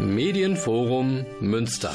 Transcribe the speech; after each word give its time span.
Medienforum 0.00 1.26
Münster. 1.40 1.92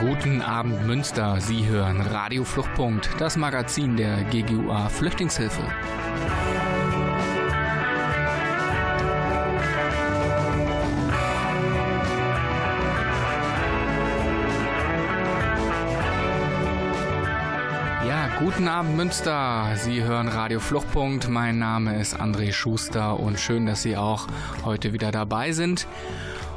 Guten 0.00 0.42
Abend 0.42 0.84
Münster. 0.88 1.40
Sie 1.40 1.68
hören 1.68 2.00
Radio 2.00 2.42
Fluchtpunkt, 2.42 3.08
das 3.20 3.36
Magazin 3.36 3.96
der 3.96 4.24
GGUA 4.24 4.88
Flüchtlingshilfe. 4.88 5.62
Guten 18.60 18.72
Abend 18.72 18.94
Münster, 18.94 19.74
Sie 19.76 20.02
hören 20.02 20.28
Radio 20.28 20.60
Fluchtpunkt. 20.60 21.30
Mein 21.30 21.58
Name 21.58 21.98
ist 21.98 22.20
André 22.20 22.52
Schuster 22.52 23.18
und 23.18 23.40
schön, 23.40 23.64
dass 23.64 23.80
Sie 23.80 23.96
auch 23.96 24.26
heute 24.66 24.92
wieder 24.92 25.10
dabei 25.10 25.52
sind. 25.52 25.86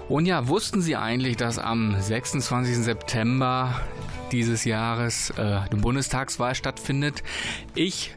Und 0.10 0.26
ja, 0.26 0.50
wussten 0.50 0.82
Sie 0.82 0.98
eigentlich, 0.98 1.38
dass 1.38 1.60
am 1.60 1.96
26. 1.98 2.80
September 2.80 3.80
dieses 4.34 4.66
Jahres 4.66 5.30
äh, 5.38 5.62
die 5.72 5.78
Bundestagswahl 5.78 6.56
stattfindet? 6.56 7.24
Ich 7.74 8.14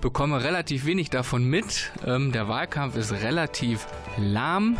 bekomme 0.00 0.42
relativ 0.42 0.86
wenig 0.86 1.10
davon 1.10 1.44
mit. 1.44 1.92
Ähm, 2.06 2.32
der 2.32 2.48
Wahlkampf 2.48 2.96
ist 2.96 3.12
relativ 3.12 3.86
lahm, 4.16 4.76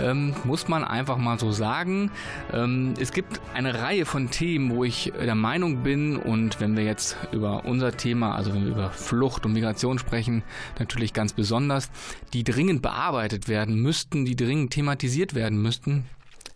ähm, 0.00 0.34
muss 0.44 0.68
man 0.68 0.84
einfach 0.84 1.16
mal 1.16 1.38
so 1.38 1.52
sagen. 1.52 2.10
Ähm, 2.52 2.94
es 2.98 3.12
gibt 3.12 3.40
eine 3.54 3.80
Reihe 3.80 4.06
von 4.06 4.30
Themen, 4.30 4.74
wo 4.74 4.84
ich 4.84 5.12
der 5.20 5.34
Meinung 5.34 5.82
bin, 5.82 6.16
und 6.16 6.60
wenn 6.60 6.76
wir 6.76 6.84
jetzt 6.84 7.16
über 7.32 7.64
unser 7.64 7.96
Thema, 7.96 8.34
also 8.34 8.54
wenn 8.54 8.64
wir 8.64 8.72
über 8.72 8.90
Flucht 8.90 9.46
und 9.46 9.52
Migration 9.52 9.98
sprechen, 9.98 10.42
natürlich 10.78 11.12
ganz 11.12 11.32
besonders, 11.32 11.90
die 12.32 12.44
dringend 12.44 12.82
bearbeitet 12.82 13.48
werden 13.48 13.76
müssten, 13.76 14.24
die 14.24 14.36
dringend 14.36 14.72
thematisiert 14.72 15.34
werden 15.34 15.60
müssten. 15.60 16.04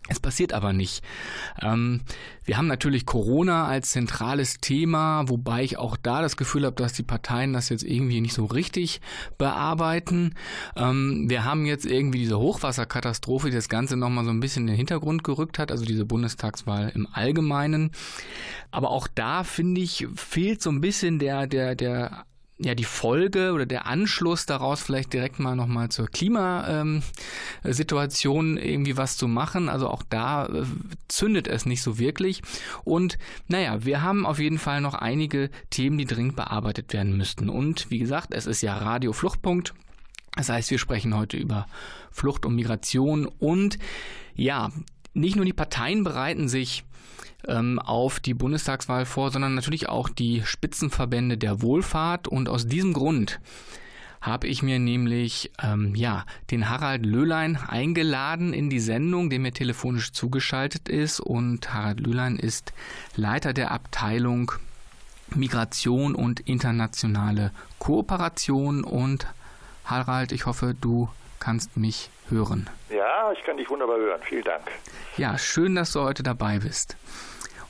Es 0.09 0.19
passiert 0.19 0.53
aber 0.53 0.71
nicht. 0.71 1.03
Ähm, 1.61 2.01
wir 2.45 2.57
haben 2.57 2.67
natürlich 2.67 3.05
Corona 3.05 3.67
als 3.67 3.91
zentrales 3.91 4.59
Thema, 4.59 5.27
wobei 5.27 5.63
ich 5.63 5.77
auch 5.77 5.97
da 5.97 6.21
das 6.21 6.37
Gefühl 6.37 6.65
habe, 6.65 6.75
dass 6.77 6.93
die 6.93 7.03
Parteien 7.03 7.51
das 7.51 7.67
jetzt 7.67 7.83
irgendwie 7.83 8.21
nicht 8.21 8.33
so 8.33 8.45
richtig 8.45 9.01
bearbeiten. 9.37 10.35
Ähm, 10.77 11.29
wir 11.29 11.43
haben 11.43 11.65
jetzt 11.65 11.85
irgendwie 11.85 12.19
diese 12.19 12.39
Hochwasserkatastrophe, 12.39 13.49
die 13.49 13.55
das 13.55 13.67
Ganze 13.67 13.97
nochmal 13.97 14.23
so 14.23 14.31
ein 14.31 14.39
bisschen 14.39 14.63
in 14.63 14.67
den 14.67 14.77
Hintergrund 14.77 15.25
gerückt 15.25 15.59
hat, 15.59 15.71
also 15.71 15.83
diese 15.83 16.05
Bundestagswahl 16.05 16.89
im 16.95 17.07
Allgemeinen. 17.11 17.91
Aber 18.71 18.91
auch 18.91 19.07
da, 19.13 19.43
finde 19.43 19.81
ich, 19.81 20.07
fehlt 20.15 20.61
so 20.61 20.69
ein 20.69 20.79
bisschen 20.79 21.19
der, 21.19 21.47
der, 21.47 21.75
der 21.75 22.25
ja 22.59 22.73
die 22.73 22.83
Folge 22.83 23.53
oder 23.53 23.65
der 23.65 23.85
Anschluss 23.85 24.45
daraus 24.45 24.81
vielleicht 24.81 25.13
direkt 25.13 25.39
mal 25.39 25.55
nochmal 25.55 25.87
zur 25.89 26.07
Klimasituation 26.07 28.57
irgendwie 28.57 28.97
was 28.97 29.15
zu 29.17 29.27
machen. 29.27 29.69
Also 29.69 29.89
auch 29.89 30.03
da 30.03 30.47
äh, 30.47 30.63
zündet 31.07 31.47
es 31.47 31.65
nicht 31.65 31.83
so 31.83 31.97
wirklich. 31.99 32.41
Und 32.83 33.17
naja, 33.47 33.85
wir 33.85 34.01
haben 34.01 34.25
auf 34.25 34.39
jeden 34.39 34.57
Fall 34.57 34.81
noch 34.81 34.95
einige 34.95 35.49
Themen, 35.69 35.97
die 35.97 36.03
dringend 36.05 36.35
bearbeitet 36.35 36.91
werden 36.93 37.15
müssten. 37.15 37.49
Und 37.49 37.89
wie 37.91 37.99
gesagt, 37.99 38.33
es 38.33 38.47
ist 38.47 38.61
ja 38.61 38.75
Radio 38.77 39.13
Fluchtpunkt. 39.13 39.73
Das 40.35 40.49
heißt, 40.49 40.71
wir 40.71 40.79
sprechen 40.79 41.15
heute 41.15 41.37
über 41.37 41.67
Flucht 42.11 42.45
und 42.45 42.55
Migration 42.55 43.25
und 43.25 43.77
ja, 44.35 44.71
nicht 45.13 45.35
nur 45.35 45.45
die 45.45 45.53
Parteien 45.53 46.03
bereiten 46.03 46.47
sich 46.47 46.83
ähm, 47.47 47.79
auf 47.79 48.19
die 48.19 48.33
Bundestagswahl 48.33 49.05
vor, 49.05 49.31
sondern 49.31 49.55
natürlich 49.55 49.89
auch 49.89 50.09
die 50.09 50.43
Spitzenverbände 50.45 51.37
der 51.37 51.61
Wohlfahrt. 51.61 52.27
Und 52.27 52.49
aus 52.49 52.67
diesem 52.67 52.93
Grund 52.93 53.39
habe 54.21 54.47
ich 54.47 54.63
mir 54.63 54.79
nämlich 54.79 55.51
ähm, 55.63 55.95
ja 55.95 56.25
den 56.51 56.69
Harald 56.69 57.05
Löhlein 57.05 57.57
eingeladen 57.67 58.53
in 58.53 58.69
die 58.69 58.79
Sendung, 58.79 59.29
der 59.29 59.39
mir 59.39 59.53
telefonisch 59.53 60.11
zugeschaltet 60.11 60.89
ist. 60.89 61.19
Und 61.19 61.73
Harald 61.73 61.99
Löhlein 61.99 62.37
ist 62.37 62.73
Leiter 63.15 63.53
der 63.53 63.71
Abteilung 63.71 64.51
Migration 65.35 66.15
und 66.15 66.39
internationale 66.41 67.51
Kooperation. 67.79 68.83
Und 68.83 69.27
Harald, 69.85 70.31
ich 70.31 70.45
hoffe, 70.45 70.75
du 70.79 71.09
kannst 71.39 71.77
mich 71.77 72.09
hören. 72.29 72.69
Ja, 72.89 73.31
ich 73.31 73.43
kann 73.43 73.57
dich 73.57 73.69
wunderbar 73.69 73.97
hören. 73.97 74.21
Vielen 74.23 74.43
Dank. 74.43 74.63
Ja, 75.17 75.37
schön, 75.37 75.75
dass 75.75 75.91
du 75.93 76.01
heute 76.01 76.23
dabei 76.23 76.59
bist. 76.59 76.97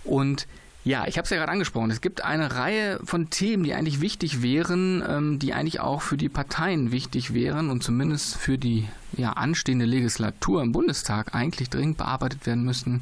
Und 0.07 0.47
ja, 0.87 1.05
ich 1.05 1.17
habe 1.17 1.25
es 1.25 1.29
ja 1.29 1.37
gerade 1.37 1.51
angesprochen. 1.51 1.91
Es 1.91 1.99
gibt 1.99 2.23
eine 2.23 2.55
Reihe 2.55 2.99
von 3.03 3.29
Themen, 3.29 3.63
die 3.63 3.73
eigentlich 3.73 3.99
wichtig 3.99 4.41
wären, 4.41 5.03
ähm, 5.05 5.37
die 5.37 5.53
eigentlich 5.53 5.81
auch 5.81 6.01
für 6.01 6.15
die 6.15 6.29
Parteien 6.29 6.91
wichtig 6.91 7.33
wären 7.33 7.69
und 7.69 7.83
zumindest 7.83 8.37
für 8.37 8.57
die 8.57 8.87
ja, 9.17 9.33
anstehende 9.33 9.85
Legislatur 9.85 10.61
im 10.61 10.71
Bundestag 10.71 11.35
eigentlich 11.35 11.69
dringend 11.69 11.97
bearbeitet 11.97 12.45
werden 12.45 12.63
müssten. 12.63 13.01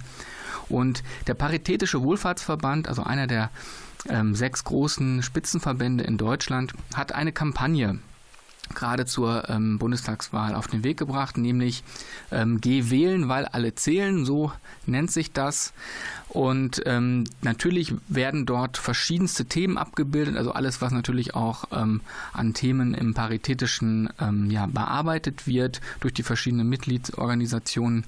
Und 0.68 1.04
der 1.28 1.36
Paritätische 1.36 2.02
Wohlfahrtsverband, 2.02 2.88
also 2.88 3.04
einer 3.04 3.28
der 3.28 3.52
ähm, 4.10 4.34
sechs 4.34 4.64
großen 4.64 5.22
Spitzenverbände 5.22 6.04
in 6.04 6.18
Deutschland, 6.18 6.74
hat 6.96 7.12
eine 7.14 7.34
Kampagne 7.34 8.00
gerade 8.74 9.06
zur 9.06 9.50
ähm, 9.50 9.78
Bundestagswahl 9.78 10.56
auf 10.56 10.68
den 10.68 10.84
Weg 10.84 10.98
gebracht, 10.98 11.38
nämlich 11.38 11.84
ähm, 12.32 12.60
Geh 12.62 12.90
wählen, 12.90 13.30
weil 13.30 13.46
alle 13.46 13.76
zählen, 13.76 14.26
so 14.26 14.52
nennt 14.86 15.12
sich 15.12 15.32
das. 15.32 15.74
Und 16.30 16.82
ähm, 16.86 17.26
natürlich 17.42 17.94
werden 18.08 18.46
dort 18.46 18.78
verschiedenste 18.78 19.46
Themen 19.46 19.78
abgebildet, 19.78 20.36
also 20.36 20.52
alles, 20.52 20.82
was 20.82 20.92
natürlich 20.92 21.36
auch 21.36 21.66
ähm, 21.72 22.02
an 22.34 22.54
Themen 22.54 22.94
im 22.94 23.14
Paritätischen 23.14 24.10
ähm, 24.20 24.50
ja, 24.50 24.66
bearbeitet 24.66 25.48
wird 25.48 25.82
durch 26.00 26.14
die 26.14 26.24
verschiedenen 26.24 26.68
Mitgliedsorganisationen. 26.68 28.04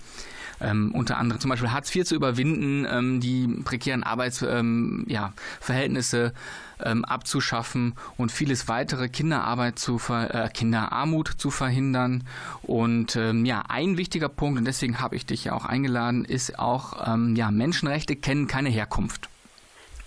Ähm, 0.60 0.92
unter 0.94 1.18
anderem 1.18 1.40
zum 1.40 1.50
Beispiel 1.50 1.72
Hartz 1.72 1.96
IV 1.96 2.06
zu 2.06 2.16
überwinden, 2.16 2.86
ähm, 2.90 3.20
die 3.20 3.48
prekären 3.64 4.04
Arbeitsverhältnisse 4.04 6.18
ähm, 6.18 6.32
ja, 6.80 6.84
ähm, 6.84 7.06
abzuschaffen 7.06 7.94
und 8.18 8.32
vieles 8.32 8.68
weitere 8.68 9.10
Kinderarbeit 9.10 9.80
zu 9.80 10.00
ver 10.00 10.34
äh, 10.34 10.50
Kinderarmut 10.50 11.30
zu 11.38 11.52
verhindern. 11.52 12.24
Und 12.64 13.16
ähm, 13.16 13.46
ja, 13.46 13.64
ein 13.68 13.98
wichtiger 13.98 14.30
Punkt, 14.30 14.60
und 14.60 14.66
deswegen 14.66 15.00
habe 15.00 15.16
ich 15.16 15.26
dich 15.26 15.46
ja 15.46 15.54
auch 15.54 15.66
eingeladen, 15.66 16.26
ist 16.26 16.58
auch, 16.58 17.08
ähm, 17.08 17.36
ja, 17.36 17.52
Menschenrechte 17.52 18.16
kennen 18.16 18.48
keine 18.48 18.70
Herkunft. 18.70 19.30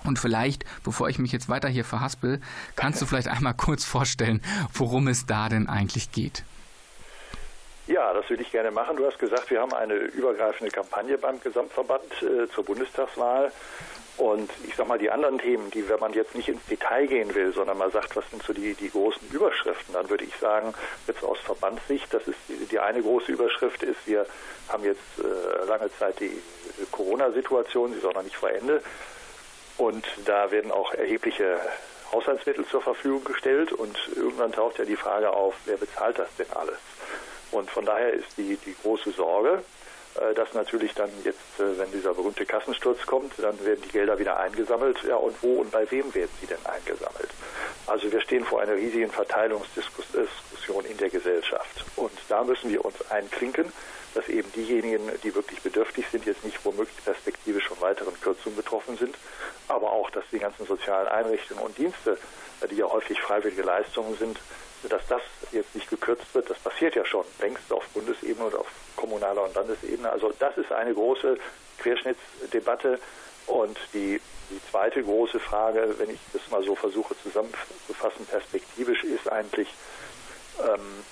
Und 0.03 0.19
vielleicht, 0.19 0.65
bevor 0.83 1.09
ich 1.09 1.19
mich 1.19 1.33
jetzt 1.33 1.49
weiter 1.49 1.69
hier 1.69 1.85
verhaspel, 1.85 2.41
kannst 2.75 3.03
du 3.03 3.07
vielleicht 3.07 3.29
einmal 3.29 3.55
kurz 3.55 3.85
vorstellen, 3.85 4.41
worum 4.73 5.09
es 5.09 5.27
da 5.27 5.49
denn 5.49 5.69
eigentlich 5.69 6.11
geht. 6.11 6.45
Ja, 7.91 8.15
das 8.15 8.31
würde 8.31 8.45
ich 8.45 8.53
gerne 8.53 8.71
machen. 8.71 8.97
Du 8.97 9.05
hast 9.05 9.19
gesagt, 9.19 9.51
wir 9.51 9.61
haben 9.61 9.73
eine 9.73 9.95
übergreifende 9.95 10.71
Kampagne 10.71 11.19
beim 11.19 11.41
Gesamtverband 11.41 12.23
äh, 12.23 12.49
zur 12.49 12.65
Bundestagswahl. 12.65 13.51
Und 14.17 14.49
ich 14.69 14.77
sag 14.77 14.87
mal, 14.87 14.99
die 14.99 15.11
anderen 15.11 15.39
Themen, 15.39 15.73
die, 15.73 15.89
wenn 15.89 15.99
man 15.99 16.13
jetzt 16.13 16.37
nicht 16.37 16.49
ins 16.49 16.65
Detail 16.67 17.09
gehen 17.09 17.35
will, 17.35 17.53
sondern 17.53 17.79
mal 17.79 17.91
sagt, 17.91 18.15
was 18.15 18.31
sind 18.31 18.45
so 18.45 18.53
die, 18.53 18.75
die 18.75 18.91
großen 18.91 19.29
Überschriften, 19.33 19.95
dann 19.95 20.09
würde 20.09 20.23
ich 20.23 20.37
sagen, 20.37 20.73
jetzt 21.09 21.25
aus 21.25 21.41
Verbandssicht, 21.41 22.15
das 22.15 22.29
ist 22.29 22.39
die, 22.49 22.65
die 22.67 22.79
eine 22.79 23.03
große 23.03 23.33
Überschrift 23.33 23.83
ist, 23.83 24.07
wir 24.07 24.25
haben 24.69 24.85
jetzt 24.85 25.01
äh, 25.19 25.67
lange 25.67 25.91
Zeit 25.99 26.21
die 26.21 26.41
Corona-Situation, 26.93 27.91
sie 27.91 27.99
ist 27.99 28.05
auch 28.05 28.15
noch 28.15 28.23
nicht 28.23 28.37
vor 28.37 28.51
Ende. 28.51 28.83
Und 29.79 30.07
da 30.27 30.53
werden 30.53 30.71
auch 30.71 30.95
erhebliche 30.95 31.59
Haushaltsmittel 32.13 32.65
zur 32.67 32.83
Verfügung 32.83 33.25
gestellt 33.25 33.73
und 33.73 33.99
irgendwann 34.15 34.53
taucht 34.53 34.79
ja 34.79 34.85
die 34.85 34.97
Frage 34.97 35.31
auf, 35.33 35.57
wer 35.65 35.77
bezahlt 35.77 36.21
das 36.21 36.29
denn 36.37 36.53
alles? 36.55 36.79
Und 37.51 37.71
von 37.71 37.85
daher 37.85 38.13
ist 38.13 38.37
die, 38.37 38.57
die 38.65 38.75
große 38.83 39.11
Sorge, 39.13 39.63
äh, 40.15 40.35
dass 40.35 40.53
natürlich 40.55 40.93
dann 40.95 41.11
jetzt, 41.25 41.39
äh, 41.59 41.79
wenn 41.79 41.91
dieser 41.93 42.15
berühmte 42.15 42.45
Kassensturz 42.45 43.07
kommt, 43.07 43.33
dann 43.39 43.65
werden 43.65 43.81
die 43.85 43.93
Gelder 43.93 44.19
wieder 44.19 44.39
eingesammelt. 44.39 45.03
Ja, 45.07 45.17
und 45.17 45.41
wo 45.43 45.61
und 45.61 45.71
bei 45.71 45.89
wem 45.91 46.13
werden 46.15 46.31
sie 46.41 46.47
denn 46.47 46.65
eingesammelt? 46.65 47.31
Also 47.87 48.11
wir 48.11 48.21
stehen 48.21 48.45
vor 48.45 48.61
einer 48.61 48.75
riesigen 48.75 49.11
Verteilungsdiskussion 49.11 50.85
in 50.85 50.97
der 50.97 51.11
Gesellschaft. 51.11 51.85
Und 51.97 52.13
da 52.29 52.43
müssen 52.43 52.71
wir 52.71 52.85
uns 52.85 52.97
einklinken, 53.11 53.73
dass 54.15 54.29
eben 54.29 54.51
diejenigen, 54.53 55.09
die 55.23 55.35
wirklich 55.35 55.61
bedürftig 55.61 56.05
sind, 56.11 56.27
jetzt 56.27 56.45
nicht 56.45 56.65
womöglich 56.65 57.05
perspektivisch 57.05 57.69
von 57.69 57.81
weiteren 57.81 58.21
Kürzungen 58.21 58.57
betroffen 58.57 58.97
sind, 58.97 59.17
aber 59.69 59.93
auch, 59.93 60.11
dass 60.11 60.25
die 60.33 60.41
ganzen 60.41 60.67
sozialen 60.67 61.07
Einrichtungen 61.07 61.63
und 61.63 61.79
Dienste, 61.79 62.19
die 62.69 62.77
ja 62.77 62.91
häufig 62.91 63.21
freiwillige 63.21 63.63
Leistungen 63.63 64.17
sind, 64.19 64.41
dass 64.89 65.07
das 65.09 65.23
jetzt 65.53 65.75
nicht 65.75 65.89
gekürzt 65.91 66.35
wird, 66.35 66.49
das 66.49 66.59
passiert 66.59 66.95
ja 66.95 67.05
schon 67.05 67.25
längst 67.41 67.73
auf 67.73 67.87
Bundesebene 67.89 68.47
und 68.47 68.55
auf 68.55 68.67
kommunaler 68.97 69.45
und 69.45 69.55
Landesebene. 69.55 70.11
Also 70.11 70.33
das 70.39 70.57
ist 70.57 70.73
eine 70.73 70.95
große 70.95 71.39
Querschnittsdebatte. 71.79 72.99
Und 73.47 73.79
die, 73.93 74.21
die 74.51 74.61
zweite 74.71 75.03
große 75.03 75.41
Frage, 75.41 75.95
wenn 75.99 76.11
ich 76.11 76.21
das 76.33 76.43
mal 76.51 76.63
so 76.63 76.75
versuche 76.75 77.15
zusammenzufassen, 77.23 78.27
perspektivisch 78.27 79.03
ist 79.05 79.31
eigentlich, 79.31 79.69
ähm, 80.63 81.05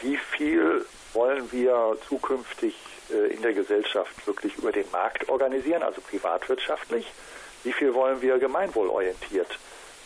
wie 0.00 0.16
viel 0.16 0.84
wollen 1.12 1.50
wir 1.50 1.96
zukünftig 2.08 2.76
äh, 3.10 3.34
in 3.34 3.42
der 3.42 3.54
Gesellschaft 3.54 4.26
wirklich 4.26 4.56
über 4.56 4.70
den 4.70 4.88
Markt 4.92 5.28
organisieren, 5.28 5.82
also 5.82 6.00
privatwirtschaftlich? 6.00 7.06
wie 7.64 7.72
viel 7.72 7.94
wollen 7.94 8.20
wir 8.22 8.38
gemeinwohlorientiert 8.38 9.58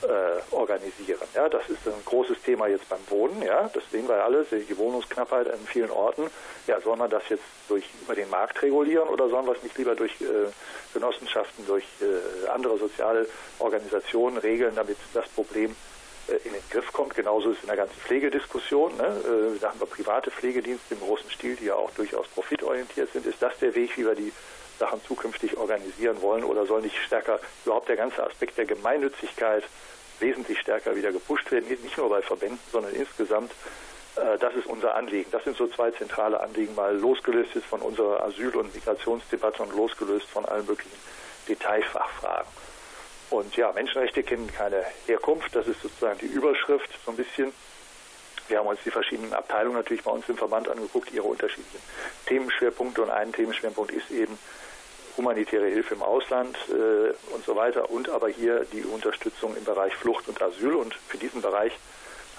äh, 0.05 0.55
organisieren. 0.55 1.27
Ja, 1.35 1.49
das 1.49 1.69
ist 1.69 1.87
ein 1.87 2.05
großes 2.05 2.41
Thema 2.43 2.67
jetzt 2.67 2.89
beim 2.89 3.01
Wohnen. 3.09 3.43
Ja, 3.43 3.71
das 3.73 3.83
sehen 3.91 4.09
wir 4.09 4.23
alle, 4.23 4.45
die 4.45 4.79
Wohnungsknappheit 4.79 5.51
an 5.51 5.59
vielen 5.67 5.91
Orten. 5.91 6.31
Ja, 6.67 6.81
soll 6.81 6.97
man 6.97 7.11
das 7.11 7.23
jetzt 7.29 7.45
durch 7.69 7.85
über 8.03 8.15
den 8.15 8.29
Markt 8.31 8.61
regulieren 8.63 9.09
oder 9.09 9.29
sollen 9.29 9.47
wir 9.47 9.53
es 9.53 9.63
nicht 9.63 9.77
lieber 9.79 9.95
durch 9.95 10.13
äh, 10.21 10.51
Genossenschaften, 10.93 11.67
durch 11.67 11.85
äh, 12.01 12.49
andere 12.49 12.79
soziale 12.79 13.27
Organisationen 13.59 14.39
regeln, 14.39 14.75
damit 14.75 14.99
das 15.13 15.29
Problem 15.29 15.75
äh, 16.29 16.37
in 16.47 16.53
den 16.53 16.63
Griff 16.71 16.93
kommt. 16.93 17.15
Genauso 17.15 17.51
ist 17.51 17.59
es 17.59 17.63
in 17.65 17.69
der 17.69 17.77
ganzen 17.77 18.01
Pflegediskussion. 18.01 18.97
Ne? 18.97 19.05
Äh, 19.05 19.59
da 19.61 19.71
haben 19.71 19.81
wir 19.81 19.87
private 19.87 20.31
Pflegedienste 20.31 20.95
im 20.95 21.01
großen 21.01 21.31
Stil, 21.31 21.57
die 21.57 21.67
ja 21.67 21.75
auch 21.75 21.91
durchaus 21.93 22.27
profitorientiert 22.29 23.13
sind. 23.13 23.27
Ist 23.27 23.43
das 23.43 23.59
der 23.59 23.75
Weg, 23.75 23.97
wie 23.97 24.07
wir 24.07 24.15
die 24.15 24.33
Sachen 24.79 25.01
zukünftig 25.05 25.57
organisieren 25.57 26.21
wollen 26.21 26.45
oder 26.45 26.67
soll 26.67 26.83
nicht 26.83 26.97
stärker 27.07 27.39
überhaupt 27.65 27.89
der 27.89 27.97
ganze 27.97 28.25
Aspekt 28.25 28.59
der 28.59 28.67
Gemeinnützigkeit 28.67 29.65
wesentlich 30.21 30.59
stärker 30.61 30.97
wieder 30.97 31.13
gepusht 31.13 31.51
werden, 31.51 31.69
nicht 31.69 31.97
nur 31.97 32.09
bei 32.09 32.23
Verbänden, 32.23 32.59
sondern 32.71 32.95
insgesamt. 32.95 33.53
Äh, 34.17 34.39
das 34.39 34.55
ist 34.55 34.67
unser 34.67 34.95
Anliegen. 34.95 35.31
Das 35.31 35.45
sind 35.45 35.57
so 35.57 35.67
zwei 35.69 35.91
zentrale 35.91 36.41
Anliegen, 36.41 36.75
mal 36.75 36.97
losgelöst 36.97 37.55
jetzt 37.55 37.67
von 37.67 37.81
unserer 37.81 38.23
Asyl- 38.25 38.57
und 38.57 38.75
Migrationsdebatte 38.75 39.63
und 39.63 39.75
losgelöst 39.75 40.27
von 40.29 40.45
allen 40.45 40.67
möglichen 40.67 40.99
Detailfachfragen. 41.49 42.51
Und 43.31 43.57
ja, 43.57 43.73
Menschenrechte 43.73 44.23
kennen 44.23 44.47
keine 44.53 44.85
Herkunft. 45.07 45.55
Das 45.57 45.67
ist 45.67 45.81
sozusagen 45.83 46.19
die 46.21 46.27
Überschrift 46.27 46.91
so 47.05 47.11
ein 47.11 47.17
bisschen. 47.17 47.53
Wir 48.49 48.59
haben 48.59 48.67
uns 48.67 48.81
die 48.85 48.91
verschiedenen 48.91 49.33
Abteilungen 49.33 49.77
natürlich 49.77 50.05
bei 50.05 50.11
uns 50.11 50.29
im 50.29 50.37
Verband 50.37 50.69
angeguckt, 50.69 51.11
ihre 51.13 51.27
unterschiedlichen 51.27 51.81
Themenschwerpunkte. 52.27 53.03
Und 53.03 53.11
ein 53.11 53.33
Themenschwerpunkt 53.33 53.91
ist 53.91 54.11
eben 54.11 54.39
humanitäre 55.17 55.67
Hilfe 55.67 55.95
im 55.95 56.03
Ausland 56.03 56.57
äh, 56.69 57.35
und 57.35 57.45
so 57.45 57.57
weiter 57.57 57.91
und 57.91 58.09
aber 58.09 58.29
hier 58.29 58.67
die 58.73 58.83
Unterstützung 58.83 59.57
im 59.57 59.65
Bereich 59.65 59.95
Flucht 59.95 60.29
und 60.29 60.41
Asyl. 60.41 60.75
Und 60.75 60.95
für 60.95 61.19
diesen 61.19 61.43
Bereich 61.43 61.73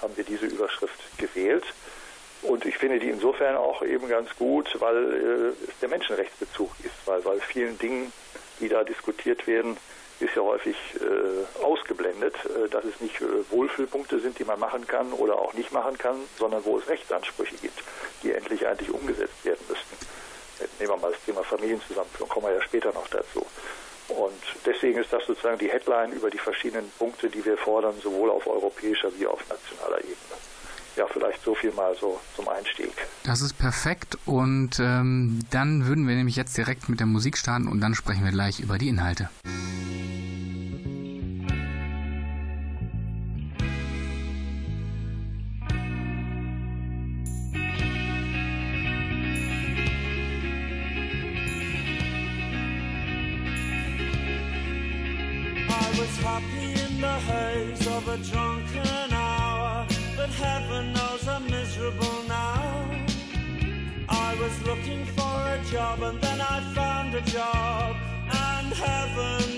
haben 0.02 0.16
wir 0.16 0.24
diese 0.24 0.46
Überschrift 0.46 0.98
gewählt. 1.18 1.64
Und 2.42 2.64
ich 2.64 2.76
finde 2.78 2.98
die 2.98 3.08
insofern 3.08 3.56
auch 3.56 3.82
eben 3.82 4.08
ganz 4.08 4.28
gut, 4.36 4.68
weil 4.80 4.96
äh, 4.96 5.68
es 5.68 5.78
der 5.80 5.88
Menschenrechtsbezug 5.88 6.70
ist, 6.84 7.06
weil 7.06 7.20
bei 7.22 7.38
vielen 7.40 7.78
Dingen, 7.78 8.12
die 8.60 8.68
da 8.68 8.84
diskutiert 8.84 9.46
werden, 9.46 9.76
ist 10.20 10.34
ja 10.34 10.42
häufig 10.42 10.76
äh, 10.94 11.62
ausgeblendet, 11.62 12.34
äh, 12.44 12.68
dass 12.68 12.84
es 12.84 13.00
nicht 13.00 13.20
äh, 13.20 13.26
Wohlfühlpunkte 13.50 14.18
sind, 14.20 14.38
die 14.38 14.44
man 14.44 14.58
machen 14.58 14.86
kann 14.86 15.12
oder 15.12 15.38
auch 15.38 15.52
nicht 15.54 15.72
machen 15.72 15.98
kann, 15.98 16.16
sondern 16.38 16.64
wo 16.64 16.78
es 16.78 16.88
Rechtsansprüche 16.88 17.56
gibt, 17.56 17.82
die 18.22 18.32
endlich 18.32 18.66
eigentlich 18.66 18.90
umgesetzt 18.90 19.44
werden 19.44 19.64
müssten. 19.68 20.06
Nehmen 20.78 20.90
wir 20.90 20.96
mal 20.96 21.12
das 21.12 21.22
Thema 21.24 21.42
Familienzusammenführung, 21.42 22.28
kommen 22.28 22.46
wir 22.46 22.54
ja 22.54 22.62
später 22.62 22.92
noch 22.92 23.08
dazu. 23.08 23.44
Und 24.08 24.42
deswegen 24.64 25.00
ist 25.00 25.12
das 25.12 25.24
sozusagen 25.26 25.58
die 25.58 25.70
Headline 25.70 26.12
über 26.12 26.30
die 26.30 26.38
verschiedenen 26.38 26.90
Punkte, 26.98 27.28
die 27.28 27.44
wir 27.44 27.56
fordern, 27.56 27.94
sowohl 28.02 28.30
auf 28.30 28.46
europäischer 28.46 29.10
wie 29.18 29.26
auf 29.26 29.40
nationaler 29.48 29.98
Ebene. 29.98 30.16
Ja, 30.94 31.06
vielleicht 31.12 31.42
so 31.42 31.54
viel 31.54 31.72
mal 31.72 31.94
so 32.00 32.18
zum 32.34 32.48
Einstieg. 32.48 32.92
Das 33.24 33.42
ist 33.42 33.58
perfekt 33.58 34.16
und 34.24 34.78
ähm, 34.80 35.40
dann 35.50 35.86
würden 35.86 36.08
wir 36.08 36.14
nämlich 36.14 36.36
jetzt 36.36 36.56
direkt 36.56 36.88
mit 36.88 37.00
der 37.00 37.06
Musik 37.06 37.36
starten 37.36 37.68
und 37.68 37.80
dann 37.80 37.94
sprechen 37.94 38.24
wir 38.24 38.32
gleich 38.32 38.60
über 38.60 38.78
die 38.78 38.88
Inhalte. 38.88 39.28
Was 56.06 56.16
happy 56.18 56.70
in 56.84 57.00
the 57.00 57.18
haze 57.30 57.86
of 57.88 58.06
a 58.08 58.16
drunken 58.18 59.12
hour, 59.12 59.86
but 60.16 60.30
heaven 60.30 60.92
knows 60.92 61.26
I'm 61.26 61.44
miserable 61.50 62.18
now. 62.28 62.90
I 64.08 64.36
was 64.40 64.54
looking 64.62 65.04
for 65.16 65.36
a 65.56 65.60
job 65.72 66.02
and 66.02 66.20
then 66.20 66.40
I 66.40 66.60
found 66.74 67.14
a 67.14 67.22
job, 67.22 67.96
and 68.30 68.72
heaven 68.72 69.55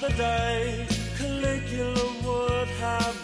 the 0.00 0.08
day. 0.10 0.86
Caligula 1.18 2.06
would 2.24 2.68
have 2.80 3.19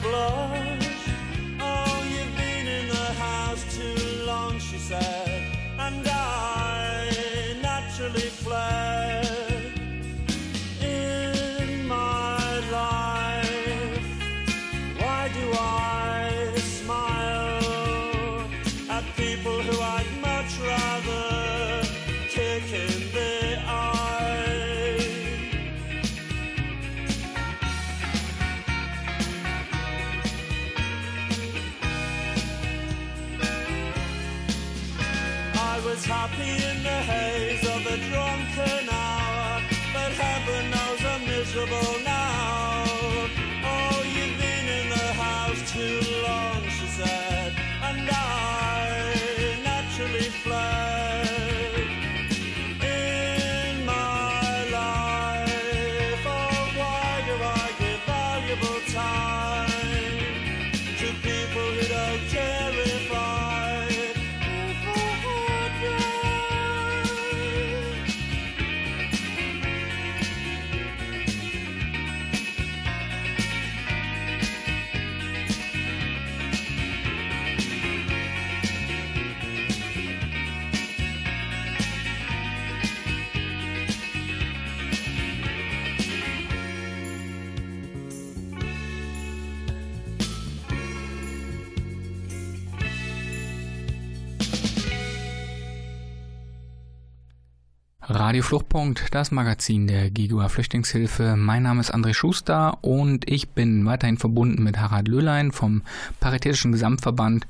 Fluchtpunkt, 98.46 99.12
das 99.12 99.32
Magazin 99.32 99.88
der 99.88 100.08
GIGUA 100.08 100.48
Flüchtlingshilfe. 100.48 101.34
Mein 101.34 101.64
Name 101.64 101.80
ist 101.80 101.92
André 101.92 102.14
Schuster 102.14 102.78
und 102.80 103.28
ich 103.28 103.48
bin 103.48 103.84
weiterhin 103.86 104.18
verbunden 104.18 104.62
mit 104.62 104.78
Harald 104.78 105.08
Löhlein 105.08 105.50
vom 105.50 105.82
Paritätischen 106.20 106.70
Gesamtverband 106.70 107.44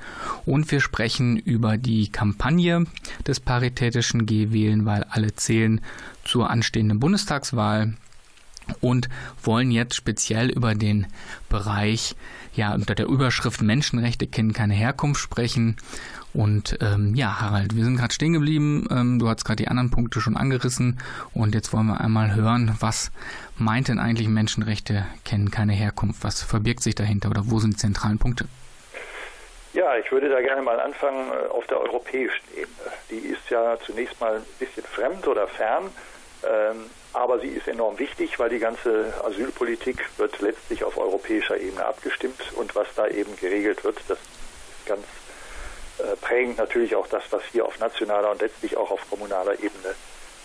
und 0.47 0.71
wir 0.71 0.81
sprechen 0.81 1.37
über 1.37 1.77
die 1.77 2.09
Kampagne 2.09 2.87
des 3.27 3.41
Paritätischen 3.41 4.25
G 4.25 4.53
wählen, 4.53 4.87
weil 4.87 5.05
alle 5.05 5.35
zählen 5.35 5.83
zur 6.25 6.49
anstehenden 6.49 6.99
Bundestagswahl 6.99 7.93
und 8.81 9.09
wollen 9.43 9.71
jetzt 9.71 9.95
speziell 9.95 10.51
über 10.51 10.75
den 10.75 11.07
Bereich 11.49 12.17
ja 12.55 12.75
unter 12.75 12.95
der 12.95 13.07
Überschrift 13.07 13.63
Menschenrechte 13.63 14.27
kennen 14.27 14.53
keine 14.53 14.75
Herkunft 14.75 15.21
sprechen 15.21 15.77
und 16.37 16.77
ähm, 16.83 17.15
ja, 17.15 17.41
Harald, 17.41 17.75
wir 17.75 17.83
sind 17.83 17.97
gerade 17.97 18.13
stehen 18.13 18.35
geblieben. 18.35 18.87
Ähm, 18.91 19.19
du 19.19 19.27
hast 19.27 19.47
gerade 19.47 19.57
die 19.57 19.69
anderen 19.69 19.91
Punkte 19.91 20.21
schon 20.21 20.37
angerissen. 20.37 21.01
Und 21.33 21.55
jetzt 21.55 21.73
wollen 21.73 21.87
wir 21.87 21.99
einmal 21.99 22.35
hören, 22.35 22.77
was 22.79 23.11
meint 23.57 23.89
denn 23.89 23.99
eigentlich 23.99 24.29
Menschenrechte 24.29 25.07
kennen 25.25 25.51
keine 25.51 25.73
Herkunft? 25.73 26.23
Was 26.25 26.43
verbirgt 26.43 26.83
sich 26.83 26.95
dahinter 26.95 27.31
oder 27.31 27.45
wo 27.47 27.59
sind 27.59 27.75
die 27.75 27.79
zentralen 27.79 28.19
Punkte? 28.19 28.45
Ja, 29.73 29.97
ich 29.97 30.13
würde 30.13 30.29
da 30.29 30.43
gerne 30.43 30.61
mal 30.61 30.79
anfangen 30.79 31.31
äh, 31.31 31.49
auf 31.49 31.67
der 31.69 31.81
europäischen 31.81 32.45
Ebene. 32.53 32.93
Die 33.11 33.29
ist 33.29 33.49
ja 33.49 33.79
zunächst 33.81 34.21
mal 34.21 34.37
ein 34.37 34.43
bisschen 34.59 34.85
fremd 34.85 35.27
oder 35.27 35.49
fern, 35.49 35.85
aber 37.13 37.41
sie 37.41 37.49
ist 37.49 37.67
enorm 37.67 37.99
wichtig, 37.99 38.39
weil 38.39 38.51
die 38.51 38.59
ganze 38.59 39.13
Asylpolitik 39.25 40.05
wird 40.19 40.39
letztlich 40.41 40.85
auf 40.85 40.99
europäischer 40.99 41.57
Ebene 41.57 41.85
abgestimmt 41.85 42.41
und 42.55 42.75
was 42.75 42.89
da 42.95 43.09
eben 43.09 43.35
geregelt 43.37 43.83
wird, 43.85 43.99
das 44.09 44.19
ist 44.19 44.87
ganz 44.87 45.05
äh, 45.99 46.15
prägend 46.17 46.59
natürlich 46.59 46.95
auch 46.95 47.07
das, 47.09 47.25
was 47.31 47.43
hier 47.53 47.65
auf 47.65 47.79
nationaler 47.79 48.31
und 48.31 48.41
letztlich 48.43 48.77
auch 48.77 48.91
auf 48.91 49.01
kommunaler 49.09 49.55
Ebene 49.55 49.95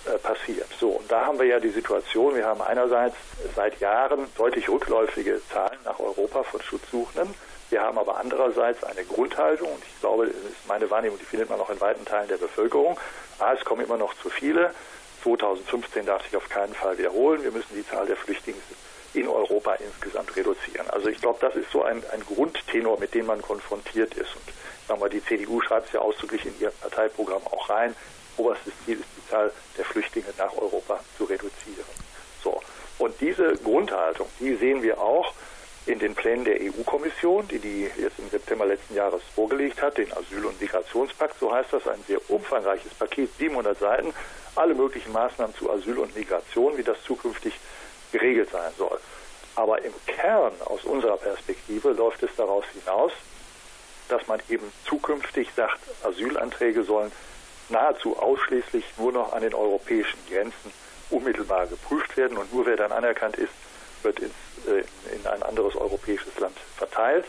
äh, 0.05 0.17
passiert. 0.17 0.67
So, 0.79 0.91
und 0.91 1.11
da 1.11 1.25
haben 1.25 1.39
wir 1.39 1.45
ja 1.45 1.59
die 1.59 1.69
Situation, 1.69 2.35
wir 2.35 2.45
haben 2.45 2.61
einerseits 2.61 3.15
seit 3.55 3.79
Jahren 3.81 4.27
deutlich 4.37 4.69
rückläufige 4.69 5.41
Zahlen 5.51 5.77
nach 5.83 5.99
Europa 5.99 6.43
von 6.43 6.61
Schutzsuchenden. 6.61 7.33
Wir 7.69 7.81
haben 7.81 7.97
aber 7.97 8.17
andererseits 8.17 8.83
eine 8.83 9.03
Grundhaltung, 9.03 9.67
und 9.69 9.83
ich 9.83 9.99
glaube, 9.99 10.27
das 10.27 10.35
ist 10.35 10.67
meine 10.67 10.89
Wahrnehmung, 10.89 11.19
die 11.19 11.25
findet 11.25 11.49
man 11.49 11.59
auch 11.59 11.69
in 11.69 11.79
weiten 11.79 12.05
Teilen 12.05 12.27
der 12.29 12.37
Bevölkerung. 12.37 12.97
A, 13.39 13.53
es 13.53 13.63
kommen 13.65 13.83
immer 13.83 13.97
noch 13.97 14.13
zu 14.21 14.29
viele. 14.29 14.73
2015 15.23 16.05
darf 16.05 16.23
sich 16.23 16.35
auf 16.35 16.47
keinen 16.49 16.73
Fall 16.73 16.97
wiederholen. 16.97 17.43
Wir 17.43 17.51
müssen 17.51 17.75
die 17.75 17.87
Zahl 17.87 18.05
der 18.05 18.17
Flüchtlinge 18.17 18.59
in 19.13 19.27
Europa 19.27 19.73
insgesamt 19.75 20.35
reduzieren. 20.35 20.89
Also 20.89 21.09
ich 21.09 21.19
glaube, 21.19 21.39
das 21.41 21.55
ist 21.55 21.71
so 21.71 21.83
ein, 21.83 22.01
ein 22.11 22.21
Grundtenor, 22.21 22.99
mit 22.99 23.13
dem 23.13 23.25
man 23.25 23.41
konfrontiert 23.41 24.13
ist. 24.15 24.35
Und 24.35 24.53
sagen 24.87 25.01
wir, 25.01 25.09
die 25.09 25.23
CDU 25.23 25.61
schreibt 25.61 25.87
es 25.87 25.93
ja 25.93 25.99
ausdrücklich 25.99 26.45
in 26.45 26.53
ihr 26.59 26.71
Parteiprogramm 26.71 27.45
auch 27.47 27.69
rein. 27.69 27.95
Oberstes 28.37 28.73
Ziel 28.85 28.99
ist 28.99 29.09
die 29.17 29.29
Zahl 29.29 29.51
der 29.77 29.85
Flüchtlinge 29.85 30.33
nach 30.37 30.53
Europa 30.55 30.99
zu 31.17 31.25
reduzieren. 31.25 31.85
So. 32.41 32.61
Und 32.97 33.19
diese 33.19 33.53
Grundhaltung, 33.63 34.27
die 34.39 34.55
sehen 34.55 34.81
wir 34.81 35.01
auch 35.01 35.33
in 35.85 35.99
den 35.99 36.13
Plänen 36.13 36.45
der 36.45 36.61
EU-Kommission, 36.61 37.47
die 37.47 37.59
die 37.59 37.89
jetzt 37.99 38.19
im 38.19 38.29
September 38.29 38.65
letzten 38.65 38.95
Jahres 38.95 39.21
vorgelegt 39.35 39.81
hat, 39.81 39.97
den 39.97 40.11
Asyl- 40.13 40.45
und 40.45 40.61
Migrationspakt, 40.61 41.39
so 41.39 41.51
heißt 41.51 41.73
das, 41.73 41.87
ein 41.87 42.03
sehr 42.07 42.19
umfangreiches 42.29 42.93
Paket, 42.93 43.29
700 43.37 43.79
Seiten, 43.79 44.13
alle 44.55 44.75
möglichen 44.75 45.11
Maßnahmen 45.11 45.55
zu 45.55 45.71
Asyl 45.71 45.97
und 45.99 46.15
Migration, 46.15 46.77
wie 46.77 46.83
das 46.83 47.01
zukünftig 47.03 47.53
geregelt 48.11 48.49
sein 48.51 48.71
soll. 48.77 48.99
Aber 49.55 49.81
im 49.83 49.93
Kern 50.07 50.53
aus 50.65 50.83
unserer 50.83 51.17
Perspektive 51.17 51.91
läuft 51.91 52.23
es 52.23 52.35
daraus 52.35 52.65
hinaus, 52.73 53.11
dass 54.07 54.25
man 54.27 54.41
eben 54.49 54.71
zukünftig 54.85 55.49
sagt, 55.55 55.79
Asylanträge 56.03 56.83
sollen 56.83 57.11
nahezu 57.69 58.17
ausschließlich 58.17 58.85
nur 58.97 59.11
noch 59.11 59.33
an 59.33 59.41
den 59.41 59.53
europäischen 59.53 60.19
Grenzen 60.29 60.73
unmittelbar 61.09 61.67
geprüft 61.67 62.15
werden 62.17 62.37
und 62.37 62.53
nur 62.53 62.65
wer 62.65 62.77
dann 62.77 62.91
anerkannt 62.91 63.37
ist, 63.37 63.53
wird 64.03 64.19
ins, 64.19 64.33
äh, 64.67 64.83
in 65.15 65.27
ein 65.27 65.43
anderes 65.43 65.75
europäisches 65.75 66.37
Land 66.39 66.57
verteilt. 66.77 67.25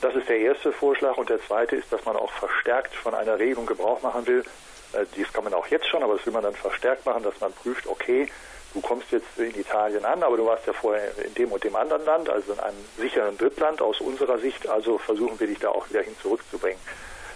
Das 0.00 0.14
ist 0.16 0.28
der 0.28 0.38
erste 0.38 0.72
Vorschlag 0.72 1.16
und 1.16 1.28
der 1.28 1.40
zweite 1.46 1.76
ist, 1.76 1.92
dass 1.92 2.04
man 2.04 2.16
auch 2.16 2.32
verstärkt 2.32 2.94
von 2.94 3.14
einer 3.14 3.38
Regelung 3.38 3.66
Gebrauch 3.66 4.02
machen 4.02 4.26
will. 4.26 4.44
Äh, 4.92 5.06
dies 5.16 5.32
kann 5.32 5.44
man 5.44 5.54
auch 5.54 5.66
jetzt 5.68 5.86
schon, 5.88 6.02
aber 6.02 6.16
das 6.16 6.26
will 6.26 6.32
man 6.32 6.42
dann 6.42 6.54
verstärkt 6.54 7.06
machen, 7.06 7.22
dass 7.22 7.38
man 7.40 7.52
prüft, 7.52 7.86
okay, 7.86 8.28
du 8.74 8.80
kommst 8.80 9.10
jetzt 9.10 9.38
in 9.38 9.58
Italien 9.58 10.04
an, 10.04 10.22
aber 10.22 10.36
du 10.36 10.46
warst 10.46 10.66
ja 10.66 10.72
vorher 10.72 11.16
in 11.18 11.34
dem 11.34 11.52
und 11.52 11.62
dem 11.64 11.76
anderen 11.76 12.04
Land, 12.04 12.28
also 12.28 12.52
in 12.52 12.60
einem 12.60 12.84
sicheren 12.96 13.36
Drittland 13.36 13.80
aus 13.82 14.00
unserer 14.00 14.38
Sicht, 14.38 14.68
also 14.68 14.98
versuchen 14.98 15.38
wir 15.40 15.46
dich 15.46 15.58
da 15.58 15.70
auch 15.70 15.88
wieder 15.90 16.02
hin 16.02 16.16
zurückzubringen. 16.20 16.80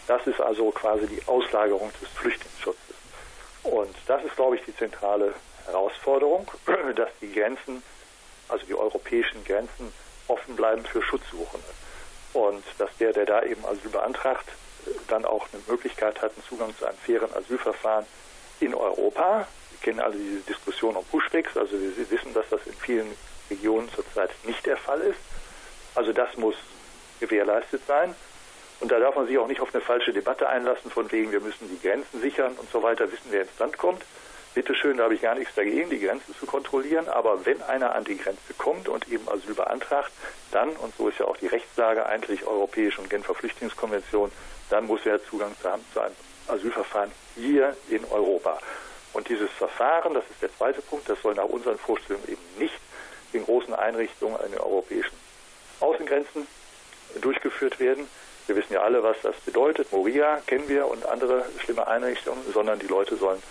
Das 0.07 0.27
ist 0.27 0.41
also 0.41 0.71
quasi 0.71 1.07
die 1.07 1.21
Auslagerung 1.27 1.91
des 2.01 2.09
Flüchtlingsschutzes. 2.11 2.97
Und 3.65 3.95
das 4.07 4.25
ist, 4.25 4.37
glaube 4.37 4.57
ich, 4.57 4.65
die 4.65 4.77
zentrale 4.77 5.35
Herausforderung, 5.67 6.51
dass 6.95 7.11
die 7.21 7.33
Grenzen, 7.33 7.83
also 8.49 8.65
die 8.67 8.75
europäischen 8.75 9.45
Grenzen, 9.45 9.93
offen 10.29 10.57
bleiben 10.57 10.85
für 10.85 11.03
Schutzsuchende. 11.03 11.67
Und 12.33 12.65
dass 12.79 12.91
der, 12.99 13.13
der 13.13 13.27
da 13.27 13.43
eben 13.43 13.65
Asyl 13.65 13.91
beantragt, 13.91 14.47
dann 15.09 15.25
auch 15.25 15.47
eine 15.53 15.63
Möglichkeit 15.69 16.21
hat, 16.23 16.33
einen 16.33 16.45
Zugang 16.49 16.77
zu 16.79 16.87
einem 16.87 16.99
fairen 16.99 17.33
Asylverfahren 17.35 18.07
in 18.61 18.75
Europa, 18.75 19.47
kennen 19.83 20.01
alle 20.01 20.17
diese 20.17 20.41
Diskussion 20.41 20.97
um 20.97 21.05
Pushbacks. 21.05 21.57
Also 21.57 21.73
wir 21.73 22.11
wissen, 22.11 22.35
dass 22.35 22.49
das 22.49 22.67
in 22.67 22.75
vielen 22.75 23.15
Regionen 23.51 23.89
zurzeit 23.95 24.31
nicht 24.45 24.65
der 24.67 24.77
Fall 24.77 25.01
ist. 25.01 25.21
Also 25.95 26.13
das 26.13 26.37
muss 26.37 26.57
gewährleistet 27.21 27.83
sein. 27.87 28.15
Und 28.81 28.93
da 28.93 28.99
darf 28.99 29.15
man 29.15 29.27
sich 29.27 29.39
auch 29.39 29.47
nicht 29.47 29.61
auf 29.61 29.75
eine 29.75 29.83
falsche 29.83 30.13
Debatte 30.13 30.49
einlassen, 30.49 30.91
von 30.91 31.11
wegen, 31.11 31.33
wir 31.33 31.41
müssen 31.41 31.69
die 31.69 31.81
Grenzen 31.81 32.21
sichern 32.21 32.53
und 32.57 32.71
so 32.71 32.83
weiter, 32.83 33.11
wissen, 33.11 33.29
wer 33.31 33.43
ins 33.43 33.59
Land 33.59 33.79
kommt. 33.79 34.03
Bitte 34.55 34.75
schön, 34.75 34.97
da 34.97 35.05
habe 35.05 35.15
ich 35.15 35.23
gar 35.23 35.35
nichts 35.35 35.55
dagegen, 35.55 35.89
die 35.89 36.01
Grenzen 36.01 36.35
zu 36.35 36.47
kontrollieren. 36.47 37.09
Aber 37.09 37.47
wenn 37.47 37.63
einer 37.63 37.95
an 37.95 38.05
die 38.05 38.19
Grenze 38.19 38.55
kommt 38.59 38.89
und 38.89 39.09
eben 39.09 39.29
Asyl 39.29 39.55
beantragt, 39.55 40.11
dann, 40.51 40.71
und 40.77 40.95
so 40.97 41.09
ist 41.09 41.19
ja 41.19 41.27
auch 41.27 41.37
die 41.37 41.47
Rechtslage 41.47 42.07
eigentlich 42.07 42.47
Europäische 42.47 43.01
und 43.01 43.09
Genfer 43.09 43.35
Flüchtlingskonvention, 43.35 44.31
dann 44.71 44.87
muss 44.87 45.05
er 45.05 45.25
Zugang 45.25 45.55
haben 45.65 45.85
zu 45.93 46.01
einem 46.01 46.15
Asylverfahren 46.49 47.11
hier 47.35 47.77
in 47.89 48.05
Europa. 48.07 48.59
Und 49.13 49.29
dieses 49.29 49.51
Verfahren, 49.53 50.15
das 50.15 50.25
ist 50.31 50.43
der 50.43 50.55
zweite 50.57 50.83
Punkt, 50.83 51.09
das 51.09 51.21
soll 51.23 51.35
nach 51.35 51.45
unseren 51.45 51.79
Vorstellungen 51.79 52.29
eben 52.29 52.43
nicht 52.59 52.79
in 53.33 53.45
großen 53.45 53.75
Einrichtungen 53.75 54.37
an 54.37 54.51
den 54.51 54.61
europäischen 54.61 55.17
Außengrenzen 55.81 56.47
durchgeführt 57.21 57.81
werden. 57.81 58.09
Wir 58.47 58.57
wissen 58.57 58.75
ja 58.75 58.83
alle, 58.83 59.03
was 59.03 59.17
das 59.23 59.37
bedeutet. 59.41 59.91
Moria 59.93 60.41
kennen 60.47 60.69
wir 60.69 60.87
und 60.87 61.07
andere 61.07 61.45
schlimme 61.65 61.87
Einrichtungen, 61.87 62.43
sondern 62.53 62.79
die 62.79 62.87
Leute 62.87 63.17
sollen 63.17 63.43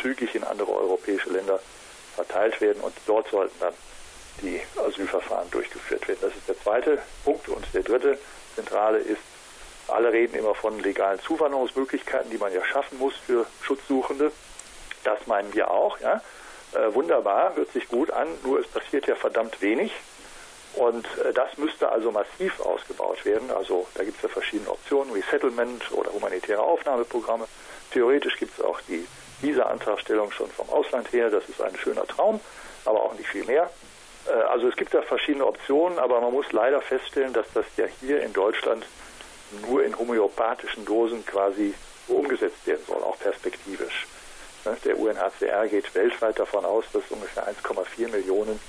zügig 0.00 0.34
in 0.34 0.44
andere 0.44 0.72
europäische 0.72 1.30
Länder 1.30 1.60
verteilt 2.14 2.60
werden 2.60 2.82
und 2.82 2.94
dort 3.06 3.28
sollten 3.30 3.58
dann 3.60 3.74
die 4.42 4.60
Asylverfahren 4.76 5.50
durchgeführt 5.50 6.06
werden. 6.08 6.18
Das 6.20 6.34
ist 6.34 6.48
der 6.48 6.58
zweite 6.58 6.98
Punkt. 7.24 7.48
Und 7.48 7.64
der 7.72 7.82
dritte 7.82 8.18
zentrale 8.54 8.98
ist, 8.98 9.20
alle 9.92 10.12
reden 10.12 10.36
immer 10.36 10.54
von 10.54 10.78
legalen 10.80 11.20
Zuwanderungsmöglichkeiten, 11.20 12.30
die 12.30 12.38
man 12.38 12.52
ja 12.52 12.64
schaffen 12.64 12.98
muss 12.98 13.14
für 13.26 13.46
Schutzsuchende. 13.62 14.32
Das 15.04 15.26
meinen 15.26 15.52
wir 15.54 15.70
auch, 15.70 15.98
ja. 16.00 16.20
Äh, 16.74 16.94
wunderbar, 16.94 17.54
hört 17.54 17.70
sich 17.72 17.86
gut 17.88 18.10
an, 18.10 18.28
nur 18.44 18.60
es 18.60 18.68
passiert 18.68 19.06
ja 19.06 19.14
verdammt 19.14 19.60
wenig. 19.60 19.92
Und 20.74 21.06
äh, 21.18 21.32
das 21.32 21.58
müsste 21.58 21.90
also 21.90 22.10
massiv 22.10 22.58
ausgebaut 22.60 23.24
werden. 23.24 23.50
Also 23.50 23.86
da 23.94 24.04
gibt 24.04 24.16
es 24.16 24.22
ja 24.22 24.28
verschiedene 24.28 24.70
Optionen, 24.70 25.12
Resettlement 25.12 25.92
oder 25.92 26.12
humanitäre 26.12 26.62
Aufnahmeprogramme. 26.62 27.46
Theoretisch 27.92 28.38
gibt 28.38 28.58
es 28.58 28.64
auch 28.64 28.80
die 28.88 29.06
Visa-Antragstellung 29.42 30.30
schon 30.32 30.50
vom 30.50 30.68
Ausland 30.70 31.12
her. 31.12 31.28
Das 31.28 31.46
ist 31.48 31.60
ein 31.60 31.76
schöner 31.76 32.06
Traum, 32.06 32.40
aber 32.86 33.02
auch 33.02 33.14
nicht 33.14 33.28
viel 33.28 33.44
mehr. 33.44 33.68
Äh, 34.26 34.30
also 34.30 34.68
es 34.68 34.76
gibt 34.76 34.94
da 34.94 35.02
verschiedene 35.02 35.46
Optionen, 35.46 35.98
aber 35.98 36.20
man 36.20 36.32
muss 36.32 36.50
leider 36.52 36.80
feststellen, 36.80 37.34
dass 37.34 37.46
das 37.52 37.66
ja 37.76 37.86
hier 38.00 38.22
in 38.22 38.32
Deutschland 38.32 38.86
nur 39.60 39.84
in 39.84 39.98
homöopathischen 39.98 40.84
Dosen 40.84 41.24
quasi 41.26 41.74
umgesetzt 42.08 42.66
werden 42.66 42.82
soll, 42.86 43.02
auch 43.02 43.18
perspektivisch. 43.18 44.06
Ne, 44.64 44.76
der 44.84 44.98
UNHCR 44.98 45.66
geht 45.68 45.94
weltweit 45.94 46.38
davon 46.38 46.64
aus, 46.64 46.84
dass 46.92 47.02
ungefähr 47.10 47.48
1,4 47.48 48.08
Millionen 48.08 48.60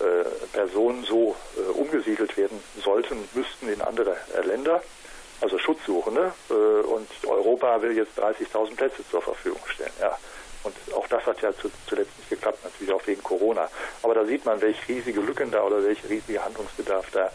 äh, 0.00 0.24
Personen 0.52 1.04
so 1.04 1.36
äh, 1.56 1.60
umgesiedelt 1.72 2.36
werden 2.36 2.58
sollten, 2.82 3.16
müssten 3.34 3.68
in 3.68 3.82
andere 3.82 4.16
äh, 4.34 4.40
Länder, 4.46 4.82
also 5.40 5.58
Schutzsuchende. 5.58 6.32
Und 6.48 7.08
Europa 7.26 7.80
will 7.80 7.96
jetzt 7.96 8.18
30.000 8.18 8.76
Plätze 8.76 9.02
zur 9.10 9.22
Verfügung 9.22 9.60
stellen. 9.66 9.92
Ja. 10.00 10.18
Und 10.62 10.74
auch 10.94 11.06
das 11.08 11.24
hat 11.24 11.40
ja 11.40 11.52
zu, 11.54 11.70
zuletzt 11.86 12.16
nicht 12.18 12.28
geklappt, 12.28 12.62
natürlich 12.62 12.92
auch 12.92 13.06
wegen 13.06 13.22
Corona. 13.22 13.68
Aber 14.02 14.14
da 14.14 14.24
sieht 14.24 14.44
man, 14.44 14.60
welche 14.60 14.88
riesige 14.88 15.20
Lücken 15.20 15.50
da 15.50 15.62
oder 15.62 15.82
welcher 15.82 16.10
riesige 16.10 16.44
Handlungsbedarf 16.44 17.06
da 17.12 17.30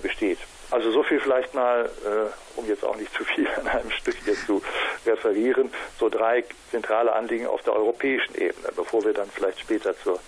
besteht. 0.00 0.38
Also 0.70 0.90
so 0.90 1.02
viel 1.02 1.18
vielleicht 1.20 1.54
mal, 1.54 1.86
äh, 2.04 2.58
um 2.58 2.66
jetzt 2.66 2.84
auch 2.84 2.96
nicht 2.96 3.12
zu 3.14 3.24
viel 3.24 3.48
an 3.56 3.66
einem 3.68 3.90
Stück 3.90 4.16
hier 4.24 4.34
zu 4.34 4.62
referieren, 5.06 5.72
so 5.98 6.08
drei 6.08 6.44
zentrale 6.70 7.12
Anliegen 7.12 7.46
auf 7.46 7.62
der 7.62 7.74
europäischen 7.74 8.34
Ebene, 8.34 8.68
bevor 8.76 9.04
wir 9.04 9.14
dann 9.14 9.30
vielleicht 9.30 9.60
später 9.60 9.96
zur 9.98 10.18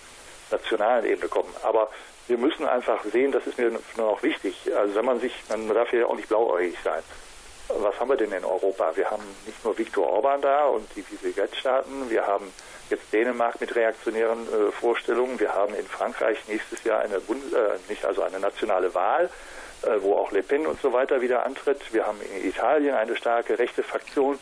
nationalen 0.49 1.05
Ebene 1.05 1.27
kommen. 1.27 1.53
Aber 1.61 1.89
wir 2.27 2.37
müssen 2.37 2.67
einfach 2.67 3.03
sehen, 3.05 3.31
das 3.31 3.45
ist 3.45 3.57
mir 3.57 3.69
nur 3.69 3.81
noch 3.97 4.23
wichtig, 4.23 4.55
also 4.75 4.95
wenn 4.95 5.05
man 5.05 5.19
sich, 5.19 5.33
man 5.49 5.67
darf 5.69 5.93
ja 5.93 6.05
auch 6.05 6.15
nicht 6.15 6.29
blauäugig 6.29 6.77
sein. 6.83 7.03
was 7.67 7.99
haben 7.99 8.09
wir 8.09 8.17
denn 8.17 8.31
in 8.31 8.43
Europa? 8.43 8.95
Wir 8.95 9.09
haben 9.09 9.23
nicht 9.45 9.63
nur 9.63 9.77
Viktor 9.77 10.09
Orban 10.09 10.41
da 10.41 10.65
und 10.65 10.87
die 10.95 11.05
Visegrad-Staaten, 11.09 12.09
wir 12.09 12.25
haben 12.25 12.51
jetzt 12.89 13.13
Dänemark 13.13 13.61
mit 13.61 13.75
reaktionären 13.75 14.39
äh, 14.47 14.71
Vorstellungen, 14.71 15.39
wir 15.39 15.53
haben 15.53 15.73
in 15.75 15.85
Frankreich 15.85 16.37
nächstes 16.47 16.83
Jahr 16.83 16.99
eine 16.99 17.19
Bund 17.19 17.53
äh, 17.53 17.77
nicht 17.89 18.03
also 18.05 18.23
eine 18.23 18.39
nationale 18.39 18.93
Wahl, 18.93 19.29
wo 20.01 20.15
auch 20.15 20.31
Le 20.31 20.43
Pen 20.43 20.67
und 20.67 20.79
so 20.81 20.93
weiter 20.93 21.21
wieder 21.21 21.45
antritt. 21.45 21.81
Wir 21.93 22.05
haben 22.05 22.19
in 22.21 22.47
Italien 22.47 22.95
eine 22.95 23.15
starke 23.15 23.57
rechte 23.57 23.83
Fraktion, 23.83 24.37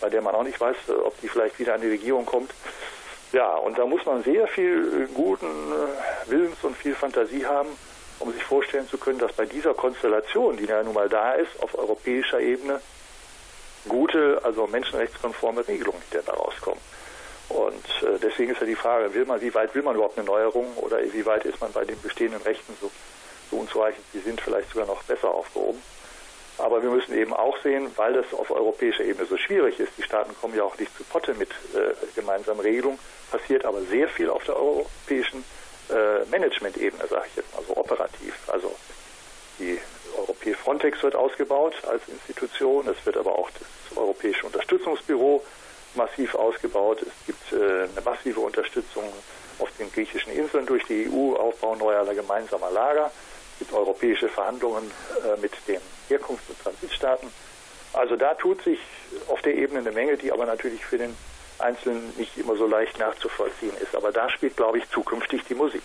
bei 0.00 0.10
der 0.10 0.20
man 0.20 0.34
auch 0.34 0.42
nicht 0.42 0.60
weiß, 0.60 0.76
äh, 0.88 0.92
ob 0.92 1.18
die 1.20 1.28
vielleicht 1.28 1.58
wieder 1.58 1.74
an 1.74 1.80
die 1.80 1.88
Regierung 1.88 2.26
kommt. 2.26 2.50
Ja, 3.32 3.54
und 3.54 3.78
da 3.78 3.86
muss 3.86 4.04
man 4.04 4.22
sehr 4.24 4.46
viel 4.48 5.08
äh, 5.08 5.14
guten 5.14 5.46
äh, 5.46 6.30
Willens 6.30 6.62
und 6.62 6.76
viel 6.76 6.94
Fantasie 6.94 7.46
haben, 7.46 7.70
um 8.18 8.32
sich 8.32 8.44
vorstellen 8.44 8.86
zu 8.88 8.98
können, 8.98 9.18
dass 9.18 9.32
bei 9.32 9.46
dieser 9.46 9.72
Konstellation, 9.72 10.56
die 10.58 10.66
ja 10.66 10.82
nun 10.82 10.94
mal 10.94 11.08
da 11.08 11.32
ist, 11.32 11.62
auf 11.62 11.78
europäischer 11.78 12.40
Ebene 12.40 12.80
gute, 13.88 14.40
also 14.42 14.66
menschenrechtskonforme 14.66 15.66
Regelungen 15.66 16.02
hinterher 16.10 16.34
rauskommen. 16.34 16.80
Und 17.48 17.84
äh, 18.02 18.18
deswegen 18.22 18.52
ist 18.52 18.60
ja 18.60 18.66
die 18.66 18.74
Frage, 18.74 19.14
will 19.14 19.24
man, 19.24 19.40
wie 19.40 19.54
weit 19.54 19.74
will 19.74 19.82
man 19.82 19.94
überhaupt 19.94 20.18
eine 20.18 20.26
Neuerung 20.26 20.66
oder 20.76 20.98
wie 21.00 21.26
weit 21.26 21.44
ist 21.44 21.60
man 21.60 21.72
bei 21.72 21.84
den 21.84 22.00
bestehenden 22.00 22.42
Rechten 22.42 22.74
so, 22.80 22.90
so 23.52 23.58
unzureichend, 23.58 24.04
die 24.12 24.20
sind 24.20 24.40
vielleicht 24.40 24.70
sogar 24.70 24.86
noch 24.86 25.02
besser 25.04 25.32
aufgehoben. 25.32 25.80
Aber 26.58 26.82
wir 26.82 26.90
müssen 26.90 27.16
eben 27.16 27.32
auch 27.32 27.56
sehen, 27.62 27.90
weil 27.96 28.12
das 28.12 28.26
auf 28.34 28.50
europäischer 28.50 29.04
Ebene 29.04 29.26
so 29.26 29.36
schwierig 29.36 29.78
ist, 29.80 29.92
die 29.96 30.02
Staaten 30.02 30.34
kommen 30.40 30.56
ja 30.56 30.64
auch 30.64 30.76
nicht 30.78 30.94
zu 30.96 31.04
Potte 31.04 31.34
mit 31.34 31.50
äh, 31.50 31.94
gemeinsamen 32.14 32.60
Regelungen, 32.60 32.98
passiert 33.30 33.64
aber 33.64 33.80
sehr 33.82 34.08
viel 34.08 34.28
auf 34.28 34.44
der 34.44 34.56
europäischen 34.56 35.44
äh, 35.88 36.24
Management-Ebene, 36.30 37.06
sage 37.08 37.26
ich 37.28 37.36
jetzt 37.36 37.54
mal 37.54 37.62
so 37.66 37.76
operativ. 37.76 38.34
Also 38.48 38.74
die 39.58 39.78
Europäische 40.16 40.58
Frontex 40.58 41.02
wird 41.02 41.16
ausgebaut 41.16 41.74
als 41.86 42.02
Institution, 42.08 42.86
es 42.88 43.04
wird 43.06 43.16
aber 43.16 43.38
auch 43.38 43.50
das 43.50 43.96
Europäische 43.96 44.46
Unterstützungsbüro 44.46 45.42
massiv 45.94 46.34
ausgebaut. 46.34 47.02
Es 47.02 47.26
gibt 47.26 47.52
äh, 47.52 47.88
eine 47.90 48.00
massive 48.04 48.40
Unterstützung 48.40 49.04
auf 49.58 49.68
den 49.78 49.90
griechischen 49.92 50.32
Inseln 50.32 50.66
durch 50.66 50.84
die 50.84 51.08
EU, 51.08 51.34
Aufbau 51.34 51.76
neuer 51.76 52.04
gemeinsamer 52.14 52.70
Lager. 52.70 53.10
Gibt 53.62 53.72
europäische 53.72 54.28
Verhandlungen 54.28 54.90
äh, 55.22 55.40
mit 55.40 55.52
den 55.68 55.78
Herkunfts- 56.08 56.48
und 56.48 56.60
Transitstaaten. 56.60 57.28
Also 57.92 58.16
da 58.16 58.34
tut 58.34 58.60
sich 58.64 58.80
auf 59.28 59.40
der 59.42 59.54
Ebene 59.54 59.78
eine 59.78 59.92
Menge, 59.92 60.16
die 60.16 60.32
aber 60.32 60.46
natürlich 60.46 60.84
für 60.84 60.98
den 60.98 61.14
Einzelnen 61.60 62.12
nicht 62.16 62.36
immer 62.36 62.56
so 62.56 62.66
leicht 62.66 62.98
nachzuvollziehen 62.98 63.76
ist. 63.80 63.94
Aber 63.94 64.10
da 64.10 64.28
spielt, 64.30 64.56
glaube 64.56 64.78
ich, 64.78 64.90
zukünftig 64.90 65.44
die 65.44 65.54
Musik. 65.54 65.84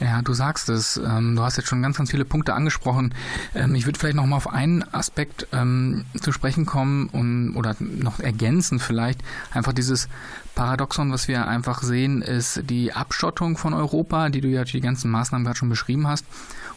Ja, 0.00 0.20
du 0.20 0.34
sagst 0.34 0.68
es. 0.68 0.96
Ähm, 0.98 1.36
du 1.36 1.42
hast 1.42 1.56
jetzt 1.56 1.68
schon 1.68 1.80
ganz, 1.80 1.96
ganz 1.96 2.10
viele 2.10 2.24
Punkte 2.24 2.52
angesprochen. 2.52 3.14
Ähm, 3.54 3.74
ich 3.74 3.86
würde 3.86 3.98
vielleicht 3.98 4.16
noch 4.16 4.26
mal 4.26 4.36
auf 4.36 4.52
einen 4.52 4.82
Aspekt 4.92 5.46
ähm, 5.52 6.04
zu 6.20 6.32
sprechen 6.32 6.66
kommen 6.66 7.08
und, 7.08 7.56
oder 7.56 7.74
noch 7.78 8.18
ergänzen 8.20 8.80
vielleicht. 8.80 9.20
Einfach 9.52 9.72
dieses 9.72 10.08
Paradoxon, 10.54 11.12
was 11.12 11.28
wir 11.28 11.46
einfach 11.46 11.82
sehen, 11.82 12.20
ist 12.20 12.68
die 12.68 12.92
Abschottung 12.92 13.56
von 13.56 13.74
Europa, 13.74 14.28
die 14.28 14.40
du 14.40 14.48
ja 14.48 14.64
die 14.64 14.80
ganzen 14.80 15.10
Maßnahmen 15.10 15.44
gerade 15.44 15.58
schon 15.58 15.68
beschrieben 15.68 16.08
hast. 16.08 16.26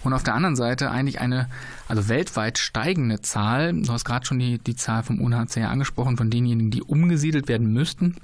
Und 0.05 0.13
auf 0.13 0.23
der 0.23 0.35
anderen 0.35 0.55
Seite 0.55 0.91
eigentlich 0.91 1.19
eine, 1.19 1.49
also 1.87 2.07
weltweit 2.07 2.57
steigende 2.57 3.21
Zahl. 3.21 3.73
Du 3.73 3.91
hast 3.91 4.05
gerade 4.05 4.25
schon 4.25 4.39
die, 4.39 4.59
die 4.59 4.75
Zahl 4.75 5.03
vom 5.03 5.19
UNHCR 5.19 5.69
angesprochen, 5.69 6.17
von 6.17 6.29
denjenigen, 6.29 6.71
die 6.71 6.83
umgesiedelt 6.83 7.47
werden 7.47 7.73
müssten. 7.73 8.15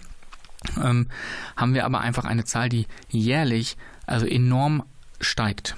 Ähm, 0.82 1.08
haben 1.56 1.74
wir 1.74 1.86
aber 1.86 2.02
einfach 2.02 2.26
eine 2.26 2.46
Zahl, 2.46 2.70
die 2.70 2.86
jährlich 3.10 3.78
also 4.06 4.28
enorm 4.28 4.84
steigt. 5.20 5.76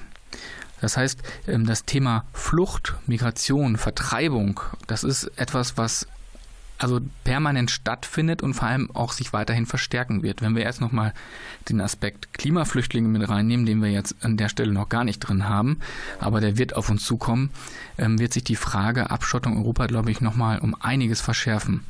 Das 0.82 0.98
heißt, 0.98 1.22
ähm, 1.48 1.66
das 1.66 1.86
Thema 1.86 2.26
Flucht, 2.34 2.96
Migration, 3.08 3.78
Vertreibung, 3.78 4.60
das 4.88 5.06
ist 5.06 5.32
etwas, 5.38 5.78
was 5.78 6.08
also 6.78 7.00
permanent 7.24 7.72
stattfindet 7.72 8.42
und 8.42 8.54
vor 8.56 8.68
allem 8.68 8.92
auch 8.92 9.14
sich 9.14 9.32
weiterhin 9.32 9.66
verstärken 9.66 10.22
wird. 10.22 10.42
Wenn 10.42 10.56
wir 10.56 10.64
erst 10.64 10.82
nochmal 10.82 11.14
den 11.70 11.80
Aspekt 11.80 12.34
Klimaflüchtlinge 12.34 13.08
mit 13.08 13.28
reinnehmen, 13.30 13.66
den 13.66 13.82
wir 13.82 13.90
jetzt 13.90 14.16
an 14.22 14.38
der 14.38 14.50
Stelle 14.50 14.74
noch 14.74 14.90
gar 14.90 15.04
nicht 15.04 15.20
drin 15.20 15.48
haben, 15.48 15.80
aber 16.20 16.42
der 16.42 16.58
wird 16.58 16.76
auf 16.76 16.90
uns 16.90 17.06
zukommen, 17.06 17.52
ähm, 17.98 18.20
wird 18.20 18.34
sich 18.34 18.44
die 18.44 18.56
Frage 18.56 19.12
Abschottung 19.12 19.58
Europa, 19.58 19.86
glaube 19.88 20.12
ich, 20.12 20.20
nochmal 20.20 20.60
um 20.60 20.76
einiges 20.80 21.22
verschärfen. 21.22 21.86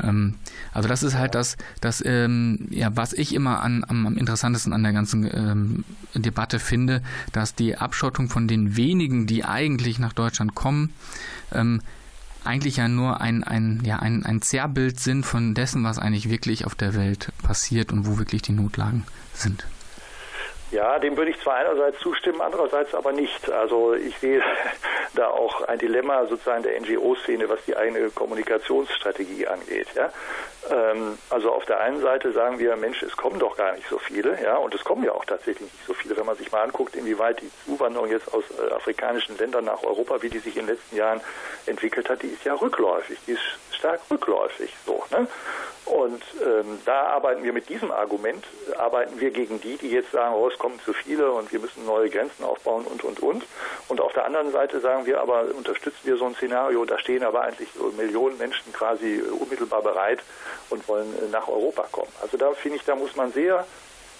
Ähm, 0.00 0.34
also 0.72 0.88
das 0.88 1.02
ist 1.02 1.16
halt 1.16 1.34
das, 1.34 1.56
das 1.80 2.02
ähm, 2.04 2.68
ja, 2.70 2.94
was 2.94 3.12
ich 3.14 3.34
immer 3.34 3.62
an, 3.62 3.84
am, 3.88 4.06
am 4.06 4.16
interessantesten 4.16 4.72
an 4.72 4.82
der 4.82 4.92
ganzen 4.92 5.24
ähm, 5.24 5.84
Debatte 6.14 6.60
finde, 6.60 7.02
dass 7.32 7.54
die 7.54 7.76
Abschottung 7.76 8.28
von 8.28 8.46
den 8.46 8.76
wenigen, 8.76 9.26
die 9.26 9.44
eigentlich 9.44 9.98
nach 9.98 10.12
Deutschland 10.12 10.54
kommen, 10.54 10.92
ähm, 11.52 11.80
eigentlich 12.44 12.76
ja 12.76 12.88
nur 12.88 13.20
ein, 13.20 13.44
ein, 13.44 13.82
ja, 13.84 13.96
ein, 13.96 14.24
ein 14.24 14.42
Zerrbild 14.42 15.00
sind 15.00 15.24
von 15.24 15.54
dessen, 15.54 15.84
was 15.84 15.98
eigentlich 15.98 16.30
wirklich 16.30 16.66
auf 16.66 16.74
der 16.74 16.94
Welt 16.94 17.28
passiert 17.42 17.92
und 17.92 18.06
wo 18.06 18.18
wirklich 18.18 18.42
die 18.42 18.52
Notlagen 18.52 19.06
sind. 19.34 19.66
Ja, 20.70 20.98
dem 20.98 21.16
würde 21.16 21.30
ich 21.30 21.40
zwar 21.40 21.54
einerseits 21.54 21.98
zustimmen, 22.00 22.42
andererseits 22.42 22.94
aber 22.94 23.12
nicht. 23.12 23.50
Also 23.50 23.94
ich 23.94 24.16
sehe 24.18 24.42
da 25.14 25.28
auch 25.28 25.62
ein 25.62 25.78
Dilemma 25.78 26.26
sozusagen 26.26 26.62
der 26.62 26.78
NGO-Szene, 26.80 27.48
was 27.48 27.64
die 27.64 27.76
eigene 27.76 28.10
Kommunikationsstrategie 28.10 29.46
angeht. 29.46 29.88
Ja? 29.94 30.10
Ähm, 30.70 31.18
also 31.30 31.52
auf 31.52 31.64
der 31.64 31.80
einen 31.80 32.00
Seite 32.00 32.32
sagen 32.32 32.58
wir, 32.58 32.76
Mensch, 32.76 33.02
es 33.02 33.16
kommen 33.16 33.38
doch 33.38 33.56
gar 33.56 33.72
nicht 33.72 33.88
so 33.88 33.98
viele, 33.98 34.40
ja, 34.42 34.56
und 34.56 34.74
es 34.74 34.84
kommen 34.84 35.04
ja 35.04 35.12
auch 35.12 35.24
tatsächlich 35.24 35.72
nicht 35.72 35.86
so 35.86 35.94
viele, 35.94 36.16
wenn 36.16 36.26
man 36.26 36.36
sich 36.36 36.50
mal 36.52 36.62
anguckt, 36.62 36.96
inwieweit 36.96 37.40
die 37.40 37.50
Zuwanderung 37.64 38.10
jetzt 38.10 38.32
aus 38.32 38.44
äh, 38.50 38.72
afrikanischen 38.72 39.38
Ländern 39.38 39.64
nach 39.64 39.82
Europa, 39.82 40.20
wie 40.22 40.28
die 40.28 40.38
sich 40.38 40.56
in 40.56 40.66
den 40.66 40.74
letzten 40.74 40.96
Jahren 40.96 41.20
entwickelt 41.66 42.08
hat, 42.08 42.22
die 42.22 42.28
ist 42.28 42.44
ja 42.44 42.54
rückläufig, 42.54 43.18
die 43.26 43.32
ist 43.32 43.42
stark 43.72 44.00
rückläufig, 44.10 44.74
so, 44.84 45.02
ne? 45.10 45.26
Und 45.88 46.22
ähm, 46.44 46.78
da 46.84 47.06
arbeiten 47.06 47.42
wir 47.44 47.54
mit 47.54 47.70
diesem 47.70 47.90
Argument, 47.90 48.44
arbeiten 48.76 49.20
wir 49.20 49.30
gegen 49.30 49.58
die, 49.58 49.78
die 49.78 49.88
jetzt 49.88 50.12
sagen, 50.12 50.34
oh, 50.34 50.46
es 50.48 50.58
kommen 50.58 50.78
zu 50.80 50.92
viele 50.92 51.32
und 51.32 51.50
wir 51.50 51.60
müssen 51.60 51.86
neue 51.86 52.10
Grenzen 52.10 52.44
aufbauen 52.44 52.84
und, 52.84 53.02
und, 53.04 53.20
und. 53.20 53.46
Und 53.88 54.00
auf 54.00 54.12
der 54.12 54.26
anderen 54.26 54.52
Seite 54.52 54.80
sagen 54.80 55.06
wir 55.06 55.18
aber, 55.18 55.46
unterstützen 55.56 56.00
wir 56.04 56.18
so 56.18 56.26
ein 56.26 56.34
Szenario, 56.34 56.84
da 56.84 56.98
stehen 56.98 57.24
aber 57.24 57.40
eigentlich 57.40 57.70
Millionen 57.96 58.36
Menschen 58.36 58.70
quasi 58.74 59.22
unmittelbar 59.40 59.80
bereit 59.80 60.20
und 60.70 60.86
wollen 60.88 61.12
äh, 61.18 61.28
nach 61.30 61.48
Europa 61.48 61.86
kommen. 61.90 62.12
Also 62.20 62.36
da 62.36 62.52
finde 62.52 62.78
ich, 62.78 62.84
da 62.84 62.94
muss 62.94 63.14
man 63.16 63.32
sehr 63.32 63.66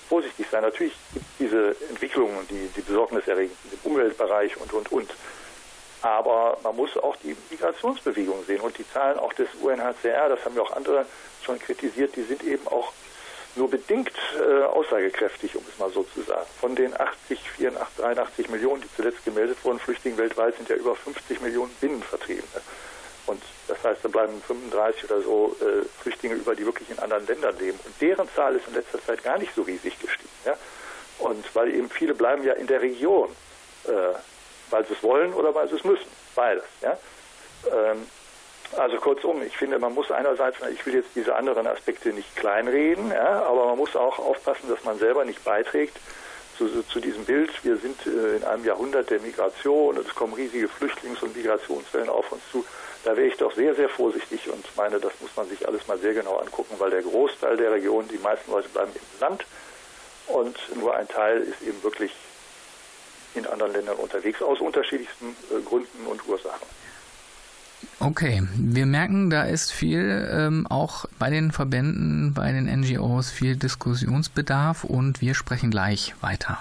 vorsichtig 0.09 0.47
sein. 0.51 0.63
Natürlich 0.63 0.95
gibt 1.13 1.27
es 1.27 1.37
diese 1.39 1.77
Entwicklungen, 1.91 2.47
die, 2.49 2.69
die 2.75 2.81
besorgniserregend 2.81 3.57
sind 3.63 3.85
im 3.85 3.93
Umweltbereich 3.93 4.57
und, 4.57 4.73
und, 4.73 4.91
und. 4.91 5.11
Aber 6.01 6.59
man 6.63 6.77
muss 6.77 6.97
auch 6.97 7.17
die 7.17 7.37
Migrationsbewegung 7.51 8.45
sehen 8.45 8.61
und 8.61 8.79
die 8.79 8.89
Zahlen 8.89 9.19
auch 9.19 9.33
des 9.33 9.49
UNHCR, 9.61 10.29
das 10.29 10.45
haben 10.45 10.55
ja 10.55 10.63
auch 10.63 10.73
andere 10.73 11.05
schon 11.43 11.59
kritisiert, 11.59 12.15
die 12.17 12.23
sind 12.23 12.45
eben 12.45 12.67
auch 12.69 12.93
nur 13.57 13.69
bedingt 13.69 14.13
äh, 14.39 14.63
aussagekräftig, 14.65 15.57
um 15.57 15.65
es 15.69 15.79
mal 15.79 15.91
so 15.91 16.05
zu 16.15 16.23
sagen. 16.23 16.47
Von 16.61 16.77
den 16.77 16.99
80, 16.99 17.41
84, 17.57 17.97
83 17.97 18.49
Millionen, 18.51 18.83
die 18.83 18.89
zuletzt 18.95 19.25
gemeldet 19.25 19.59
wurden, 19.65 19.81
Flüchtlingen 19.81 20.19
weltweit, 20.19 20.57
sind 20.57 20.69
ja 20.69 20.77
über 20.77 20.95
50 20.95 21.41
Millionen 21.41 21.71
Binnenvertriebene. 21.81 22.63
Und 23.29 23.43
das 23.67 23.77
heißt, 23.85 24.03
da 24.03 24.09
bleiben 24.09 24.41
35 24.47 25.05
oder 25.05 25.21
so 25.21 25.55
äh, 25.61 25.85
Flüchtlinge 26.01 26.37
über, 26.37 26.55
die 26.55 26.65
wirklich 26.65 26.89
in 26.89 26.99
anderen 26.99 27.27
Ländern 27.27 27.59
leben. 27.59 27.79
Und 27.85 28.01
deren 28.01 28.27
Zahl 28.35 28.57
ist 28.57 28.67
in 28.69 28.75
letzter 28.75 29.03
Zeit 29.03 29.23
gar 29.23 29.37
nicht 29.37 29.55
so 29.55 29.61
riesig 29.63 29.99
gestiegen. 30.01 30.31
Ja? 30.47 30.57
Und 31.19 31.45
weil 31.55 31.75
eben 31.75 31.91
viele 31.91 32.15
bleiben 32.15 32.43
ja 32.43 32.55
in 32.55 32.67
der 32.67 32.81
Region, 32.81 33.29
äh, 33.85 33.91
weil 34.71 34.87
sie 34.87 34.95
es 34.95 35.03
wollen 35.03 35.35
oder 35.35 35.55
weil 35.55 35.69
sie 35.69 35.77
es 35.77 35.85
müssen. 35.85 36.09
Beides. 36.35 36.65
Ja? 36.81 36.97
Ähm, 37.71 38.07
also 38.79 38.97
kurzum, 38.97 39.43
ich 39.43 39.57
finde, 39.59 39.79
man 39.79 39.93
muss 39.93 40.11
einerseits, 40.11 40.57
ich 40.73 40.85
will 40.87 40.95
jetzt 40.95 41.11
diese 41.15 41.35
anderen 41.35 41.67
Aspekte 41.67 42.11
nicht 42.15 42.35
kleinreden, 42.35 43.11
ja, 43.11 43.43
aber 43.43 43.67
man 43.67 43.79
muss 43.79 43.95
auch 43.95 44.19
aufpassen, 44.19 44.69
dass 44.71 44.85
man 44.85 44.99
selber 44.99 45.25
nicht 45.25 45.43
beiträgt 45.45 45.97
zu, 46.59 46.83
zu 46.83 47.01
diesem 47.01 47.25
Bild. 47.25 47.51
Wir 47.65 47.77
sind 47.77 48.05
äh, 48.07 48.37
in 48.37 48.45
einem 48.45 48.65
Jahrhundert 48.65 49.09
der 49.09 49.21
Migration 49.21 49.97
und 49.97 50.07
es 50.07 50.15
kommen 50.15 50.35
riesige 50.35 50.69
Flüchtlings- 50.69 51.23
und 51.23 51.35
Migrationswellen 51.37 52.09
auf 52.09 52.31
uns 52.33 52.43
zu. 52.51 52.65
Da 53.05 53.17
wäre 53.17 53.29
ich 53.29 53.37
doch 53.37 53.55
sehr, 53.55 53.75
sehr 53.77 53.89
vorsichtig 53.89 54.51
und 54.51 54.65
meine, 54.77 54.99
das 54.99 55.13
muss 55.21 55.31
man 55.37 55.49
sich 55.49 55.67
alles 55.67 55.87
mal 55.87 55.99
sehr 55.99 56.15
genau 56.15 56.37
angucken, 56.37 56.75
weil 56.79 56.91
der 56.91 57.03
Großteil 57.03 57.57
der 57.57 57.73
Region, 57.73 58.09
die 58.09 58.19
meisten 58.19 58.51
Leute 58.51 58.69
bleiben 58.69 58.91
im 58.93 59.21
Land 59.21 59.47
und 60.27 60.57
nur 60.77 60.95
ein 60.95 61.09
Teil 61.09 61.43
ist 61.43 61.63
eben 61.63 61.83
wirklich 61.83 62.13
in 63.35 63.47
anderen 63.47 63.73
Ländern 63.73 63.97
unterwegs, 63.97 64.43
aus 64.43 64.61
unterschiedlichsten 64.61 65.37
äh, 65.51 65.63
Gründen 65.63 66.07
und 66.07 66.27
Ursachen. 66.27 66.67
Okay, 68.01 68.43
wir 68.55 68.87
merken, 68.87 69.31
da 69.31 69.43
ist 69.43 69.73
viel 69.73 70.29
ähm, 70.31 70.67
auch 70.69 71.07
bei 71.19 71.31
den 71.31 71.53
Verbänden, 71.53 72.33
bei 72.33 72.53
den 72.53 72.67
NGOs 72.67 73.31
viel 73.31 73.57
Diskussionsbedarf 73.57 74.85
und 74.85 75.21
wir 75.21 75.35
sprechen 75.35 75.71
gleich 75.71 76.15
weiter. 76.21 76.59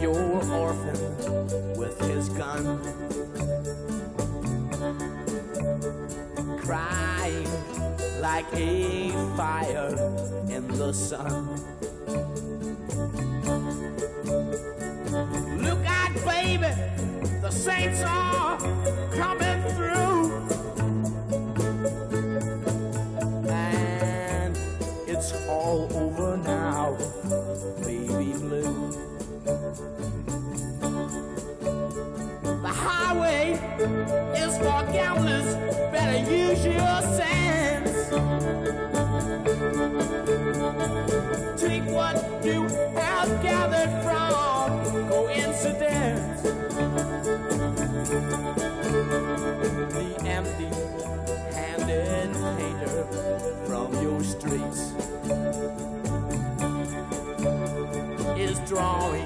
Your 0.00 0.14
orphan 0.52 1.76
with 1.76 1.98
his 2.00 2.28
gun. 2.28 2.78
Crying 6.58 7.48
like 8.20 8.46
a 8.54 9.10
fire 9.36 9.94
in 10.48 10.68
the 10.68 10.92
sun. 10.92 11.77
You 42.52 42.62
have 42.94 43.42
gathered 43.42 43.92
from 44.02 45.08
coincidence. 45.08 46.42
The 49.92 50.08
empty 50.24 50.70
handed 51.54 52.32
painter 52.56 53.04
from 53.66 53.92
your 54.02 54.22
streets 54.24 54.94
is 58.38 58.58
drawing 58.60 59.17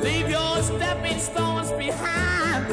Leave 0.00 0.30
your 0.30 0.62
stepping 0.62 1.18
stones 1.18 1.72
behind. 1.72 2.66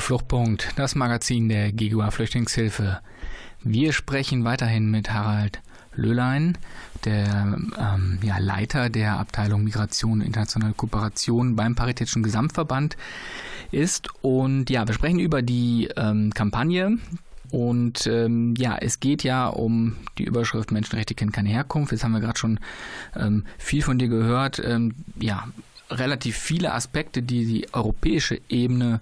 Radio 0.00 0.16
Fluchtpunkt, 0.16 0.68
das 0.76 0.94
Magazin 0.94 1.50
der 1.50 1.72
GGUA 1.72 2.10
Flüchtlingshilfe. 2.10 3.00
Wir 3.62 3.92
sprechen 3.92 4.44
weiterhin 4.44 4.90
mit 4.90 5.12
Harald 5.12 5.60
Löhlein, 5.94 6.56
der 7.04 7.58
ähm, 7.78 8.18
ja, 8.22 8.38
Leiter 8.38 8.88
der 8.88 9.18
Abteilung 9.18 9.62
Migration 9.62 10.12
und 10.12 10.20
internationale 10.22 10.72
Kooperation 10.72 11.54
beim 11.54 11.74
Paritätischen 11.74 12.22
Gesamtverband 12.22 12.96
ist. 13.72 14.08
Und 14.22 14.70
ja, 14.70 14.86
wir 14.88 14.94
sprechen 14.94 15.18
über 15.18 15.42
die 15.42 15.90
ähm, 15.98 16.32
Kampagne. 16.32 16.96
Und 17.50 18.06
ähm, 18.06 18.54
ja, 18.56 18.78
es 18.80 19.00
geht 19.00 19.22
ja 19.22 19.48
um 19.48 19.96
die 20.16 20.24
Überschrift 20.24 20.72
Menschenrechte 20.72 21.14
kennen 21.14 21.32
keine 21.32 21.50
Herkunft. 21.50 21.92
Jetzt 21.92 22.04
haben 22.04 22.12
wir 22.12 22.20
gerade 22.20 22.38
schon 22.38 22.58
ähm, 23.14 23.44
viel 23.58 23.82
von 23.82 23.98
dir 23.98 24.08
gehört. 24.08 24.62
Ähm, 24.64 24.94
ja, 25.20 25.46
relativ 25.90 26.38
viele 26.38 26.72
Aspekte, 26.72 27.22
die 27.22 27.44
die 27.44 27.74
europäische 27.74 28.40
Ebene 28.48 29.00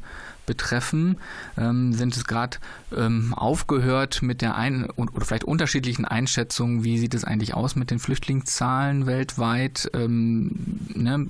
betreffen, 0.49 1.19
ähm, 1.59 1.93
sind 1.93 2.17
es 2.17 2.25
gerade 2.25 2.57
ähm, 2.97 3.35
aufgehört 3.35 4.23
mit 4.23 4.41
der 4.41 4.57
ein 4.57 4.89
oder 4.97 5.25
vielleicht 5.25 5.45
unterschiedlichen 5.45 6.07
Einschätzungen, 6.07 6.83
wie 6.83 6.99
sieht 6.99 7.15
es 7.15 7.23
eigentlich 7.23 7.55
aus 7.55 7.77
mit 7.77 7.91
den 7.91 7.99
Flüchtlingszahlen 7.99 9.07
weltweit. 9.07 9.91
Ähm, 9.93 10.81
ne? 10.95 11.27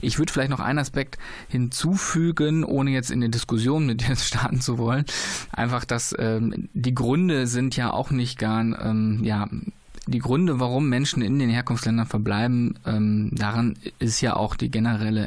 Ich 0.00 0.18
würde 0.18 0.32
vielleicht 0.32 0.50
noch 0.50 0.60
einen 0.60 0.78
Aspekt 0.78 1.18
hinzufügen, 1.48 2.64
ohne 2.64 2.90
jetzt 2.90 3.10
in 3.10 3.18
eine 3.18 3.28
Diskussion 3.28 3.86
mit 3.86 4.00
dir 4.00 4.16
starten 4.16 4.62
zu 4.62 4.78
wollen. 4.78 5.04
Einfach, 5.52 5.84
dass 5.84 6.14
ähm, 6.18 6.70
die 6.72 6.94
Gründe 6.94 7.46
sind 7.46 7.76
ja 7.76 7.92
auch 7.92 8.10
nicht 8.10 8.38
gar, 8.38 8.62
ähm, 8.62 9.20
ja, 9.22 9.48
die 10.06 10.18
Gründe, 10.18 10.58
warum 10.58 10.88
Menschen 10.88 11.22
in 11.22 11.38
den 11.38 11.50
Herkunftsländern 11.50 12.06
verbleiben, 12.06 12.78
ähm, 12.86 13.28
daran 13.32 13.76
ist 13.98 14.20
ja 14.22 14.34
auch 14.34 14.56
die 14.56 14.70
generelle 14.70 15.26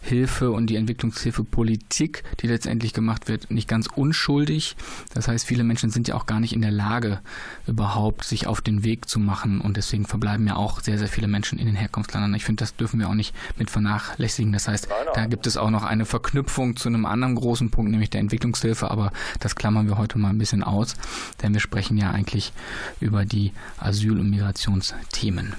Entwicklungshilfe 0.00 0.50
und 0.50 0.66
die 0.68 0.76
Entwicklungshilfepolitik, 0.76 2.24
die 2.40 2.46
letztendlich 2.46 2.92
gemacht 2.92 3.28
wird, 3.28 3.50
nicht 3.50 3.68
ganz 3.68 3.86
unschuldig. 3.86 4.76
Das 5.14 5.28
heißt, 5.28 5.46
viele 5.46 5.64
Menschen 5.64 5.90
sind 5.90 6.08
ja 6.08 6.14
auch 6.14 6.26
gar 6.26 6.40
nicht 6.40 6.52
in 6.52 6.62
der 6.62 6.70
Lage, 6.70 7.20
überhaupt 7.66 8.24
sich 8.24 8.46
auf 8.46 8.60
den 8.60 8.82
Weg 8.82 9.08
zu 9.08 9.20
machen 9.20 9.60
und 9.60 9.76
deswegen 9.76 10.06
verbleiben 10.06 10.46
ja 10.46 10.56
auch 10.56 10.80
sehr, 10.80 10.98
sehr 10.98 11.08
viele 11.08 11.28
Menschen 11.28 11.58
in 11.58 11.66
den 11.66 11.76
Herkunftsländern. 11.76 12.34
Ich 12.34 12.44
finde, 12.44 12.60
das 12.60 12.74
dürfen 12.76 12.98
wir 12.98 13.08
auch 13.08 13.14
nicht 13.14 13.34
mit 13.56 13.70
vernachlässigen. 13.70 14.52
Das 14.52 14.68
heißt, 14.68 14.88
da 15.14 15.26
gibt 15.26 15.46
es 15.46 15.56
auch 15.56 15.70
noch 15.70 15.84
eine 15.84 16.06
Verknüpfung 16.06 16.76
zu 16.76 16.88
einem 16.88 17.06
anderen 17.06 17.34
großen 17.34 17.70
Punkt, 17.70 17.90
nämlich 17.90 18.10
der 18.10 18.20
Entwicklungshilfe, 18.20 18.90
aber 18.90 19.12
das 19.38 19.54
klammern 19.54 19.86
wir 19.86 19.98
heute 19.98 20.18
mal 20.18 20.30
ein 20.30 20.38
bisschen 20.38 20.64
aus, 20.64 20.94
denn 21.42 21.52
wir 21.52 21.60
sprechen 21.60 21.96
ja 21.98 22.10
eigentlich 22.10 22.52
über 23.00 23.24
die 23.24 23.52
Asyl- 23.78 24.18
und 24.18 24.30
Migrationsthemen. 24.30 25.54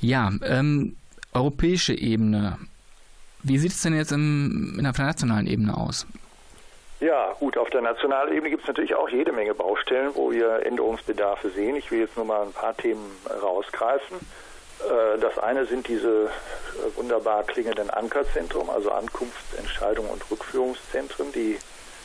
Ja, 0.00 0.32
ähm, 0.42 0.96
europäische 1.32 1.94
Ebene. 1.94 2.58
Wie 3.44 3.58
sieht 3.58 3.72
es 3.72 3.82
denn 3.82 3.94
jetzt 3.94 4.10
im, 4.10 4.74
in 4.78 4.84
der 4.84 4.94
nationalen 4.96 5.46
Ebene 5.46 5.76
aus? 5.76 6.06
Ja, 7.00 7.32
gut, 7.38 7.58
auf 7.58 7.68
der 7.68 7.82
nationalen 7.82 8.32
Ebene 8.32 8.48
gibt 8.48 8.62
es 8.62 8.68
natürlich 8.68 8.94
auch 8.94 9.10
jede 9.10 9.32
Menge 9.32 9.54
Baustellen, 9.54 10.12
wo 10.14 10.32
wir 10.32 10.64
Änderungsbedarfe 10.64 11.50
sehen. 11.50 11.76
Ich 11.76 11.90
will 11.90 12.00
jetzt 12.00 12.16
nur 12.16 12.24
mal 12.24 12.42
ein 12.42 12.52
paar 12.52 12.74
Themen 12.74 13.04
rausgreifen. 13.42 14.16
Äh, 14.80 15.18
das 15.18 15.38
eine 15.38 15.66
sind 15.66 15.86
diese 15.88 16.24
äh, 16.24 16.96
wunderbar 16.96 17.44
klingenden 17.44 17.90
Ankerzentren, 17.90 18.70
also 18.70 18.90
Ankunfts-, 18.90 19.58
Entscheidung 19.58 20.08
und 20.08 20.22
Rückführungszentren, 20.30 21.30
die 21.32 21.58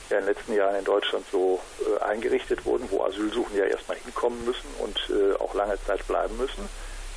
ja 0.09 0.17
in 0.17 0.25
den 0.25 0.33
letzten 0.33 0.53
Jahren 0.53 0.75
in 0.75 0.83
Deutschland 0.83 1.25
so 1.31 1.61
äh, 1.79 2.03
eingerichtet 2.03 2.65
wurden, 2.65 2.85
wo 2.91 3.03
Asylsuchende 3.03 3.59
ja 3.59 3.65
erstmal 3.65 3.97
hinkommen 3.97 4.43
müssen 4.43 4.67
und 4.79 4.99
auch 5.39 5.53
lange 5.53 5.77
Zeit 5.85 6.05
bleiben 6.07 6.35
müssen, 6.37 6.67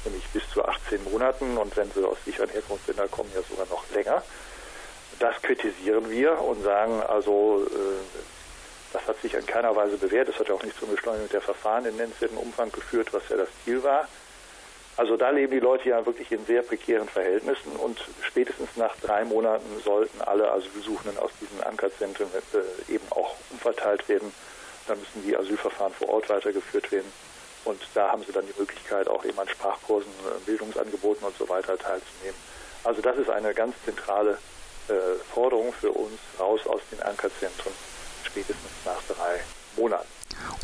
nämlich 0.04 0.26
bis 0.28 0.42
zu 0.50 0.64
18 0.64 1.04
Monaten 1.04 1.56
und 1.56 1.76
wenn 1.76 1.90
sie 1.92 2.06
aus 2.06 2.18
sicheren 2.24 2.50
Herkunftsländern 2.50 3.10
kommen, 3.10 3.30
ja 3.34 3.42
sogar 3.42 3.66
noch 3.66 3.84
länger. 3.90 4.22
Das 5.18 5.40
kritisieren 5.42 6.10
wir 6.10 6.40
und 6.40 6.62
sagen 6.62 7.02
also, 7.02 7.66
das 8.92 9.06
hat 9.06 9.20
sich 9.20 9.34
in 9.34 9.46
keiner 9.46 9.74
Weise 9.74 9.96
bewährt. 9.96 10.28
Es 10.28 10.38
hat 10.38 10.48
ja 10.48 10.54
auch 10.54 10.62
nicht 10.62 10.78
zur 10.78 10.88
Beschleunigung 10.88 11.28
der 11.30 11.40
Verfahren 11.40 11.86
in 11.86 11.96
nennenswerten 11.96 12.36
Umfang 12.36 12.70
geführt, 12.70 13.12
was 13.12 13.28
ja 13.28 13.36
das 13.36 13.48
Ziel 13.64 13.82
war. 13.82 14.08
Also 14.96 15.16
da 15.16 15.30
leben 15.30 15.52
die 15.52 15.60
Leute 15.60 15.88
ja 15.88 16.04
wirklich 16.04 16.30
in 16.30 16.44
sehr 16.44 16.62
prekären 16.62 17.08
Verhältnissen 17.08 17.72
und 17.76 17.98
spätestens 18.22 18.76
nach 18.76 18.94
drei 19.00 19.24
Monaten 19.24 19.80
sollten 19.82 20.20
alle 20.20 20.50
Asylsuchenden 20.52 21.18
aus 21.18 21.30
diesen 21.40 21.62
Ankerzentren 21.62 22.28
äh, 22.28 22.92
eben 22.92 23.06
auch 23.10 23.34
umverteilt 23.50 24.06
werden. 24.08 24.32
Dann 24.86 24.98
müssen 24.98 25.22
die 25.24 25.34
Asylverfahren 25.34 25.94
vor 25.94 26.10
Ort 26.10 26.28
weitergeführt 26.28 26.92
werden. 26.92 27.10
Und 27.64 27.80
da 27.94 28.10
haben 28.10 28.22
sie 28.24 28.32
dann 28.32 28.44
die 28.46 28.58
Möglichkeit, 28.58 29.08
auch 29.08 29.24
eben 29.24 29.38
an 29.38 29.48
Sprachkursen, 29.48 30.10
äh, 30.10 30.40
Bildungsangeboten 30.46 31.26
und 31.26 31.36
so 31.36 31.48
weiter 31.48 31.78
teilzunehmen. 31.78 32.36
Also 32.84 33.00
das 33.00 33.16
ist 33.16 33.30
eine 33.30 33.54
ganz 33.54 33.74
zentrale 33.84 34.38
äh, 34.88 34.92
Forderung 35.32 35.72
für 35.72 35.92
uns, 35.92 36.18
raus 36.38 36.60
aus 36.66 36.80
den 36.90 37.00
Ankerzentren, 37.02 37.72
spätestens 38.24 38.70
nach 38.84 39.00
drei 39.06 39.40
Monaten. 39.76 40.08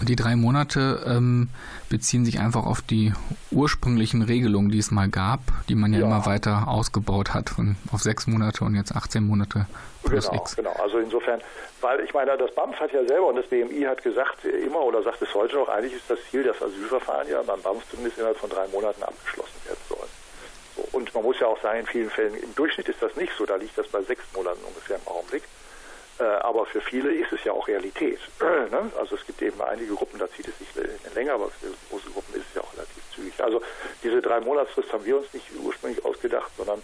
Und 0.01 0.09
die 0.09 0.17
drei 0.17 0.35
Monate 0.35 1.05
ähm, 1.07 1.51
beziehen 1.89 2.25
sich 2.25 2.39
einfach 2.39 2.67
auf 2.67 2.83
die 2.83 3.13
ursprünglichen 3.51 4.23
Regelungen, 4.23 4.71
die 4.71 4.79
es 4.79 4.91
mal 4.91 5.09
gab, 5.09 5.41
die 5.69 5.75
man 5.75 5.93
ja, 5.93 6.01
ja. 6.01 6.07
immer 6.07 6.27
weiter 6.27 6.69
ausgebaut 6.69 7.35
hat, 7.35 7.51
von 7.51 7.77
auf 7.93 8.03
sechs 8.03 8.27
Monate 8.27 8.65
und 8.65 8.75
jetzt 8.75 8.95
18 8.95 9.25
Monate 9.25 9.67
plus 10.05 10.29
genau, 10.29 10.43
X. 10.43 10.57
Genau, 10.57 10.73
also 10.73 10.99
insofern, 10.99 11.41
weil 11.81 12.01
ich 12.01 12.13
meine, 12.15 12.37
das 12.37 12.55
BAMF 12.55 12.79
hat 12.79 12.93
ja 12.93 13.05
selber 13.07 13.29
und 13.29 13.37
das 13.37 13.47
BMI 13.47 13.83
hat 13.83 14.03
gesagt 14.03 14.45
immer 14.45 14.81
oder 14.81 15.03
sagt 15.03 15.23
es 15.23 15.35
heute 15.35 15.57
noch, 15.57 15.69
eigentlich 15.69 15.95
ist 15.95 16.09
das 16.09 16.19
Ziel, 16.31 16.43
dass 16.43 16.61
Asylverfahren 16.63 17.29
ja 17.29 17.43
beim 17.43 17.61
BAMF 17.63 17.83
zumindest 17.91 18.19
innerhalb 18.19 18.39
von 18.39 18.51
drei 18.51 18.67
Monaten 18.69 19.03
abgeschlossen 19.03 19.61
werden 19.65 19.81
sollen. 19.89 20.11
So, 20.77 20.97
und 20.97 21.13
man 21.15 21.23
muss 21.25 21.41
ja 21.41 21.47
auch 21.47 21.61
sagen, 21.61 21.81
in 21.81 21.87
vielen 21.87 22.11
Fällen, 22.11 22.35
im 22.35 22.55
Durchschnitt 22.55 22.89
ist 22.89 23.03
das 23.03 23.15
nicht 23.17 23.33
so, 23.37 23.47
da 23.47 23.57
liegt 23.57 23.77
das 23.77 23.89
bei 23.89 24.03
sechs 24.03 24.25
Monaten 24.35 24.61
ungefähr 24.65 24.97
im 24.97 25.07
Augenblick. 25.09 25.43
Äh, 26.19 26.25
aber 26.25 26.67
für 26.67 26.81
viele 26.81 27.13
ist 27.13 27.33
es 27.33 27.45
ja 27.45 27.53
auch 27.53 27.67
Realität. 27.69 28.21
Ne? 28.71 28.91
Also 28.99 29.15
es 29.15 29.25
gibt 29.25 29.41
eben 29.41 29.61
einige 29.63 29.95
Gruppen, 29.95 30.19
da 30.19 30.29
zieht 30.31 30.47
es 30.47 30.59
sich 30.59 30.69
länger, 31.15 31.35
aber 31.35 31.49
für 31.49 31.69
große 31.89 32.11
Gruppen 32.11 32.35
ist 32.35 32.45
es 32.51 32.55
ja 32.57 32.61
auch 32.61 32.73
relativ 32.75 33.03
zügig. 33.15 33.33
Also 33.43 33.63
diese 34.03 34.21
drei 34.21 34.41
Monatsfrist 34.41 34.93
haben 34.93 35.05
wir 35.07 35.17
uns 35.17 35.33
nicht 35.33 35.47
ursprünglich 35.59 36.05
ausgedacht, 36.05 36.51
sondern 36.57 36.83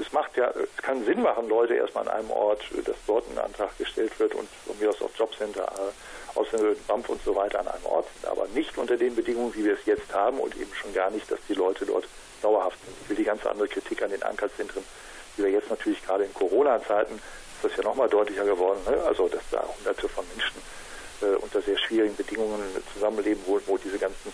es 0.00 0.12
macht 0.12 0.36
ja, 0.36 0.50
es 0.50 0.82
kann 0.82 1.04
Sinn 1.04 1.22
machen, 1.22 1.48
Leute 1.48 1.74
erstmal 1.74 2.08
an 2.08 2.14
einem 2.14 2.30
Ort, 2.30 2.62
dass 2.84 2.96
dort 3.06 3.24
ein 3.30 3.38
Antrag 3.38 3.76
gestellt 3.78 4.18
wird 4.18 4.34
und 4.34 4.48
von 4.66 4.78
mir 4.78 4.90
aus 4.90 5.00
auf 5.02 5.16
Jobcenter, 5.16 5.62
äh, 5.64 6.38
aus 6.38 6.48
dem 6.50 6.76
BAMF 6.86 7.08
und 7.08 7.22
so 7.22 7.34
weiter 7.34 7.60
an 7.60 7.68
einem 7.68 7.86
Ort 7.86 8.06
sind, 8.14 8.30
aber 8.30 8.46
nicht 8.48 8.76
unter 8.78 8.96
den 8.96 9.14
Bedingungen, 9.14 9.54
wie 9.54 9.64
wir 9.64 9.74
es 9.74 9.86
jetzt 9.86 10.12
haben 10.12 10.38
und 10.38 10.56
eben 10.56 10.72
schon 10.74 10.92
gar 10.92 11.10
nicht, 11.10 11.30
dass 11.30 11.38
die 11.48 11.54
Leute 11.54 11.86
dort 11.86 12.06
dauerhaft 12.42 12.78
sind. 12.84 12.96
Ich 13.02 13.08
will 13.10 13.16
die 13.16 13.24
ganz 13.24 13.44
andere 13.46 13.68
Kritik 13.68 14.02
an 14.02 14.10
den 14.10 14.22
Ankerzentren, 14.22 14.84
die 15.36 15.44
wir 15.44 15.50
jetzt 15.50 15.70
natürlich 15.70 16.04
gerade 16.04 16.24
in 16.24 16.34
Corona-Zeiten 16.34 17.20
ist 17.62 17.72
das 17.72 17.76
ja 17.76 17.90
nochmal 17.90 18.08
deutlicher 18.08 18.44
geworden. 18.44 18.80
Ne? 18.86 19.02
Also, 19.04 19.28
dass 19.28 19.42
da 19.50 19.62
hunderte 19.62 20.08
von 20.08 20.24
Menschen 20.34 20.62
äh, 21.20 21.36
unter 21.36 21.60
sehr 21.60 21.76
schwierigen 21.78 22.16
Bedingungen 22.16 22.62
zusammenleben, 22.94 23.42
wo, 23.46 23.60
wo 23.66 23.76
diese 23.76 23.98
ganzen 23.98 24.32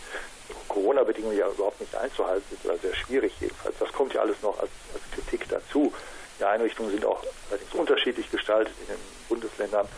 Corona-Bedingungen 0.69 1.37
ja 1.37 1.49
überhaupt 1.49 1.81
nicht 1.81 1.95
einzuhalten 1.97 2.45
sind, 2.51 2.65
oder 2.65 2.79
sehr 2.79 2.95
schwierig 2.95 3.33
jedenfalls. 3.41 3.75
Das 3.81 3.93
kommt 3.93 4.15
ja 4.15 4.21
alles 4.21 4.41
noch 4.43 4.59
als, 4.61 4.71
als 4.95 5.03
Kritik 5.12 5.49
dazu. 5.49 5.93
Die 6.39 6.45
Einrichtungen 6.45 6.93
sind 6.93 7.05
auch 7.05 7.23
allerdings 7.51 7.73
unterschiedlich 7.75 8.31
gestaltet 8.31 8.75
in 8.83 8.95
den 8.95 9.01
Bundesländern. 9.29 9.89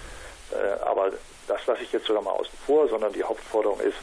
Äh, 0.53 0.81
aber 0.85 1.13
das 1.47 1.67
lasse 1.67 1.83
ich 1.83 1.93
jetzt 1.93 2.07
sogar 2.07 2.23
mal 2.23 2.33
außen 2.33 2.59
vor, 2.67 2.89
sondern 2.89 3.13
die 3.13 3.25
Hauptforderung 3.25 3.81
ist, 3.81 3.99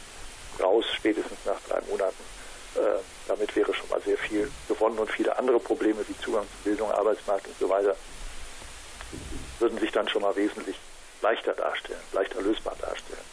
raus 0.62 0.84
spätestens 0.94 1.38
nach 1.44 1.58
drei 1.68 1.80
Monaten. 1.88 2.22
Äh, 2.76 3.00
damit 3.26 3.56
wäre 3.56 3.74
schon 3.74 3.88
mal 3.88 4.00
sehr 4.02 4.18
viel 4.18 4.48
gewonnen 4.68 4.98
und 4.98 5.10
viele 5.10 5.36
andere 5.36 5.58
Probleme 5.58 5.98
wie 6.06 6.16
Zugang 6.18 6.44
zu 6.44 6.68
Bildung, 6.68 6.92
Arbeitsmarkt 6.92 7.48
und 7.48 7.58
so 7.58 7.68
weiter 7.68 7.96
würden 9.58 9.78
sich 9.78 9.92
dann 9.92 10.08
schon 10.08 10.22
mal 10.22 10.34
wesentlich 10.36 10.76
leichter 11.22 11.52
darstellen, 11.54 12.00
leichter 12.12 12.40
lösbar 12.42 12.76
darstellen. 12.80 13.24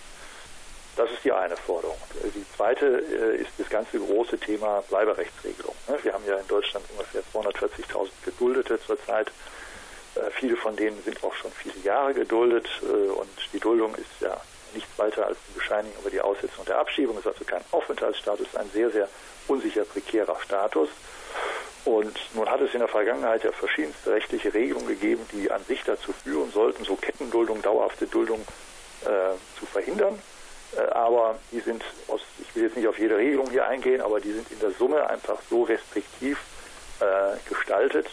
Das 0.95 1.09
ist 1.09 1.23
die 1.23 1.31
eine 1.31 1.57
Forderung. 1.57 1.97
Die 2.35 2.45
zweite 2.55 2.85
äh, 2.85 3.41
ist 3.41 3.51
das 3.57 3.67
ganze 3.69 3.97
große 3.97 4.37
Thema 4.37 4.81
Bleiberechtsregelung. 4.89 5.73
Ne? 5.87 5.97
Wir 6.03 6.13
haben 6.13 6.23
ja 6.27 6.37
in 6.37 6.47
Deutschland 6.47 6.85
ungefähr 6.91 7.23
240.000 7.33 8.09
Geduldete 8.23 8.79
zurzeit. 8.79 9.31
Äh, 10.15 10.29
viele 10.31 10.55
von 10.55 10.75
denen 10.75 11.01
sind 11.03 11.23
auch 11.23 11.33
schon 11.33 11.51
viele 11.51 11.79
Jahre 11.83 12.13
geduldet 12.13 12.67
äh, 12.83 13.09
und 13.09 13.29
die 13.51 13.59
Duldung 13.59 13.95
ist 13.95 14.21
ja 14.21 14.39
nichts 14.75 14.97
weiter 14.97 15.25
als 15.27 15.37
die 15.49 15.53
Bescheinigung 15.53 15.99
über 16.01 16.11
die 16.11 16.21
Aussetzung 16.21 16.65
der 16.65 16.77
Abschiebung, 16.77 17.17
ist 17.17 17.27
also 17.27 17.43
kein 17.43 17.63
Aufenthaltsstatus, 17.71 18.55
ein 18.55 18.69
sehr, 18.71 18.91
sehr 18.91 19.09
unsicher 19.47 19.85
prekärer 19.85 20.37
Status. 20.43 20.89
Und 21.85 22.17
nun 22.33 22.49
hat 22.49 22.61
es 22.61 22.73
in 22.73 22.79
der 22.79 22.87
Vergangenheit 22.87 23.43
ja 23.43 23.51
verschiedenste 23.51 24.11
rechtliche 24.11 24.53
Regelungen 24.53 24.87
gegeben, 24.87 25.25
die 25.33 25.51
an 25.51 25.63
sich 25.65 25.83
dazu 25.83 26.13
führen 26.13 26.51
sollten, 26.51 26.85
so 26.85 26.95
Kettenduldung, 26.95 27.61
dauerhafte 27.61 28.07
Duldung 28.07 28.41
äh, 29.01 29.35
zu 29.59 29.65
verhindern. 29.65 30.17
Äh, 30.77 30.81
aber 30.91 31.37
die 31.51 31.59
sind, 31.59 31.83
aus, 32.07 32.21
ich 32.39 32.55
will 32.55 32.63
jetzt 32.63 32.77
nicht 32.77 32.87
auf 32.87 32.97
jede 32.97 33.17
Regelung 33.17 33.49
hier 33.51 33.67
eingehen, 33.67 34.01
aber 34.01 34.21
die 34.21 34.31
sind 34.31 34.49
in 34.51 34.59
der 34.59 34.71
Summe 34.71 35.07
einfach 35.09 35.37
so 35.49 35.63
restriktiv 35.63 36.39
äh, 37.01 37.37
gestaltet, 37.49 38.07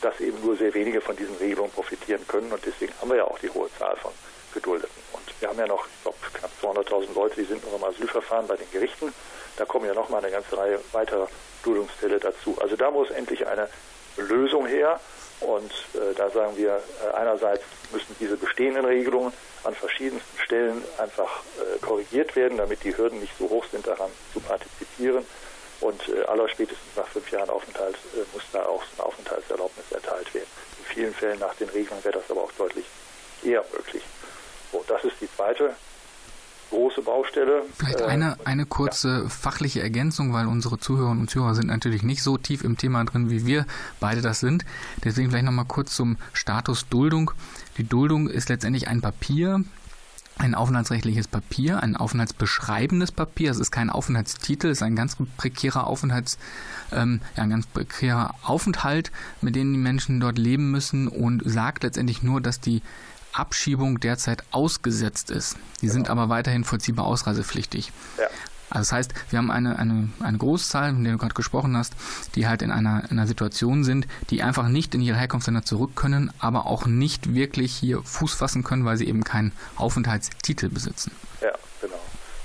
dass 0.00 0.18
eben 0.20 0.40
nur 0.42 0.56
sehr 0.56 0.72
wenige 0.72 1.00
von 1.00 1.14
diesen 1.14 1.36
Regelungen 1.36 1.70
profitieren 1.70 2.26
können. 2.26 2.50
Und 2.50 2.64
deswegen 2.64 2.92
haben 3.00 3.10
wir 3.10 3.18
ja 3.18 3.24
auch 3.24 3.38
die 3.38 3.50
hohe 3.50 3.68
Zahl 3.78 3.96
von 3.96 4.12
Geduldeten. 4.52 4.94
Und 5.12 5.40
wir 5.40 5.48
haben 5.48 5.58
ja 5.58 5.66
noch, 5.66 5.86
ich 5.86 6.02
glaube, 6.02 6.18
knapp 6.32 6.50
200.000 6.62 7.14
Leute, 7.14 7.36
die 7.36 7.44
sind 7.44 7.64
noch 7.64 7.78
im 7.78 7.84
Asylverfahren 7.84 8.46
bei 8.46 8.56
den 8.56 8.70
Gerichten. 8.70 9.12
Da 9.56 9.64
kommen 9.64 9.86
ja 9.86 9.94
noch 9.94 10.08
mal 10.08 10.18
eine 10.18 10.30
ganze 10.30 10.56
Reihe 10.56 10.78
weiterer 10.92 11.28
Duldungsfälle 11.62 12.18
dazu. 12.18 12.56
Also 12.60 12.76
da 12.76 12.90
muss 12.90 13.10
endlich 13.10 13.46
eine 13.46 13.68
Lösung 14.16 14.66
her. 14.66 15.00
Und 15.40 15.72
äh, 15.94 16.14
da 16.16 16.30
sagen 16.30 16.56
wir, 16.56 16.76
äh, 17.04 17.16
einerseits 17.16 17.64
müssen 17.92 18.14
diese 18.20 18.36
bestehenden 18.36 18.84
Regelungen 18.84 19.32
an 19.64 19.74
verschiedensten 19.74 20.38
Stellen 20.38 20.84
einfach 20.98 21.42
äh, 21.58 21.78
korrigiert 21.84 22.36
werden, 22.36 22.58
damit 22.58 22.84
die 22.84 22.96
Hürden 22.96 23.20
nicht 23.20 23.36
so 23.38 23.48
hoch 23.50 23.64
sind, 23.72 23.86
daran 23.86 24.10
zu 24.32 24.40
partizipieren. 24.40 25.24
Und 25.80 26.00
äh, 26.08 26.22
allerspätestens 26.26 26.96
nach 26.96 27.08
fünf 27.08 27.28
Jahren 27.32 27.50
Aufenthalt 27.50 27.96
äh, 28.14 28.24
muss 28.32 28.44
da 28.52 28.64
auch 28.66 28.82
eine 28.96 29.06
Aufenthaltserlaubnis 29.06 29.90
erteilt 29.90 30.32
werden. 30.32 30.46
In 30.78 30.84
vielen 30.94 31.14
Fällen 31.14 31.40
nach 31.40 31.54
den 31.56 31.68
Regelungen 31.70 32.04
wäre 32.04 32.18
das 32.18 32.30
aber 32.30 32.42
auch 32.42 32.52
deutlich 32.52 32.86
eher 33.42 33.64
möglich. 33.72 34.02
So, 34.72 34.82
das 34.88 35.04
ist 35.04 35.20
die 35.20 35.28
zweite 35.30 35.74
große 36.72 37.02
Baustelle. 37.02 37.64
Vielleicht 37.76 38.00
äh, 38.00 38.04
eine, 38.04 38.36
eine 38.44 38.66
kurze 38.66 39.22
ja. 39.24 39.28
fachliche 39.28 39.82
Ergänzung, 39.82 40.32
weil 40.32 40.46
unsere 40.46 40.78
Zuhörerinnen 40.78 41.20
und 41.20 41.30
Zuhörer 41.30 41.54
sind 41.54 41.68
natürlich 41.68 42.02
nicht 42.02 42.22
so 42.22 42.38
tief 42.38 42.64
im 42.64 42.76
Thema 42.76 43.04
drin, 43.04 43.30
wie 43.30 43.46
wir 43.46 43.66
beide 44.00 44.22
das 44.22 44.40
sind. 44.40 44.64
Deswegen 45.04 45.30
vielleicht 45.30 45.44
nochmal 45.44 45.66
kurz 45.66 45.94
zum 45.94 46.16
Status 46.32 46.88
Duldung. 46.88 47.32
Die 47.76 47.84
Duldung 47.84 48.28
ist 48.28 48.48
letztendlich 48.48 48.88
ein 48.88 49.02
Papier, 49.02 49.62
ein 50.38 50.54
aufenthaltsrechtliches 50.54 51.28
Papier, 51.28 51.82
ein 51.82 51.94
aufenthaltsbeschreibendes 51.94 53.12
Papier. 53.12 53.50
Es 53.50 53.58
ist 53.58 53.70
kein 53.70 53.90
Aufenthaltstitel, 53.90 54.68
es 54.68 54.78
ist 54.78 54.82
ein 54.82 54.96
ganz 54.96 55.16
prekärer 55.36 55.86
Aufenthalts, 55.86 56.38
ähm, 56.90 57.20
ja, 57.36 57.42
ein 57.42 57.50
ganz 57.50 57.66
prekärer 57.66 58.34
Aufenthalt, 58.42 59.12
mit 59.42 59.54
dem 59.56 59.72
die 59.72 59.78
Menschen 59.78 60.20
dort 60.20 60.38
leben 60.38 60.70
müssen 60.70 61.08
und 61.08 61.42
sagt 61.44 61.82
letztendlich 61.82 62.22
nur, 62.22 62.40
dass 62.40 62.60
die 62.60 62.82
Abschiebung 63.32 64.00
derzeit 64.00 64.44
ausgesetzt 64.50 65.30
ist. 65.30 65.56
Die 65.80 65.86
genau. 65.86 65.92
sind 65.92 66.10
aber 66.10 66.28
weiterhin 66.28 66.64
vollziehbar 66.64 67.06
ausreisepflichtig. 67.06 67.92
Ja. 68.18 68.26
Also 68.72 68.88
das 68.88 68.92
heißt, 68.92 69.14
wir 69.28 69.38
haben 69.38 69.50
eine, 69.50 69.78
eine, 69.78 70.08
eine 70.20 70.38
Großzahl, 70.38 70.94
von 70.94 71.04
der 71.04 71.12
du 71.12 71.18
gerade 71.18 71.34
gesprochen 71.34 71.76
hast, 71.76 71.92
die 72.34 72.46
halt 72.46 72.62
in 72.62 72.70
einer, 72.70 73.04
in 73.04 73.18
einer 73.18 73.26
Situation 73.26 73.84
sind, 73.84 74.06
die 74.30 74.42
einfach 74.42 74.68
nicht 74.68 74.94
in 74.94 75.02
ihre 75.02 75.18
Herkunftsländer 75.18 75.62
zurück 75.62 75.90
können, 75.94 76.32
aber 76.38 76.64
auch 76.66 76.86
nicht 76.86 77.34
wirklich 77.34 77.74
hier 77.74 78.02
Fuß 78.02 78.32
fassen 78.32 78.64
können, 78.64 78.86
weil 78.86 78.96
sie 78.96 79.06
eben 79.06 79.24
keinen 79.24 79.52
Aufenthaltstitel 79.76 80.70
besitzen. 80.70 81.12
Ja, 81.42 81.52
genau. 81.82 82.00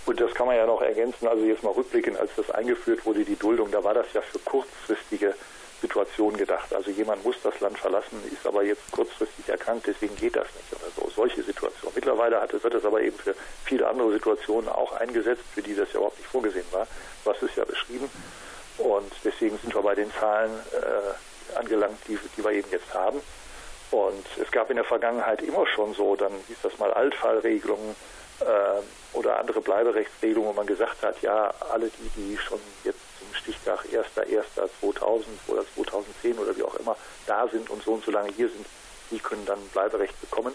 Und 0.06 0.20
das 0.20 0.34
kann 0.34 0.48
man 0.48 0.58
ja 0.58 0.66
noch 0.66 0.82
ergänzen, 0.82 1.30
also 1.30 1.46
jetzt 1.46 1.64
mal 1.64 1.72
rückblickend, 1.72 2.18
als 2.18 2.32
das 2.36 2.52
eingeführt 2.52 3.06
wurde, 3.06 3.24
die 3.24 3.38
Duldung, 3.38 3.72
da 3.72 3.82
war 3.82 3.94
das 3.94 4.08
ja 4.14 4.20
für 4.22 4.40
kurzfristige 4.40 5.34
Situation 5.82 6.36
gedacht. 6.36 6.74
Also 6.74 6.92
jemand 6.92 7.24
muss 7.24 7.36
das 7.44 7.60
Land 7.60 7.78
verlassen, 7.78 8.22
ist 8.32 8.46
aber 8.46 8.64
jetzt 8.64 8.92
kurzfristig 8.92 9.48
erkrankt, 9.48 9.88
deswegen 9.88 10.16
geht 10.16 10.36
das 10.36 10.48
nicht 10.56 10.74
oder 10.74 10.92
so. 10.96 11.10
Solche 11.16 11.44
Situationen. 11.44 11.96
Mittlerweile 11.96 12.42
hat, 12.42 12.52
wird 12.52 12.74
es 12.74 12.86
aber 12.86 13.02
eben 13.02 13.18
für 13.18 13.36
viele 13.66 13.88
andere 13.88 14.12
Situationen 14.14 14.70
auch 14.70 14.94
eingesetzt, 14.94 15.44
für 15.54 15.62
die 15.62 15.76
das 15.76 15.90
ja 15.90 15.98
überhaupt 15.98 16.18
nicht 16.18 16.30
vorgesehen 16.30 16.66
war. 16.72 16.88
Hast 17.26 17.44
es 17.44 17.56
ja 17.56 17.66
beschrieben. 17.66 18.10
Und 18.78 19.12
deswegen 19.24 19.58
sind 19.58 19.74
wir 19.74 19.82
bei 19.82 19.96
den 19.96 20.12
Zahlen 20.14 20.52
äh, 20.74 21.58
angelangt, 21.58 21.98
die, 22.08 22.18
die 22.36 22.44
wir 22.44 22.52
eben 22.52 22.70
jetzt 22.72 22.94
haben. 22.94 23.20
Und 23.92 24.26
es 24.42 24.52
gab 24.52 24.70
in 24.70 24.76
der 24.76 24.86
Vergangenheit 24.86 25.42
immer 25.42 25.66
schon 25.68 25.94
so, 25.94 26.16
dann 26.16 26.34
hieß 26.48 26.58
das 26.64 26.78
mal 26.78 26.94
Altfallregelungen 26.94 27.96
äh, 28.42 29.16
oder 29.18 29.40
andere 29.40 29.62
Bleiberechtsregelungen, 29.62 30.50
wo 30.50 30.54
man 30.54 30.68
gesagt 30.68 31.04
hat, 31.04 31.22
ja, 31.22 31.54
alle 31.72 31.90
die, 31.90 32.10
die 32.16 32.38
schon 32.38 32.60
jetzt 32.84 33.00
Stichtag 33.48 33.86
1.1.2000 33.86 35.24
oder 35.48 35.64
2010 35.76 36.38
oder 36.38 36.56
wie 36.58 36.64
auch 36.64 36.76
immer 36.76 36.98
da 37.26 37.48
sind 37.48 37.70
und 37.70 37.82
so 37.82 37.94
und 37.94 38.04
so 38.04 38.12
lange 38.12 38.30
hier 38.34 38.50
sind, 38.50 38.66
die 39.10 39.20
können 39.20 39.46
dann 39.46 39.60
Bleiberecht 39.70 40.20
bekommen. 40.20 40.54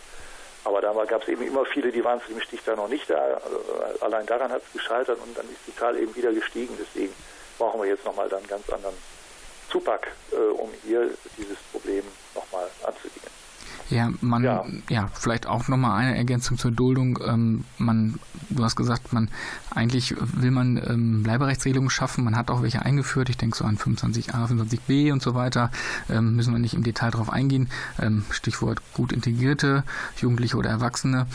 Aber 0.64 0.80
da 0.80 0.92
gab 1.06 1.22
es 1.22 1.28
eben 1.28 1.42
immer 1.42 1.64
viele, 1.64 1.90
die 1.90 2.04
waren 2.04 2.20
zu 2.20 2.28
dem 2.28 2.40
Stichtag 2.40 2.76
noch 2.76 2.88
nicht 2.88 3.08
da. 3.08 3.16
Also 3.16 4.04
allein 4.04 4.26
daran 4.26 4.52
hat 4.52 4.62
es 4.66 4.72
gescheitert 4.72 5.18
und 5.20 5.36
dann 5.36 5.46
ist 5.46 5.60
die 5.66 5.74
Zahl 5.74 5.98
eben 5.98 6.14
wieder 6.14 6.32
gestiegen. 6.32 6.76
Deswegen 6.78 7.14
brauchen 7.58 7.80
wir 7.80 7.88
jetzt 7.88 8.04
nochmal 8.04 8.28
dann 8.28 8.40
einen 8.40 8.48
ganz 8.48 8.68
anderen 8.70 8.94
Zupack, 9.70 10.12
äh, 10.30 10.36
um 10.36 10.70
hier 10.84 11.10
dieses 11.38 11.58
Problem 11.72 12.04
nochmal 12.34 12.68
anzugehen. 12.82 13.41
Ja, 13.92 14.10
man, 14.22 14.42
ja, 14.42 14.64
ja 14.88 15.10
vielleicht 15.12 15.46
auch 15.46 15.68
nochmal 15.68 16.00
eine 16.00 16.16
Ergänzung 16.16 16.56
zur 16.56 16.70
Duldung. 16.70 17.18
Ähm, 17.26 17.64
man, 17.76 18.18
du 18.48 18.64
hast 18.64 18.74
gesagt, 18.74 19.12
man 19.12 19.28
eigentlich 19.70 20.14
will 20.18 20.50
man 20.50 20.80
ähm, 20.86 21.22
Bleiberechtsregelungen 21.22 21.90
schaffen. 21.90 22.24
Man 22.24 22.34
hat 22.34 22.50
auch 22.50 22.62
welche 22.62 22.82
eingeführt. 22.82 23.28
Ich 23.28 23.36
denke 23.36 23.56
so 23.56 23.64
an 23.64 23.76
25a, 23.76 24.48
25b 24.48 25.12
und 25.12 25.20
so 25.20 25.34
weiter. 25.34 25.70
Ähm, 26.08 26.36
müssen 26.36 26.54
wir 26.54 26.58
nicht 26.58 26.72
im 26.72 26.84
Detail 26.84 27.10
drauf 27.10 27.30
eingehen. 27.30 27.68
Ähm, 28.00 28.24
Stichwort 28.30 28.80
gut 28.94 29.12
integrierte 29.12 29.84
Jugendliche 30.16 30.56
oder 30.56 30.70
Erwachsene. 30.70 31.26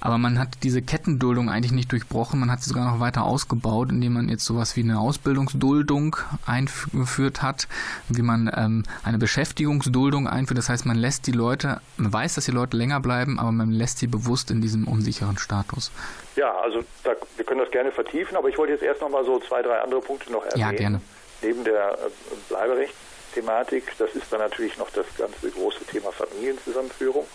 Aber 0.00 0.16
man 0.16 0.38
hat 0.38 0.62
diese 0.62 0.80
Kettenduldung 0.80 1.50
eigentlich 1.50 1.72
nicht 1.72 1.92
durchbrochen. 1.92 2.40
Man 2.40 2.50
hat 2.50 2.62
sie 2.62 2.70
sogar 2.70 2.90
noch 2.90 3.00
weiter 3.00 3.24
ausgebaut, 3.24 3.90
indem 3.90 4.14
man 4.14 4.30
jetzt 4.30 4.46
sowas 4.46 4.74
wie 4.76 4.82
eine 4.82 5.00
Ausbildungsduldung 5.00 6.16
eingeführt 6.46 7.42
hat, 7.42 7.68
wie 8.08 8.22
man 8.22 8.50
ähm, 8.54 8.84
eine 9.02 9.18
Beschäftigungsduldung 9.18 10.26
einführt. 10.26 10.56
Das 10.56 10.70
heißt, 10.70 10.86
man 10.86 10.96
lässt 10.96 11.26
die 11.26 11.32
Leute 11.32 11.80
man 12.06 12.12
weiß, 12.12 12.36
dass 12.36 12.44
die 12.44 12.52
Leute 12.52 12.76
länger 12.76 13.00
bleiben, 13.00 13.40
aber 13.40 13.50
man 13.50 13.72
lässt 13.72 13.98
sie 13.98 14.06
bewusst 14.06 14.52
in 14.52 14.60
diesem 14.60 14.86
unsicheren 14.86 15.38
Status. 15.38 15.90
Ja, 16.36 16.56
also 16.58 16.84
da, 17.02 17.16
wir 17.36 17.44
können 17.44 17.58
das 17.60 17.70
gerne 17.72 17.90
vertiefen, 17.90 18.36
aber 18.36 18.48
ich 18.48 18.56
wollte 18.58 18.74
jetzt 18.74 18.82
erst 18.82 19.00
noch 19.00 19.08
mal 19.08 19.24
so 19.24 19.40
zwei, 19.40 19.60
drei 19.60 19.80
andere 19.80 20.00
Punkte 20.00 20.30
noch 20.30 20.44
erwähnen. 20.44 20.60
Ja, 20.60 20.70
gerne. 20.70 21.00
Neben 21.42 21.64
der 21.64 21.94
äh, 21.94 22.34
Bleiberechtsthematik, 22.48 23.92
das 23.98 24.14
ist 24.14 24.32
dann 24.32 24.38
natürlich 24.38 24.78
noch 24.78 24.88
das 24.90 25.06
ganze 25.18 25.50
große 25.50 25.84
Thema 25.86 26.12
Familienzusammenführung. 26.12 27.26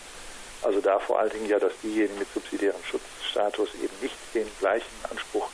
Also 0.62 0.80
da 0.80 0.98
vor 0.98 1.18
allen 1.18 1.30
Dingen 1.30 1.48
ja, 1.48 1.58
dass 1.58 1.72
diejenigen 1.82 2.18
mit 2.18 2.32
subsidiärem 2.32 2.82
Schutzstatus 2.82 3.74
eben 3.74 3.94
nicht 4.00 4.16
den 4.32 4.46
gleichen 4.58 4.94
Anspruch 5.10 5.50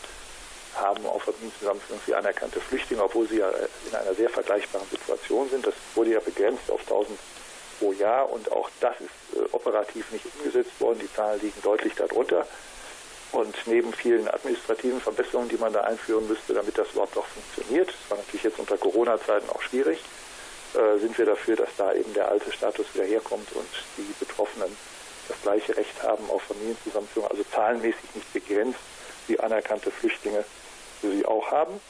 haben 0.76 1.04
auf 1.06 1.24
Familienzusammenführung 1.24 2.00
wie 2.06 2.14
anerkannte 2.14 2.60
Flüchtlinge, 2.60 3.02
obwohl 3.02 3.26
sie 3.26 3.38
ja 3.38 3.48
in 3.90 3.96
einer 3.96 4.14
sehr 4.14 4.30
vergleichbaren 4.30 4.86
Situation 4.88 5.50
sind. 5.50 5.66
Das 5.66 5.74
wurde 5.96 6.12
ja 6.12 6.20
begrenzt 6.20 6.70
auf 6.70 6.82
1000 6.82 7.18
pro 7.78 7.92
Jahr 7.92 8.30
und 8.30 8.50
auch 8.52 8.70
das 8.80 8.94
ist 9.00 9.36
äh, 9.36 9.40
operativ 9.52 10.10
nicht 10.12 10.24
umgesetzt 10.36 10.80
worden. 10.80 11.00
Die 11.00 11.12
Zahlen 11.12 11.40
liegen 11.40 11.60
deutlich 11.62 11.94
darunter. 11.94 12.46
Und 13.30 13.54
neben 13.66 13.92
vielen 13.92 14.26
administrativen 14.26 15.00
Verbesserungen, 15.00 15.50
die 15.50 15.58
man 15.58 15.72
da 15.72 15.82
einführen 15.82 16.26
müsste, 16.26 16.54
damit 16.54 16.78
das 16.78 16.90
überhaupt 16.92 17.16
auch 17.18 17.26
funktioniert, 17.26 17.88
das 17.88 18.10
war 18.10 18.18
natürlich 18.18 18.44
jetzt 18.44 18.58
unter 18.58 18.78
Corona-Zeiten 18.78 19.50
auch 19.50 19.60
schwierig, 19.60 19.98
äh, 20.74 20.98
sind 20.98 21.16
wir 21.18 21.26
dafür, 21.26 21.56
dass 21.56 21.68
da 21.76 21.92
eben 21.92 22.12
der 22.14 22.28
alte 22.28 22.50
Status 22.52 22.86
wieder 22.94 23.04
herkommt 23.04 23.52
und 23.54 23.68
die 23.98 24.14
Betroffenen 24.18 24.74
das 25.28 25.42
gleiche 25.42 25.76
Recht 25.76 26.02
haben 26.02 26.30
auf 26.30 26.42
Familienzusammenführung, 26.42 27.30
also 27.30 27.44
zahlenmäßig 27.52 28.14
nicht 28.14 28.32
begrenzt, 28.32 28.80
wie 29.26 29.38
anerkannte 29.38 29.90
Flüchtlinge 29.90 30.42
sie 31.02 31.24
auch 31.26 31.50
haben. 31.50 31.80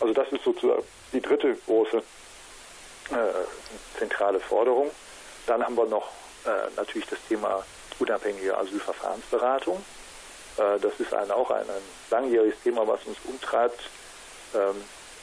Also 0.00 0.12
das 0.12 0.30
ist 0.32 0.44
sozusagen 0.44 0.82
die 1.12 1.20
dritte 1.20 1.56
große 1.66 1.98
äh, 1.98 3.98
zentrale 3.98 4.40
Forderung. 4.40 4.90
Dann 5.48 5.64
haben 5.64 5.76
wir 5.78 5.86
noch 5.86 6.10
äh, 6.44 6.50
natürlich 6.76 7.08
das 7.08 7.18
Thema 7.26 7.64
unabhängige 7.98 8.56
Asylverfahrensberatung. 8.56 9.82
Äh, 10.58 10.78
das 10.78 11.00
ist 11.00 11.14
ein, 11.14 11.30
auch 11.30 11.50
ein, 11.50 11.62
ein, 11.62 11.82
langjähriges 12.10 12.60
Thema, 12.62 12.86
was 12.86 13.02
uns 13.06 13.16
umtreibt. 13.24 13.80
Ähm, 14.54 14.76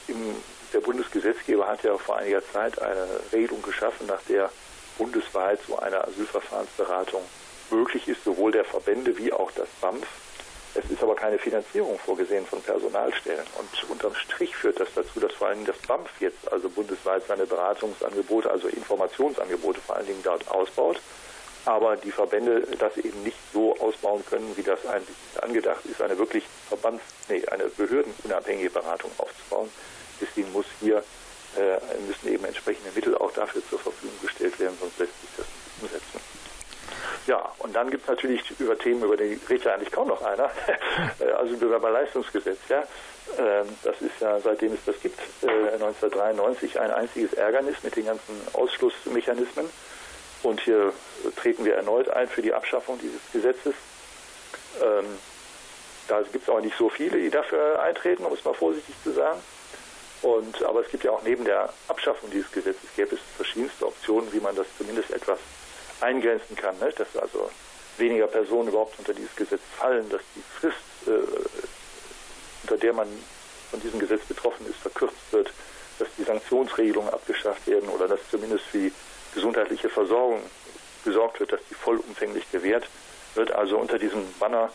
im, 0.08 0.36
der 0.72 0.80
Bundesgesetzgeber 0.80 1.68
hat 1.68 1.84
ja 1.84 1.96
vor 1.96 2.16
einiger 2.16 2.42
Zeit 2.52 2.82
eine 2.82 3.06
Regelung 3.32 3.62
geschaffen, 3.62 4.08
nach 4.08 4.20
der 4.28 4.50
bundesweit 4.98 5.60
so 5.64 5.78
eine 5.78 6.02
Asylverfahrensberatung 6.02 7.22
möglich 7.70 8.08
ist, 8.08 8.24
sowohl 8.24 8.50
der 8.50 8.64
Verbände 8.64 9.16
wie 9.16 9.32
auch 9.32 9.52
das 9.52 9.68
BAMF. 9.80 10.08
Es 10.76 10.90
ist 10.90 11.02
aber 11.02 11.14
keine 11.14 11.38
Finanzierung 11.38 11.98
vorgesehen 11.98 12.44
von 12.44 12.60
Personalstellen. 12.60 13.44
Und 13.58 13.90
unterm 13.90 14.14
Strich 14.14 14.54
führt 14.54 14.78
das 14.78 14.88
dazu, 14.94 15.20
dass 15.20 15.32
vor 15.32 15.48
allen 15.48 15.64
Dingen 15.64 15.72
das 15.74 15.86
BAMF 15.86 16.10
jetzt 16.20 16.52
also 16.52 16.68
bundesweit 16.68 17.26
seine 17.26 17.46
Beratungsangebote, 17.46 18.50
also 18.50 18.68
Informationsangebote 18.68 19.80
vor 19.80 19.96
allen 19.96 20.06
Dingen 20.06 20.22
dort 20.22 20.46
ausbaut. 20.48 21.00
Aber 21.64 21.96
die 21.96 22.12
Verbände 22.12 22.60
das 22.78 22.96
eben 22.98 23.22
nicht 23.22 23.38
so 23.52 23.74
ausbauen 23.78 24.22
können, 24.28 24.54
wie 24.56 24.62
das 24.62 24.84
eigentlich 24.86 25.16
angedacht 25.40 25.84
ist, 25.86 26.00
eine 26.02 26.16
wirklich 26.18 26.44
Verbands-, 26.68 27.02
nee, 27.28 27.44
eine 27.46 27.64
behördenunabhängige 27.64 28.70
Beratung 28.70 29.10
aufzubauen. 29.16 29.70
Deswegen 30.20 30.52
muss 30.52 30.66
hier, 30.80 31.02
äh, 31.56 31.78
müssen 32.06 32.32
eben 32.32 32.44
entsprechende 32.44 32.90
Mittel 32.94 33.16
auch 33.16 33.32
dafür 33.32 33.62
zur 33.68 33.78
Verfügung 33.78 34.16
gestellt 34.22 34.58
werden, 34.60 34.76
sonst 34.78 34.98
lässt 34.98 35.20
sich 35.22 35.30
das 35.38 35.46
nicht 35.46 35.82
umsetzen. 35.82 36.35
Ja, 37.26 37.52
und 37.58 37.74
dann 37.74 37.90
gibt 37.90 38.04
es 38.04 38.08
natürlich 38.08 38.42
über 38.60 38.78
Themen, 38.78 39.02
über 39.02 39.16
die 39.16 39.38
redet 39.48 39.64
ja 39.64 39.74
eigentlich 39.74 39.90
kaum 39.90 40.08
noch 40.08 40.22
einer, 40.22 40.48
also 41.36 41.56
Bewerberleistungsgesetz. 41.56 42.58
Ja. 42.68 42.84
Ähm, 43.38 43.66
das 43.82 44.00
ist 44.00 44.20
ja, 44.20 44.38
seitdem 44.38 44.74
es 44.74 44.84
das 44.86 45.00
gibt, 45.00 45.18
1993 45.42 46.76
äh, 46.76 46.78
ein 46.78 46.90
einziges 46.92 47.32
Ärgernis 47.34 47.82
mit 47.82 47.96
den 47.96 48.06
ganzen 48.06 48.40
Ausschlussmechanismen. 48.52 49.68
Und 50.44 50.60
hier 50.60 50.92
treten 51.34 51.64
wir 51.64 51.74
erneut 51.74 52.08
ein 52.10 52.28
für 52.28 52.42
die 52.42 52.54
Abschaffung 52.54 53.00
dieses 53.00 53.20
Gesetzes. 53.32 53.74
Ähm, 54.80 55.18
da 56.06 56.22
gibt 56.22 56.44
es 56.44 56.48
auch 56.48 56.60
nicht 56.60 56.76
so 56.78 56.88
viele, 56.88 57.18
die 57.18 57.30
dafür 57.30 57.82
eintreten, 57.82 58.24
um 58.24 58.32
es 58.32 58.44
mal 58.44 58.54
vorsichtig 58.54 58.94
zu 59.02 59.10
sagen. 59.10 59.40
Und, 60.22 60.62
aber 60.62 60.80
es 60.82 60.90
gibt 60.90 61.02
ja 61.02 61.10
auch 61.10 61.22
neben 61.24 61.44
der 61.44 61.72
Abschaffung 61.88 62.30
dieses 62.30 62.50
Gesetzes 62.52 62.88
gäbe 62.94 63.16
es 63.16 63.20
verschiedenste 63.36 63.86
Optionen, 63.86 64.32
wie 64.32 64.40
man 64.40 64.54
das 64.54 64.66
zumindest 64.78 65.10
etwas 65.10 65.38
eingrenzen 66.00 66.56
kann, 66.56 66.78
ne? 66.78 66.92
dass 66.96 67.16
also 67.16 67.50
weniger 67.98 68.26
Personen 68.26 68.68
überhaupt 68.68 68.98
unter 68.98 69.14
dieses 69.14 69.34
Gesetz 69.34 69.60
fallen, 69.78 70.08
dass 70.10 70.20
die 70.34 70.42
Frist, 70.60 70.76
äh, 71.06 71.10
unter 72.62 72.76
der 72.76 72.92
man 72.92 73.08
von 73.70 73.80
diesem 73.80 73.98
Gesetz 73.98 74.24
betroffen 74.26 74.66
ist, 74.66 74.78
verkürzt 74.78 75.32
wird, 75.32 75.50
dass 75.98 76.08
die 76.18 76.24
Sanktionsregelungen 76.24 77.12
abgeschafft 77.12 77.66
werden 77.66 77.88
oder 77.88 78.08
dass 78.08 78.20
zumindest 78.30 78.64
für 78.66 78.78
die 78.78 78.92
gesundheitliche 79.34 79.88
Versorgung 79.88 80.42
gesorgt 81.04 81.40
wird, 81.40 81.52
dass 81.52 81.60
die 81.70 81.74
vollumfänglich 81.74 82.50
gewährt 82.50 82.86
wird. 83.34 83.52
Also 83.52 83.78
unter 83.78 83.98
diesem 83.98 84.22
Banner 84.38 84.70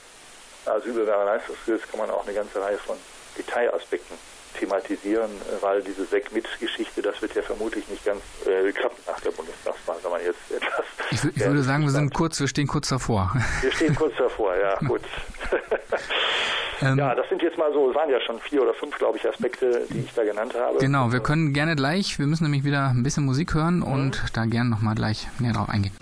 Asylbewerberleistungsgesetz 0.66 1.90
kann 1.90 2.00
man 2.00 2.10
auch 2.10 2.26
eine 2.26 2.34
ganze 2.34 2.62
Reihe 2.62 2.78
von 2.78 2.98
Detailaspekten 3.38 4.18
thematisieren, 4.60 5.30
äh, 5.30 5.62
weil 5.62 5.82
diese 5.82 6.06
Sek-Mit-Geschichte, 6.06 7.02
das 7.02 7.22
wird 7.22 7.36
ja 7.36 7.42
vermutlich 7.42 7.88
nicht 7.90 8.06
ganz 8.06 8.22
äh, 8.46 8.72
klappen 8.72 9.02
nach 9.08 9.20
der 9.20 9.32
Bundestagswahl, 9.32 9.98
wenn 10.04 10.12
man 10.12 10.22
jetzt 10.22 10.52
etwas. 10.52 10.86
Ich, 11.12 11.24
ich 11.24 11.46
würde 11.46 11.64
sagen, 11.64 11.84
wir 11.84 11.92
sind 11.92 12.14
kurz, 12.14 12.40
wir 12.40 12.48
stehen 12.48 12.68
kurz 12.68 12.90
davor. 12.90 13.34
Wir 13.62 13.72
stehen 13.72 13.96
kurz 13.96 14.16
davor, 14.18 14.56
ja, 14.56 14.76
gut. 14.88 15.02
ähm, 16.82 16.98
ja, 16.98 17.16
das 17.16 17.28
sind 17.30 17.42
jetzt 17.42 17.58
mal 17.58 17.72
so, 17.74 17.94
waren 17.94 18.10
ja 18.10 18.20
schon 18.22 18.40
vier 18.40 18.62
oder 18.62 18.74
fünf, 18.74 18.98
glaube 18.98 19.18
ich, 19.18 19.28
Aspekte, 19.28 19.86
die 19.90 20.00
ich 20.00 20.14
da 20.14 20.24
genannt 20.24 20.54
habe. 20.56 20.78
Genau, 20.80 21.12
wir 21.12 21.20
können 21.20 21.54
gerne 21.54 21.76
gleich, 21.76 22.20
wir 22.20 22.28
müssen 22.28 22.44
nämlich 22.44 22.64
wieder 22.64 22.90
ein 22.90 23.04
bisschen 23.04 23.26
Musik 23.26 23.54
hören 23.54 23.78
mhm. 23.78 23.84
und 23.84 24.24
da 24.34 24.46
gerne 24.46 24.70
nochmal 24.70 24.96
gleich 24.96 25.28
näher 25.40 25.54
drauf 25.54 25.70
eingehen. 25.70 25.94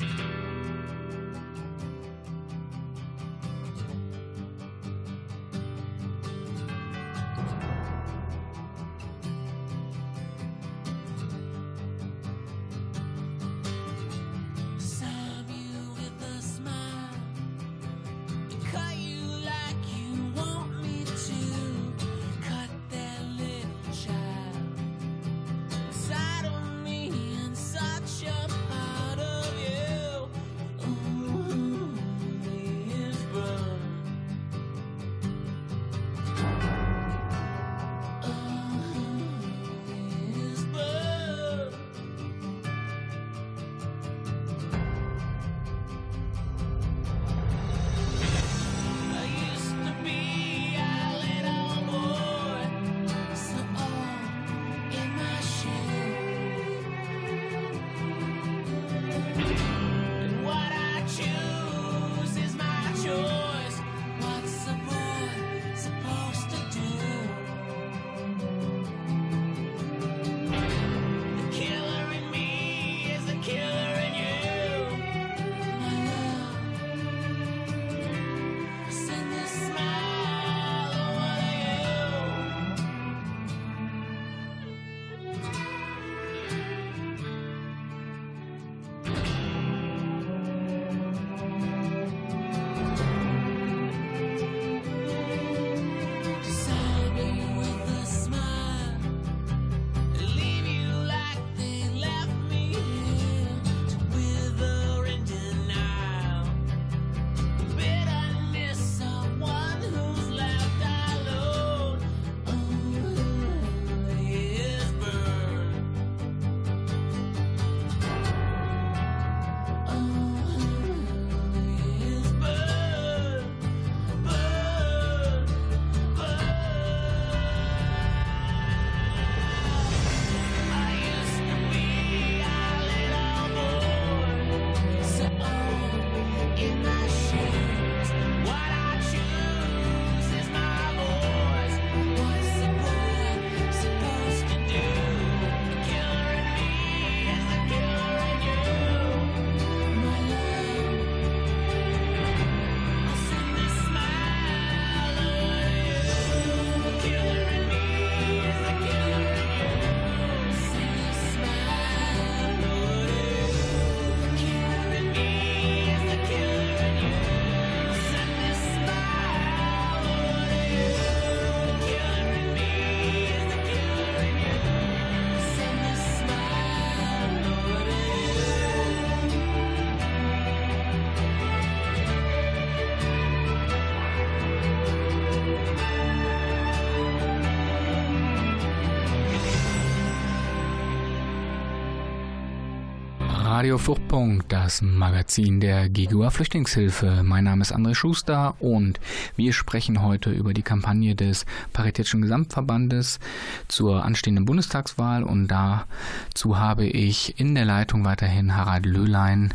Radio 193.60 193.78
Fluchtpunkt, 193.78 194.54
das 194.54 194.82
Magazin 194.82 195.60
der 195.60 195.90
GGUA 195.90 196.30
Flüchtlingshilfe. 196.30 197.24
Mein 197.26 197.44
Name 197.44 197.62
ist 197.62 197.76
André 197.76 197.94
Schuster 197.94 198.56
und 198.60 199.02
wir 199.36 199.52
sprechen 199.52 200.02
heute 200.02 200.32
über 200.32 200.54
die 200.54 200.62
Kampagne 200.62 201.14
des 201.14 201.46
Paritätischen 201.74 202.22
Gesamtverbandes 202.22 203.20
zur 203.68 204.06
anstehenden 204.06 204.46
Bundestagswahl 204.46 205.24
und 205.24 205.50
dazu 205.50 206.58
habe 206.58 206.86
ich 206.86 207.38
in 207.38 207.54
der 207.54 207.66
Leitung 207.66 208.06
weiterhin 208.06 208.56
Harald 208.56 208.86
Löhlein 208.86 209.54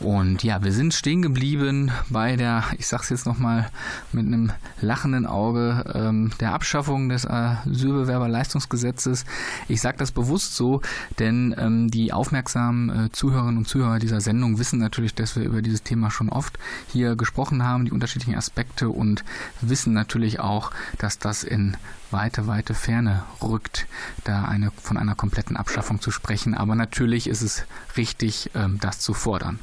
und 0.00 0.44
ja, 0.44 0.62
wir 0.62 0.72
sind 0.72 0.94
stehen 0.94 1.22
geblieben 1.22 1.90
bei 2.08 2.36
der, 2.36 2.62
ich 2.78 2.86
sag's 2.86 3.08
jetzt 3.08 3.26
nochmal 3.26 3.68
mit 4.12 4.26
einem 4.26 4.52
lachenden 4.80 5.26
Auge, 5.26 5.84
ähm, 5.92 6.30
der 6.38 6.52
Abschaffung 6.52 7.08
des 7.08 7.26
Asylbewerberleistungsgesetzes. 7.26 9.24
Ich 9.66 9.80
sage 9.80 9.98
das 9.98 10.12
bewusst 10.12 10.54
so, 10.54 10.82
denn 11.18 11.52
ähm, 11.58 11.90
die 11.90 12.12
aufmerksamen 12.12 13.06
äh, 13.06 13.10
Zuhörerinnen 13.10 13.58
und 13.58 13.66
Zuhörer 13.66 13.98
dieser 13.98 14.20
Sendung 14.20 14.58
wissen 14.58 14.78
natürlich, 14.78 15.14
dass 15.14 15.34
wir 15.34 15.42
über 15.42 15.62
dieses 15.62 15.82
Thema 15.82 16.12
schon 16.12 16.28
oft 16.28 16.60
hier 16.92 17.16
gesprochen 17.16 17.64
haben, 17.64 17.84
die 17.84 17.92
unterschiedlichen 17.92 18.36
Aspekte 18.36 18.90
und 18.90 19.24
wissen 19.60 19.94
natürlich 19.94 20.38
auch, 20.38 20.70
dass 20.98 21.18
das 21.18 21.42
in 21.42 21.76
weite, 22.12 22.46
weite 22.46 22.74
Ferne 22.74 23.24
rückt, 23.42 23.86
da 24.22 24.44
eine, 24.44 24.70
von 24.70 24.96
einer 24.96 25.16
kompletten 25.16 25.56
Abschaffung 25.56 26.00
zu 26.00 26.12
sprechen. 26.12 26.54
Aber 26.54 26.76
natürlich 26.76 27.28
ist 27.28 27.42
es 27.42 27.64
richtig, 27.96 28.52
ähm, 28.54 28.78
das 28.80 29.00
zu 29.00 29.12
fordern. 29.12 29.58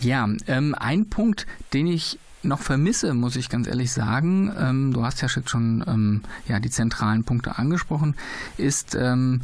Ja, 0.00 0.28
ähm, 0.46 0.74
ein 0.78 1.08
Punkt, 1.08 1.46
den 1.72 1.86
ich 1.86 2.18
noch 2.42 2.60
vermisse, 2.60 3.14
muss 3.14 3.36
ich 3.36 3.48
ganz 3.48 3.66
ehrlich 3.66 3.92
sagen, 3.92 4.54
ähm, 4.58 4.92
du 4.92 5.04
hast 5.04 5.20
ja 5.22 5.28
schon 5.28 5.84
ähm, 5.86 6.22
ja, 6.46 6.60
die 6.60 6.70
zentralen 6.70 7.24
Punkte 7.24 7.58
angesprochen, 7.58 8.16
ist, 8.56 8.94
ähm, 8.94 9.40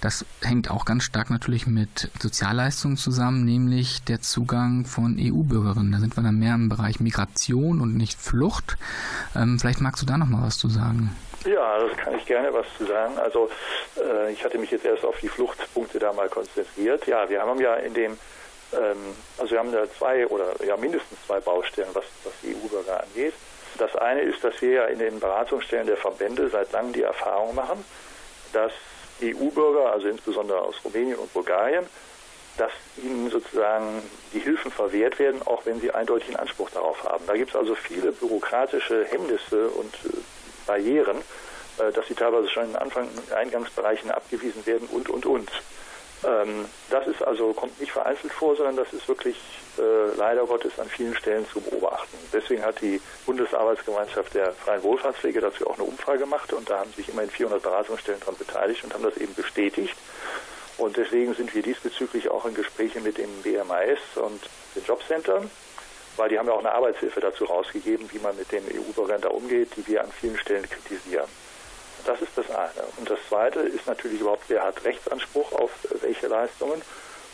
das 0.00 0.24
hängt 0.42 0.70
auch 0.70 0.84
ganz 0.84 1.02
stark 1.02 1.28
natürlich 1.28 1.66
mit 1.66 2.10
Sozialleistungen 2.20 2.96
zusammen, 2.96 3.44
nämlich 3.44 4.02
der 4.04 4.20
Zugang 4.20 4.84
von 4.84 5.16
EU-Bürgerinnen. 5.18 5.90
Da 5.92 5.98
sind 5.98 6.16
wir 6.16 6.22
dann 6.22 6.38
mehr 6.38 6.54
im 6.54 6.68
Bereich 6.68 7.00
Migration 7.00 7.80
und 7.80 7.96
nicht 7.96 8.20
Flucht. 8.20 8.78
Ähm, 9.34 9.58
vielleicht 9.58 9.80
magst 9.80 10.00
du 10.00 10.06
da 10.06 10.16
noch 10.16 10.28
mal 10.28 10.42
was 10.42 10.56
zu 10.56 10.68
sagen. 10.68 11.14
Ja, 11.44 11.78
das 11.80 11.96
kann 11.96 12.14
ich 12.14 12.24
gerne 12.26 12.48
was 12.52 12.66
zu 12.76 12.86
sagen. 12.86 13.18
Also 13.18 13.50
äh, 13.96 14.32
ich 14.32 14.44
hatte 14.44 14.58
mich 14.58 14.70
jetzt 14.70 14.84
erst 14.84 15.04
auf 15.04 15.18
die 15.20 15.28
Fluchtpunkte 15.28 15.98
da 15.98 16.12
mal 16.12 16.28
konzentriert. 16.28 17.06
Ja, 17.06 17.28
wir 17.28 17.42
haben 17.42 17.60
ja 17.60 17.74
in 17.74 17.94
dem 17.94 18.16
also 19.38 19.50
wir 19.50 19.58
haben 19.58 19.72
da 19.72 19.90
zwei 19.98 20.26
oder 20.26 20.52
ja 20.64 20.76
mindestens 20.76 21.18
zwei 21.26 21.40
Baustellen, 21.40 21.88
was, 21.94 22.04
was 22.24 22.32
die 22.42 22.54
EU-Bürger 22.54 23.02
angeht. 23.02 23.34
Das 23.78 23.94
eine 23.96 24.22
ist, 24.22 24.42
dass 24.42 24.60
wir 24.60 24.70
ja 24.70 24.84
in 24.86 24.98
den 24.98 25.20
Beratungsstellen 25.20 25.86
der 25.86 25.96
Verbände 25.96 26.48
seit 26.48 26.72
langem 26.72 26.92
die 26.92 27.02
Erfahrung 27.02 27.54
machen, 27.54 27.84
dass 28.52 28.72
EU-Bürger, 29.22 29.92
also 29.92 30.08
insbesondere 30.08 30.60
aus 30.60 30.76
Rumänien 30.84 31.16
und 31.16 31.32
Bulgarien, 31.32 31.86
dass 32.56 32.72
ihnen 32.96 33.30
sozusagen 33.30 34.02
die 34.32 34.40
Hilfen 34.40 34.70
verwehrt 34.70 35.18
werden, 35.18 35.40
auch 35.46 35.64
wenn 35.64 35.80
sie 35.80 35.92
eindeutig 35.92 36.28
einen 36.28 36.36
Anspruch 36.36 36.70
darauf 36.70 37.02
haben. 37.04 37.24
Da 37.26 37.34
gibt 37.34 37.50
es 37.50 37.56
also 37.56 37.74
viele 37.74 38.12
bürokratische 38.12 39.04
Hemmnisse 39.04 39.68
und 39.68 39.94
äh, 40.04 40.16
Barrieren, 40.66 41.18
äh, 41.78 41.92
dass 41.92 42.06
sie 42.08 42.14
teilweise 42.14 42.48
schon 42.48 42.70
in 42.70 42.76
Anfang 42.76 43.08
Eingangsbereichen 43.34 44.10
abgewiesen 44.10 44.66
werden 44.66 44.88
und, 44.90 45.08
und, 45.08 45.24
und. 45.24 45.50
Ähm, 46.24 46.66
das 46.90 47.06
ist 47.06 47.22
also, 47.22 47.52
kommt 47.52 47.78
nicht 47.80 47.92
vereinzelt 47.92 48.32
vor, 48.32 48.56
sondern 48.56 48.76
das 48.76 48.92
ist 48.92 49.06
wirklich 49.06 49.36
äh, 49.78 50.16
leider 50.16 50.44
Gottes 50.46 50.78
an 50.78 50.88
vielen 50.88 51.14
Stellen 51.14 51.46
zu 51.48 51.60
beobachten. 51.60 52.16
Deswegen 52.32 52.64
hat 52.64 52.80
die 52.80 53.00
Bundesarbeitsgemeinschaft 53.26 54.34
der 54.34 54.52
Freien 54.52 54.82
Wohlfahrtspflege 54.82 55.40
dazu 55.40 55.68
auch 55.68 55.74
eine 55.74 55.84
Umfrage 55.84 56.20
gemacht 56.20 56.52
und 56.52 56.68
da 56.68 56.80
haben 56.80 56.92
sich 56.94 57.08
immerhin 57.08 57.30
400 57.30 57.62
Beratungsstellen 57.62 58.20
daran 58.20 58.36
beteiligt 58.36 58.82
und 58.84 58.94
haben 58.94 59.04
das 59.04 59.16
eben 59.16 59.34
bestätigt. 59.34 59.96
Und 60.78 60.96
deswegen 60.96 61.34
sind 61.34 61.54
wir 61.54 61.62
diesbezüglich 61.62 62.30
auch 62.30 62.44
in 62.46 62.54
Gesprächen 62.54 63.02
mit 63.02 63.18
dem 63.18 63.30
BMAS 63.42 63.98
und 64.16 64.40
den 64.74 64.84
Jobcentern, 64.84 65.50
weil 66.16 66.28
die 66.28 66.38
haben 66.38 66.46
ja 66.46 66.52
auch 66.52 66.60
eine 66.60 66.72
Arbeitshilfe 66.72 67.20
dazu 67.20 67.44
rausgegeben, 67.44 68.08
wie 68.12 68.18
man 68.18 68.36
mit 68.36 68.50
den 68.50 68.64
EU-Bürgern 68.64 69.20
da 69.20 69.28
umgeht, 69.28 69.70
die 69.76 69.86
wir 69.86 70.02
an 70.02 70.12
vielen 70.12 70.38
Stellen 70.38 70.68
kritisieren. 70.68 71.28
Das 72.08 72.22
ist 72.22 72.38
das 72.38 72.50
eine. 72.50 72.88
Und 72.96 73.10
das 73.10 73.18
zweite 73.28 73.60
ist 73.60 73.86
natürlich 73.86 74.22
überhaupt, 74.22 74.44
wer 74.48 74.64
hat 74.64 74.82
Rechtsanspruch 74.82 75.52
auf 75.52 75.70
welche 76.00 76.26
Leistungen. 76.26 76.80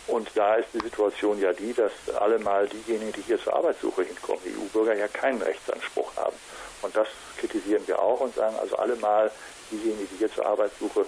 Und 0.08 0.28
da 0.34 0.56
ist 0.56 0.66
die 0.74 0.80
Situation 0.80 1.40
ja 1.40 1.52
die, 1.52 1.72
dass 1.72 1.92
alle 2.18 2.40
mal 2.40 2.66
diejenigen, 2.66 3.12
die 3.12 3.20
hier 3.20 3.40
zur 3.40 3.54
Arbeitssuche 3.54 4.02
hinkommen, 4.02 4.40
EU-Bürger, 4.44 4.96
ja 4.96 5.06
keinen 5.06 5.40
Rechtsanspruch 5.40 6.16
haben. 6.16 6.34
Und 6.82 6.96
das 6.96 7.06
kritisieren 7.38 7.86
wir 7.86 8.02
auch 8.02 8.18
und 8.18 8.34
sagen, 8.34 8.56
also 8.56 8.74
alle 8.74 8.96
mal 8.96 9.30
diejenigen, 9.70 10.08
die 10.10 10.16
hier 10.16 10.32
zur 10.32 10.44
Arbeitssuche 10.44 11.06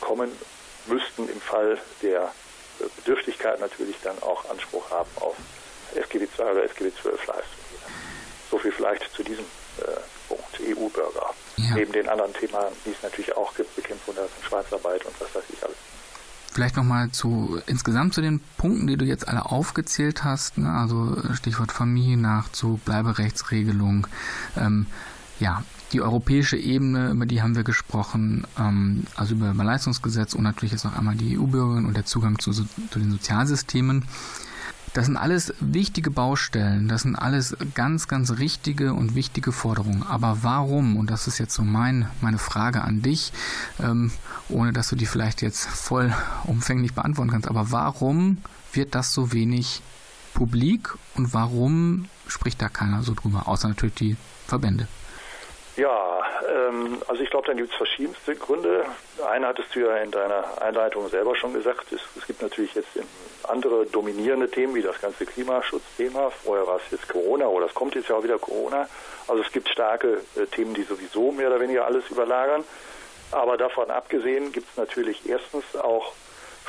kommen, 0.00 0.30
müssten 0.86 1.28
im 1.28 1.40
Fall 1.40 1.76
der 2.02 2.32
Bedürftigkeit 2.98 3.58
natürlich 3.58 3.96
dann 4.04 4.22
auch 4.22 4.48
Anspruch 4.48 4.88
haben 4.90 5.10
auf 5.16 5.34
SGB 5.96 6.28
II 6.38 6.44
oder 6.52 6.62
SGB 6.62 6.92
XII 6.92 7.10
Leistungen. 7.10 7.44
So 8.48 8.58
viel 8.58 8.70
vielleicht 8.70 9.12
zu 9.12 9.24
diesem 9.24 9.44
äh, 9.78 10.17
Punkt 10.28 10.60
EU-Bürger. 10.60 11.34
Ja. 11.56 11.74
Neben 11.74 11.92
den 11.92 12.08
anderen 12.08 12.32
Themen, 12.34 12.52
die 12.84 12.90
es 12.90 13.02
natürlich 13.02 13.36
auch 13.36 13.54
gibt, 13.54 13.74
Bekämpfung 13.74 14.14
der 14.14 14.28
Schwarzarbeit 14.46 15.04
und 15.04 15.20
was 15.20 15.34
weiß 15.34 15.44
ich 15.52 15.62
alles. 15.62 15.76
Vielleicht 16.52 16.76
nochmal 16.76 17.10
zu 17.10 17.60
insgesamt 17.66 18.14
zu 18.14 18.20
den 18.20 18.40
Punkten, 18.56 18.86
die 18.86 18.96
du 18.96 19.04
jetzt 19.04 19.28
alle 19.28 19.46
aufgezählt 19.46 20.24
hast, 20.24 20.58
ne? 20.58 20.70
also 20.70 21.16
Stichwort 21.34 21.72
Familiennachzug, 21.72 22.84
Bleiberechtsregelung, 22.84 24.06
ähm, 24.56 24.86
ja, 25.38 25.62
die 25.92 26.00
europäische 26.00 26.56
Ebene, 26.56 27.10
über 27.10 27.26
die 27.26 27.42
haben 27.42 27.54
wir 27.54 27.64
gesprochen, 27.64 28.46
ähm, 28.58 29.04
also 29.16 29.34
über 29.34 29.54
das 29.54 29.56
Leistungsgesetz 29.56 30.34
und 30.34 30.42
natürlich 30.42 30.72
jetzt 30.72 30.84
noch 30.84 30.96
einmal 30.96 31.14
die 31.14 31.38
EU-Bürgerinnen 31.38 31.86
und 31.86 31.96
der 31.96 32.04
Zugang 32.04 32.38
zu, 32.38 32.52
zu 32.52 32.66
den 32.96 33.10
Sozialsystemen. 33.10 34.04
Das 34.94 35.06
sind 35.06 35.16
alles 35.16 35.52
wichtige 35.60 36.10
Baustellen, 36.10 36.88
das 36.88 37.02
sind 37.02 37.14
alles 37.16 37.56
ganz, 37.74 38.08
ganz 38.08 38.38
richtige 38.38 38.94
und 38.94 39.14
wichtige 39.14 39.52
Forderungen. 39.52 40.02
Aber 40.02 40.38
warum, 40.42 40.96
und 40.96 41.10
das 41.10 41.26
ist 41.26 41.38
jetzt 41.38 41.54
so 41.54 41.62
mein, 41.62 42.08
meine 42.20 42.38
Frage 42.38 42.82
an 42.82 43.02
dich, 43.02 43.32
ähm, 43.80 44.10
ohne 44.48 44.72
dass 44.72 44.88
du 44.88 44.96
die 44.96 45.06
vielleicht 45.06 45.42
jetzt 45.42 45.66
voll 45.66 46.12
umfänglich 46.44 46.94
beantworten 46.94 47.30
kannst, 47.30 47.48
aber 47.48 47.70
warum 47.70 48.38
wird 48.72 48.94
das 48.94 49.12
so 49.12 49.32
wenig 49.32 49.82
publik 50.34 50.94
und 51.14 51.34
warum 51.34 52.06
spricht 52.26 52.62
da 52.62 52.68
keiner 52.68 53.02
so 53.02 53.14
drüber, 53.14 53.48
außer 53.48 53.68
natürlich 53.68 53.94
die 53.94 54.16
Verbände? 54.46 54.88
Ja, 55.76 55.88
ähm, 56.46 57.02
also 57.06 57.22
ich 57.22 57.30
glaube, 57.30 57.46
da 57.46 57.52
gibt 57.54 57.70
es 57.70 57.76
verschiedenste 57.76 58.36
Gründe. 58.36 58.84
Eine 59.28 59.48
hattest 59.48 59.74
du 59.74 59.80
ja 59.80 59.96
in 59.98 60.10
deiner 60.10 60.60
Einleitung 60.60 61.08
selber 61.08 61.34
schon 61.36 61.52
gesagt. 61.52 61.92
Es, 61.92 62.00
es 62.16 62.26
gibt 62.26 62.42
natürlich 62.42 62.74
jetzt 62.74 62.88
andere 63.44 63.86
dominierende 63.86 64.50
Themen 64.50 64.74
wie 64.74 64.82
das 64.82 65.00
ganze 65.00 65.26
Klimaschutzthema. 65.26 66.30
Vorher 66.30 66.66
war 66.66 66.76
es 66.76 66.90
jetzt 66.90 67.08
Corona 67.08 67.46
oder 67.46 67.66
es 67.66 67.74
kommt 67.74 67.94
jetzt 67.94 68.08
ja 68.08 68.16
auch 68.16 68.24
wieder 68.24 68.38
Corona. 68.38 68.88
Also 69.26 69.42
es 69.42 69.52
gibt 69.52 69.68
starke 69.68 70.20
äh, 70.36 70.46
Themen, 70.46 70.74
die 70.74 70.82
sowieso 70.82 71.32
mehr 71.32 71.48
oder 71.48 71.60
weniger 71.60 71.86
alles 71.86 72.08
überlagern. 72.10 72.64
Aber 73.30 73.56
davon 73.56 73.90
abgesehen 73.90 74.52
gibt 74.52 74.68
es 74.70 74.76
natürlich 74.76 75.28
erstens 75.28 75.76
auch 75.76 76.12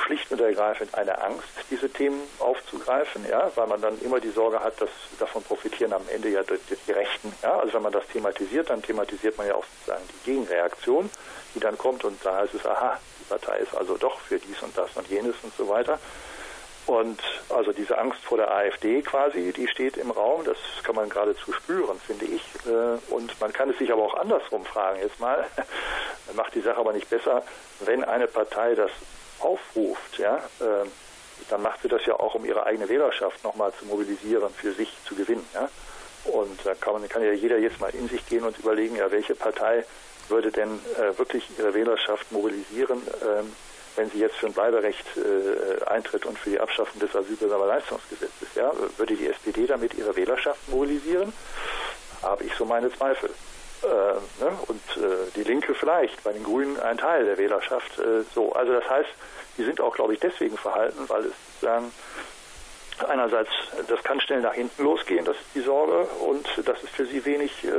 schlicht 0.00 0.30
und 0.32 0.40
ergreifend 0.40 0.94
eine 0.94 1.20
Angst, 1.22 1.48
diese 1.70 1.90
Themen 1.90 2.20
aufzugreifen, 2.38 3.26
ja, 3.28 3.50
weil 3.54 3.66
man 3.66 3.80
dann 3.80 4.00
immer 4.00 4.20
die 4.20 4.30
Sorge 4.30 4.60
hat, 4.60 4.80
dass 4.80 4.90
davon 5.18 5.42
profitieren 5.42 5.92
am 5.92 6.02
Ende 6.08 6.28
ja 6.28 6.42
die, 6.42 6.92
Rechten. 6.92 7.32
Ja, 7.42 7.58
also 7.58 7.74
wenn 7.74 7.82
man 7.82 7.92
das 7.92 8.06
thematisiert, 8.08 8.70
dann 8.70 8.82
thematisiert 8.82 9.36
man 9.38 9.46
ja 9.46 9.54
auch 9.54 9.64
sozusagen 9.78 10.04
die 10.08 10.30
Gegenreaktion, 10.30 11.10
die 11.54 11.60
dann 11.60 11.78
kommt 11.78 12.04
und 12.04 12.24
da 12.24 12.36
heißt 12.36 12.54
es, 12.54 12.66
aha, 12.66 12.98
die 13.20 13.24
Partei 13.24 13.58
ist 13.58 13.74
also 13.74 13.96
doch 13.96 14.18
für 14.20 14.38
dies 14.38 14.62
und 14.62 14.76
das 14.76 14.96
und 14.96 15.08
jenes 15.08 15.34
und 15.42 15.54
so 15.56 15.68
weiter. 15.68 15.98
Und 16.86 17.20
also 17.50 17.72
diese 17.72 17.96
Angst 17.98 18.20
vor 18.24 18.38
der 18.38 18.52
AfD 18.52 19.02
quasi, 19.02 19.52
die 19.52 19.68
steht 19.68 19.96
im 19.96 20.10
Raum, 20.10 20.44
das 20.44 20.56
kann 20.82 20.96
man 20.96 21.08
geradezu 21.08 21.52
spüren, 21.52 22.00
finde 22.04 22.24
ich. 22.24 22.42
Äh, 22.66 23.14
und 23.14 23.38
man 23.40 23.52
kann 23.52 23.70
es 23.70 23.78
sich 23.78 23.92
aber 23.92 24.02
auch 24.02 24.14
andersrum 24.14 24.64
fragen 24.64 24.98
jetzt 25.00 25.20
mal, 25.20 25.46
macht 26.34 26.54
die 26.54 26.60
Sache 26.60 26.78
aber 26.78 26.92
nicht 26.92 27.08
besser, 27.08 27.44
wenn 27.80 28.02
eine 28.02 28.26
Partei 28.26 28.74
das 28.74 28.90
aufruft, 29.40 30.18
ja, 30.18 30.36
äh, 30.60 30.86
dann 31.48 31.62
macht 31.62 31.82
sie 31.82 31.88
das 31.88 32.04
ja 32.06 32.14
auch, 32.14 32.34
um 32.34 32.44
ihre 32.44 32.64
eigene 32.66 32.88
Wählerschaft 32.88 33.42
nochmal 33.44 33.72
zu 33.78 33.86
mobilisieren, 33.86 34.52
für 34.54 34.72
sich 34.72 34.92
zu 35.04 35.14
gewinnen. 35.14 35.46
Ja? 35.54 35.68
Und 36.24 36.64
da 36.64 36.74
kann, 36.74 36.94
man, 36.94 37.08
kann 37.08 37.22
ja 37.22 37.32
jeder 37.32 37.58
jetzt 37.58 37.80
mal 37.80 37.94
in 37.94 38.08
sich 38.08 38.24
gehen 38.26 38.44
und 38.44 38.58
überlegen, 38.58 38.96
ja, 38.96 39.10
welche 39.10 39.34
Partei 39.34 39.84
würde 40.28 40.52
denn 40.52 40.78
äh, 40.96 41.18
wirklich 41.18 41.44
ihre 41.58 41.74
Wählerschaft 41.74 42.30
mobilisieren, 42.30 43.02
ähm, 43.22 43.52
wenn 43.96 44.10
sie 44.10 44.18
jetzt 44.18 44.36
für 44.36 44.46
ein 44.46 44.52
Bleiberecht 44.52 45.04
äh, 45.16 45.84
eintritt 45.86 46.24
und 46.26 46.38
für 46.38 46.50
die 46.50 46.60
Abschaffung 46.60 47.00
des 47.00 47.14
Asylbewerberleistungsgesetzes. 47.14 48.48
Ja? 48.54 48.72
Würde 48.96 49.16
die 49.16 49.26
SPD 49.26 49.66
damit 49.66 49.94
ihre 49.94 50.14
Wählerschaft 50.14 50.68
mobilisieren? 50.68 51.32
Habe 52.22 52.44
ich 52.44 52.54
so 52.54 52.64
meine 52.64 52.92
Zweifel. 52.92 53.30
Äh, 53.82 54.44
ne? 54.44 54.58
und 54.66 55.02
äh, 55.02 55.30
die 55.34 55.42
Linke 55.42 55.74
vielleicht, 55.74 56.22
bei 56.22 56.32
den 56.32 56.44
Grünen 56.44 56.78
ein 56.80 56.98
Teil 56.98 57.24
der 57.24 57.38
Wählerschaft. 57.38 57.98
Äh, 57.98 58.24
so, 58.34 58.52
also 58.52 58.72
das 58.72 58.88
heißt, 58.88 59.08
die 59.56 59.64
sind 59.64 59.80
auch, 59.80 59.94
glaube 59.94 60.12
ich, 60.12 60.20
deswegen 60.20 60.58
verhalten, 60.58 61.08
weil 61.08 61.24
es 61.24 61.32
sozusagen 61.54 61.90
einerseits, 63.08 63.50
das 63.88 64.02
kann 64.02 64.20
schnell 64.20 64.42
nach 64.42 64.52
hinten 64.52 64.82
losgehen, 64.82 65.24
das 65.24 65.36
ist 65.36 65.46
die 65.54 65.62
Sorge, 65.62 66.04
und 66.20 66.46
dass 66.66 66.82
es 66.82 66.90
für 66.90 67.06
sie 67.06 67.24
wenig 67.24 67.64
äh, 67.64 67.70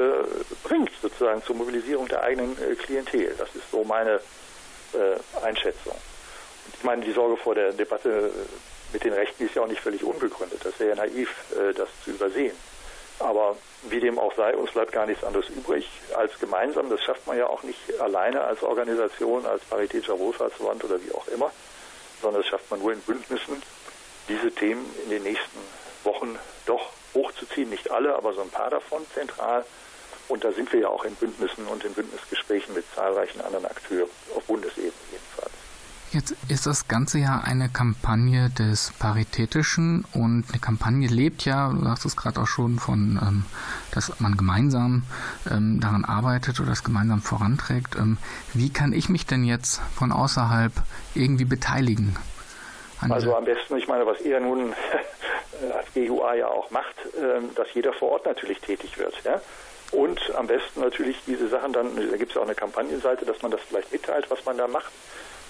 bringt, 0.63 0.91
sozusagen 0.99 1.43
zur 1.43 1.55
Mobilisierung 1.55 2.07
der 2.07 2.23
eigenen 2.23 2.57
äh, 2.57 2.73
Klientel. 2.75 3.35
Das 3.37 3.53
ist 3.55 3.69
so 3.69 3.83
meine 3.83 4.19
äh, 4.93 5.45
Einschätzung. 5.45 5.95
ich 6.75 6.83
meine, 6.83 7.03
die 7.03 7.11
Sorge 7.11 7.37
vor 7.37 7.53
der 7.53 7.73
Debatte 7.73 8.31
mit 8.91 9.03
den 9.03 9.13
Rechten 9.13 9.45
ist 9.45 9.53
ja 9.53 9.61
auch 9.61 9.67
nicht 9.67 9.81
völlig 9.81 10.03
unbegründet. 10.03 10.65
Das 10.65 10.79
wäre 10.79 10.89
ja 10.89 10.95
naiv, 10.95 11.29
das 11.75 11.87
zu 12.03 12.11
übersehen. 12.11 12.55
Aber 13.21 13.55
wie 13.83 13.99
dem 13.99 14.17
auch 14.19 14.33
sei, 14.35 14.55
uns 14.55 14.71
bleibt 14.71 14.91
gar 14.91 15.05
nichts 15.05 15.23
anderes 15.23 15.49
übrig 15.49 15.87
als 16.15 16.37
gemeinsam. 16.39 16.89
Das 16.89 17.01
schafft 17.01 17.25
man 17.27 17.37
ja 17.37 17.47
auch 17.47 17.63
nicht 17.63 17.79
alleine 17.99 18.41
als 18.41 18.63
Organisation, 18.63 19.45
als 19.45 19.63
Paritätischer 19.65 20.17
Wohlfahrtsverband 20.17 20.83
oder 20.83 21.01
wie 21.03 21.11
auch 21.13 21.27
immer, 21.27 21.51
sondern 22.21 22.41
das 22.41 22.49
schafft 22.49 22.69
man 22.71 22.79
nur 22.79 22.93
in 22.93 23.01
Bündnissen, 23.01 23.61
diese 24.27 24.51
Themen 24.51 24.85
in 25.03 25.11
den 25.11 25.23
nächsten 25.23 25.59
Wochen 26.03 26.37
doch 26.65 26.91
hochzuziehen. 27.13 27.69
Nicht 27.69 27.91
alle, 27.91 28.15
aber 28.15 28.33
so 28.33 28.41
ein 28.41 28.49
paar 28.49 28.69
davon 28.69 29.05
zentral. 29.13 29.65
Und 30.27 30.43
da 30.43 30.51
sind 30.51 30.71
wir 30.71 30.81
ja 30.81 30.87
auch 30.87 31.03
in 31.03 31.15
Bündnissen 31.15 31.67
und 31.67 31.83
in 31.83 31.93
Bündnisgesprächen 31.93 32.73
mit 32.73 32.85
zahlreichen 32.95 33.41
anderen 33.41 33.65
Akteuren, 33.65 34.09
auf 34.35 34.43
Bundesebene 34.45 34.93
jedenfalls. 35.11 35.50
Jetzt 36.13 36.35
ist 36.49 36.65
das 36.65 36.89
Ganze 36.89 37.19
ja 37.19 37.41
eine 37.41 37.69
Kampagne 37.69 38.49
des 38.49 38.91
Paritätischen 38.99 40.03
und 40.13 40.43
eine 40.49 40.59
Kampagne 40.59 41.07
lebt 41.07 41.45
ja, 41.45 41.69
du 41.69 41.85
sagst 41.85 42.03
es 42.03 42.17
gerade 42.17 42.41
auch 42.41 42.47
schon, 42.47 42.79
von, 42.79 43.17
ähm, 43.21 43.45
dass 43.93 44.19
man 44.19 44.35
gemeinsam 44.35 45.03
ähm, 45.49 45.79
daran 45.79 46.03
arbeitet 46.03 46.59
oder 46.59 46.71
das 46.71 46.83
gemeinsam 46.83 47.21
voranträgt. 47.21 47.95
Ähm, 47.95 48.17
wie 48.53 48.73
kann 48.73 48.91
ich 48.91 49.07
mich 49.07 49.25
denn 49.25 49.45
jetzt 49.45 49.81
von 49.95 50.11
außerhalb 50.11 50.73
irgendwie 51.15 51.45
beteiligen? 51.45 52.17
Also 52.99 53.33
am 53.33 53.45
besten, 53.45 53.77
ich 53.77 53.87
meine, 53.87 54.05
was 54.05 54.19
ihr 54.19 54.41
nun 54.41 54.73
als 55.73 55.87
GUA 55.93 56.35
ja 56.35 56.47
auch 56.47 56.69
macht, 56.71 56.95
ähm, 57.17 57.55
dass 57.55 57.73
jeder 57.73 57.93
vor 57.93 58.11
Ort 58.11 58.25
natürlich 58.25 58.59
tätig 58.59 58.97
wird. 58.97 59.15
Ja? 59.23 59.39
Und 59.93 60.19
am 60.35 60.47
besten 60.47 60.81
natürlich 60.81 61.21
diese 61.25 61.47
Sachen 61.47 61.71
dann, 61.71 61.95
da 61.95 62.17
gibt 62.17 62.31
es 62.31 62.37
auch 62.37 62.43
eine 62.43 62.55
Kampagnenseite, 62.55 63.23
dass 63.23 63.41
man 63.41 63.51
das 63.51 63.61
vielleicht 63.61 63.93
mitteilt, 63.93 64.29
was 64.29 64.43
man 64.43 64.57
da 64.57 64.67
macht 64.67 64.91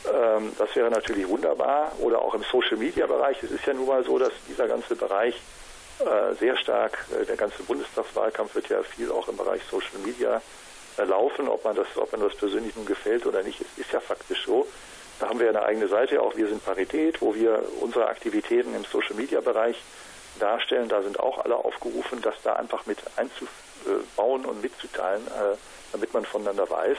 ähm, 0.06 0.52
das 0.58 0.76
wäre 0.76 0.90
natürlich 0.90 1.28
wunderbar. 1.28 1.92
Oder 2.00 2.22
auch 2.22 2.34
im 2.34 2.44
Social-Media-Bereich. 2.44 3.44
Es 3.44 3.52
ist 3.52 3.66
ja 3.66 3.74
nun 3.74 3.88
mal 3.88 4.04
so, 4.04 4.18
dass 4.18 4.32
dieser 4.48 4.68
ganze 4.68 4.96
Bereich 4.96 5.36
äh, 6.00 6.34
sehr 6.36 6.58
stark, 6.58 7.06
äh, 7.20 7.26
der 7.26 7.38
ganze 7.38 7.64
Bundestagswahlkampf 7.64 8.56
wird 8.56 8.70
ja 8.70 8.82
viel 8.84 9.12
auch 9.12 9.28
im 9.28 9.38
Bereich 9.38 9.62
Social 9.70 10.00
Media 10.04 10.42
äh, 10.98 11.04
laufen. 11.04 11.48
Ob 11.48 11.64
man, 11.64 11.76
das, 11.76 11.88
ob 11.96 12.12
man 12.12 12.22
das 12.22 12.36
persönlich 12.36 12.76
nun 12.76 12.86
gefällt 12.86 13.26
oder 13.26 13.44
nicht, 13.44 13.62
es 13.62 13.78
ist 13.78 13.92
ja 13.92 14.00
faktisch 14.00 14.46
so. 14.46 14.68
Da 15.20 15.30
haben 15.30 15.40
wir 15.40 15.50
eine 15.50 15.64
eigene 15.64 15.88
Seite, 15.88 16.20
auch 16.22 16.36
wir 16.36 16.48
sind 16.48 16.66
Parität, 16.66 17.22
wo 17.22 17.36
wir 17.36 17.64
unsere 17.80 18.08
Aktivitäten 18.08 18.74
im 18.74 18.84
Social-Media-Bereich 18.86 19.80
darstellen. 20.40 20.90
Da 20.90 21.04
sind 21.04 21.20
auch 21.20 21.38
alle 21.44 21.56
aufgerufen, 21.56 22.22
das 22.24 22.34
da 22.44 22.54
einfach 22.54 22.88
mit 22.88 22.98
einzubauen 23.18 24.46
und 24.46 24.64
mitzuteilen, 24.64 25.28
äh, 25.28 25.56
damit 25.92 26.12
man 26.14 26.26
voneinander 26.26 26.68
weiß 26.68 26.98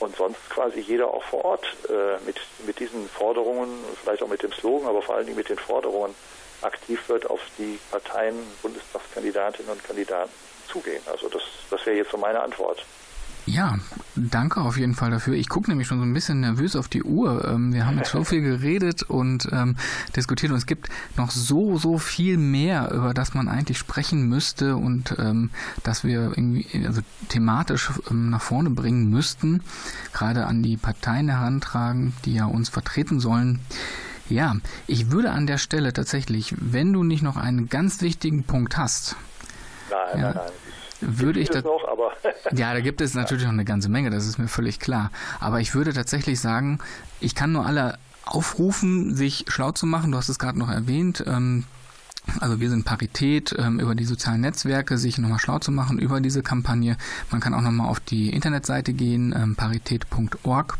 und 0.00 0.16
sonst 0.16 0.38
quasi 0.50 0.80
jeder 0.80 1.08
auch 1.08 1.22
vor 1.24 1.44
Ort 1.44 1.66
äh, 1.88 2.24
mit, 2.24 2.36
mit 2.66 2.78
diesen 2.78 3.08
Forderungen, 3.08 3.70
vielleicht 4.02 4.22
auch 4.22 4.28
mit 4.28 4.42
dem 4.42 4.52
Slogan, 4.52 4.88
aber 4.88 5.02
vor 5.02 5.16
allen 5.16 5.26
Dingen 5.26 5.36
mit 5.36 5.48
den 5.48 5.58
Forderungen 5.58 6.14
aktiv 6.62 7.08
wird, 7.08 7.28
auf 7.30 7.40
die 7.56 7.78
Parteien, 7.90 8.36
Bundestagskandidatinnen 8.62 9.70
und 9.72 9.84
Kandidaten 9.84 10.30
zugehen. 10.70 11.02
Also 11.06 11.28
das, 11.28 11.42
das 11.70 11.84
wäre 11.86 11.96
jetzt 11.96 12.10
so 12.10 12.16
meine 12.16 12.40
Antwort. 12.40 12.84
Ja, 13.48 13.78
danke 14.14 14.60
auf 14.60 14.76
jeden 14.76 14.94
Fall 14.94 15.10
dafür. 15.10 15.34
Ich 15.34 15.48
gucke 15.48 15.70
nämlich 15.70 15.88
schon 15.88 15.98
so 15.98 16.04
ein 16.04 16.12
bisschen 16.12 16.40
nervös 16.40 16.76
auf 16.76 16.88
die 16.88 17.02
Uhr. 17.02 17.48
Ähm, 17.48 17.72
wir 17.72 17.86
haben 17.86 17.96
jetzt 17.96 18.10
so 18.10 18.22
viel 18.22 18.42
geredet 18.42 19.02
und 19.02 19.48
ähm, 19.52 19.76
diskutiert 20.14 20.52
und 20.52 20.58
es 20.58 20.66
gibt 20.66 20.90
noch 21.16 21.30
so, 21.30 21.78
so 21.78 21.98
viel 21.98 22.36
mehr, 22.36 22.90
über 22.92 23.14
das 23.14 23.32
man 23.32 23.48
eigentlich 23.48 23.78
sprechen 23.78 24.28
müsste 24.28 24.76
und 24.76 25.14
ähm, 25.18 25.50
dass 25.82 26.04
wir 26.04 26.32
irgendwie 26.36 26.66
also 26.86 27.00
thematisch 27.28 27.90
ähm, 28.10 28.30
nach 28.30 28.42
vorne 28.42 28.68
bringen 28.68 29.08
müssten, 29.08 29.62
gerade 30.12 30.46
an 30.46 30.62
die 30.62 30.76
Parteien 30.76 31.28
herantragen, 31.28 32.12
die 32.26 32.34
ja 32.34 32.44
uns 32.44 32.68
vertreten 32.68 33.18
sollen. 33.18 33.60
Ja, 34.28 34.56
ich 34.86 35.10
würde 35.10 35.30
an 35.30 35.46
der 35.46 35.56
Stelle 35.56 35.94
tatsächlich, 35.94 36.54
wenn 36.58 36.92
du 36.92 37.02
nicht 37.02 37.22
noch 37.22 37.38
einen 37.38 37.70
ganz 37.70 38.02
wichtigen 38.02 38.44
Punkt 38.44 38.76
hast. 38.76 39.16
Nein, 39.90 40.20
ja, 40.20 40.22
nein, 40.26 40.34
nein 40.34 40.67
würde 41.00 41.40
ich 41.40 41.50
da, 41.50 41.62
noch, 41.62 41.86
aber 41.88 42.12
ja, 42.52 42.72
da 42.72 42.80
gibt 42.80 43.00
es 43.00 43.14
natürlich 43.14 43.44
noch 43.44 43.52
eine 43.52 43.64
ganze 43.64 43.88
Menge, 43.88 44.10
das 44.10 44.26
ist 44.26 44.38
mir 44.38 44.48
völlig 44.48 44.80
klar. 44.80 45.10
Aber 45.40 45.60
ich 45.60 45.74
würde 45.74 45.92
tatsächlich 45.92 46.40
sagen, 46.40 46.80
ich 47.20 47.34
kann 47.34 47.52
nur 47.52 47.66
alle 47.66 47.98
aufrufen, 48.24 49.14
sich 49.14 49.46
schlau 49.48 49.72
zu 49.72 49.86
machen. 49.86 50.12
Du 50.12 50.18
hast 50.18 50.28
es 50.28 50.38
gerade 50.38 50.58
noch 50.58 50.70
erwähnt. 50.70 51.24
Ähm, 51.26 51.64
also 52.40 52.60
wir 52.60 52.68
sind 52.68 52.84
Parität, 52.84 53.54
ähm, 53.58 53.80
über 53.80 53.94
die 53.94 54.04
sozialen 54.04 54.42
Netzwerke 54.42 54.98
sich 54.98 55.18
nochmal 55.18 55.38
schlau 55.38 55.58
zu 55.58 55.72
machen 55.72 55.98
über 55.98 56.20
diese 56.20 56.42
Kampagne. 56.42 56.96
Man 57.30 57.40
kann 57.40 57.54
auch 57.54 57.62
nochmal 57.62 57.88
auf 57.88 58.00
die 58.00 58.30
Internetseite 58.30 58.92
gehen, 58.92 59.34
ähm, 59.36 59.56
parität.org 59.56 60.78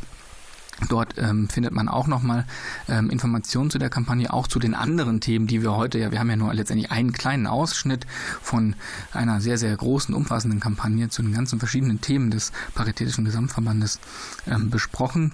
Dort 0.89 1.15
ähm, 1.19 1.49
findet 1.49 1.73
man 1.73 1.89
auch 1.89 2.07
nochmal 2.07 2.45
ähm, 2.89 3.11
Informationen 3.11 3.71
zu 3.71 3.79
der 3.79 3.91
Kampagne, 3.91 4.33
auch 4.33 4.47
zu 4.47 4.59
den 4.59 4.75
anderen 4.75 5.21
Themen, 5.21 5.47
die 5.47 5.63
wir 5.63 5.75
heute, 5.75 5.99
ja, 5.99 6.13
wir 6.13 6.21
haben 6.21 6.31
ja 6.31 6.37
nur 6.37 6.55
letztendlich 6.55 6.93
einen 6.93 7.13
kleinen 7.13 7.47
Ausschnitt 7.47 8.07
von 8.41 8.77
einer 9.13 9.41
sehr, 9.41 9.59
sehr 9.59 9.77
großen, 9.77 10.15
umfassenden 10.15 10.61
Kampagne 10.61 11.09
zu 11.09 11.23
den 11.23 11.33
ganzen 11.33 11.59
verschiedenen 11.59 12.01
Themen 12.01 12.31
des 12.31 12.53
Paritätischen 12.75 13.25
Gesamtverbandes 13.25 13.99
ähm, 14.47 14.71
besprochen 14.71 15.33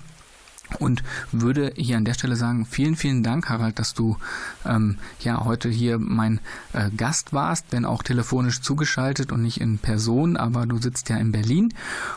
und 0.79 1.03
würde 1.33 1.73
hier 1.77 1.97
an 1.97 2.05
der 2.05 2.15
Stelle 2.15 2.37
sagen, 2.37 2.67
vielen, 2.67 2.97
vielen 2.97 3.23
Dank, 3.23 3.49
Harald, 3.49 3.79
dass 3.79 3.95
du 3.95 4.17
ähm, 4.67 4.99
ja 5.21 5.45
heute 5.45 5.69
hier 5.69 5.99
mein 5.99 6.41
äh, 6.73 6.91
Gast 6.97 7.33
warst, 7.33 7.67
wenn 7.71 7.85
auch 7.85 8.03
telefonisch 8.03 8.61
zugeschaltet 8.61 9.33
und 9.33 9.43
nicht 9.43 9.61
in 9.61 9.79
Person, 9.79 10.37
aber 10.37 10.67
du 10.67 10.79
sitzt 10.79 11.09
ja 11.09 11.17
in 11.17 11.33
Berlin 11.33 11.73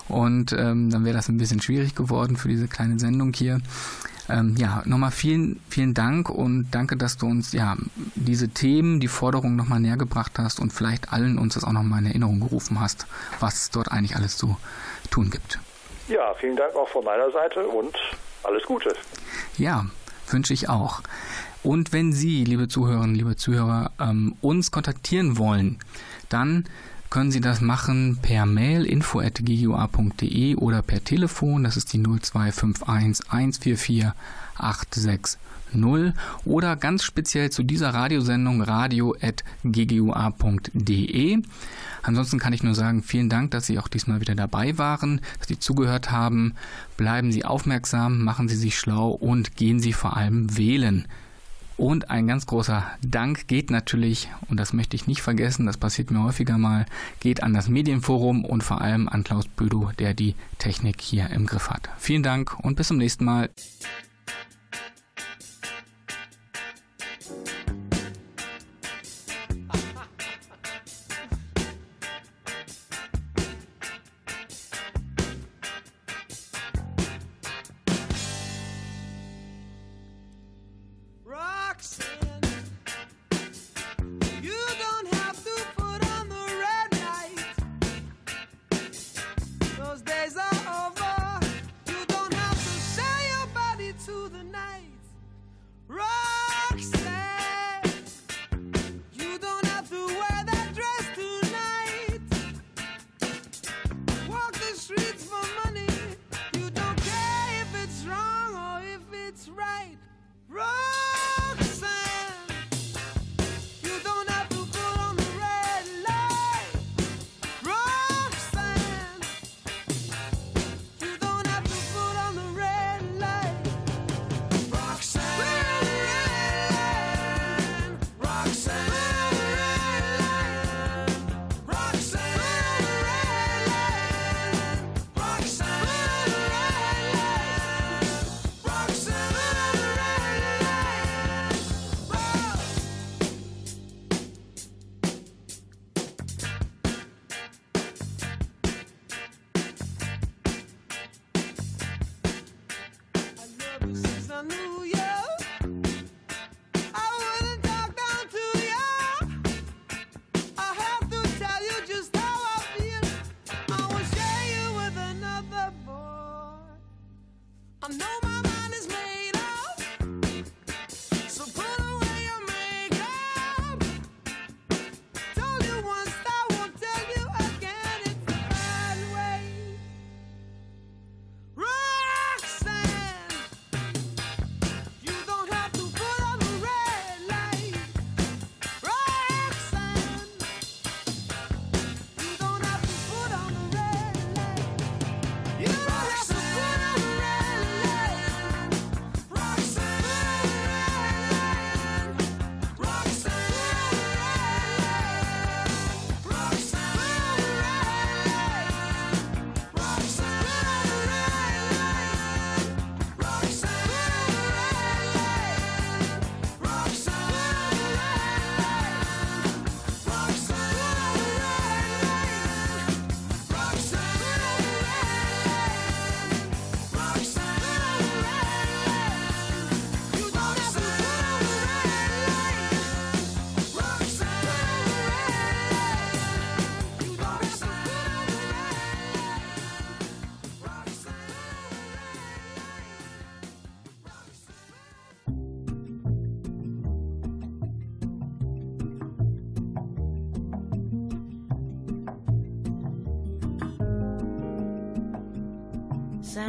und 0.07 0.53
ähm, 0.53 0.89
dann 0.89 1.05
wäre 1.05 1.15
das 1.15 1.29
ein 1.29 1.37
bisschen 1.37 1.61
schwierig 1.61 1.95
geworden 1.95 2.37
für 2.37 2.47
diese 2.47 2.67
kleine 2.67 2.99
Sendung 2.99 3.33
hier. 3.33 3.59
Ähm, 4.29 4.55
ja, 4.57 4.81
nochmal 4.85 5.11
vielen, 5.11 5.61
vielen 5.69 5.93
Dank 5.93 6.29
und 6.29 6.69
danke, 6.71 6.97
dass 6.97 7.17
du 7.17 7.27
uns 7.27 7.53
ja 7.53 7.77
diese 8.15 8.49
Themen, 8.49 8.99
die 8.99 9.07
Forderungen 9.07 9.55
nochmal 9.55 9.79
näher 9.79 9.95
gebracht 9.95 10.33
hast 10.37 10.59
und 10.59 10.73
vielleicht 10.73 11.13
allen 11.13 11.37
uns 11.37 11.53
das 11.53 11.63
auch 11.63 11.71
nochmal 11.71 11.99
in 11.99 12.07
Erinnerung 12.07 12.41
gerufen 12.41 12.79
hast, 12.81 13.07
was 13.39 13.69
dort 13.71 13.91
eigentlich 13.91 14.17
alles 14.17 14.37
zu 14.37 14.57
tun 15.11 15.29
gibt. 15.29 15.59
Ja, 16.09 16.33
vielen 16.39 16.55
Dank 16.55 16.75
auch 16.75 16.89
von 16.89 17.05
meiner 17.05 17.31
Seite 17.31 17.65
und 17.67 17.95
alles 18.47 18.63
Gute. 18.63 18.95
Ja, 19.57 19.85
wünsche 20.29 20.53
ich 20.53 20.69
auch. 20.69 21.01
Und 21.63 21.91
wenn 21.91 22.13
Sie, 22.13 22.43
liebe 22.43 22.67
Zuhörerinnen, 22.67 23.15
liebe 23.15 23.35
Zuhörer, 23.35 23.91
ähm, 23.99 24.35
uns 24.41 24.71
kontaktieren 24.71 25.37
wollen, 25.37 25.79
dann 26.29 26.65
können 27.09 27.31
Sie 27.31 27.41
das 27.41 27.61
machen 27.61 28.19
per 28.21 28.45
Mail 28.45 28.85
info.ggua.de 28.85 30.55
oder 30.55 30.81
per 30.81 31.03
Telefon, 31.03 31.63
das 31.63 31.77
ist 31.77 31.93
die 31.93 31.99
0251 31.99 33.31
144 33.31 34.11
860 34.55 35.39
oder 36.45 36.75
ganz 36.75 37.03
speziell 37.03 37.49
zu 37.49 37.63
dieser 37.63 37.93
Radiosendung 37.93 38.61
radio.ggua.de. 38.61 41.41
Ansonsten 42.03 42.39
kann 42.39 42.53
ich 42.53 42.63
nur 42.63 42.75
sagen, 42.75 43.03
vielen 43.03 43.29
Dank, 43.29 43.51
dass 43.51 43.65
Sie 43.65 43.79
auch 43.79 43.87
diesmal 43.87 44.21
wieder 44.21 44.35
dabei 44.35 44.77
waren, 44.77 45.21
dass 45.39 45.47
Sie 45.47 45.59
zugehört 45.59 46.11
haben. 46.11 46.53
Bleiben 46.95 47.31
Sie 47.31 47.45
aufmerksam, 47.45 48.23
machen 48.23 48.47
Sie 48.47 48.55
sich 48.55 48.77
schlau 48.77 49.09
und 49.09 49.55
gehen 49.55 49.79
Sie 49.79 49.93
vor 49.93 50.15
allem 50.15 50.57
wählen. 50.57 51.07
Und 51.77 52.09
ein 52.09 52.25
ganz 52.25 52.47
großer 52.47 52.83
Dank 53.03 53.47
geht 53.47 53.69
natürlich, 53.69 54.29
und 54.49 54.59
das 54.59 54.73
möchte 54.73 54.95
ich 54.95 55.05
nicht 55.05 55.21
vergessen, 55.21 55.67
das 55.67 55.77
passiert 55.77 56.09
mir 56.09 56.23
häufiger 56.23 56.57
mal, 56.57 56.87
geht 57.19 57.43
an 57.43 57.53
das 57.53 57.69
Medienforum 57.69 58.45
und 58.45 58.63
vor 58.63 58.81
allem 58.81 59.07
an 59.07 59.23
Klaus 59.23 59.47
Bödow, 59.47 59.91
der 59.99 60.15
die 60.15 60.33
Technik 60.57 61.01
hier 61.01 61.29
im 61.29 61.45
Griff 61.45 61.69
hat. 61.69 61.87
Vielen 61.99 62.23
Dank 62.23 62.57
und 62.59 62.77
bis 62.77 62.87
zum 62.87 62.97
nächsten 62.97 63.25
Mal. 63.25 63.51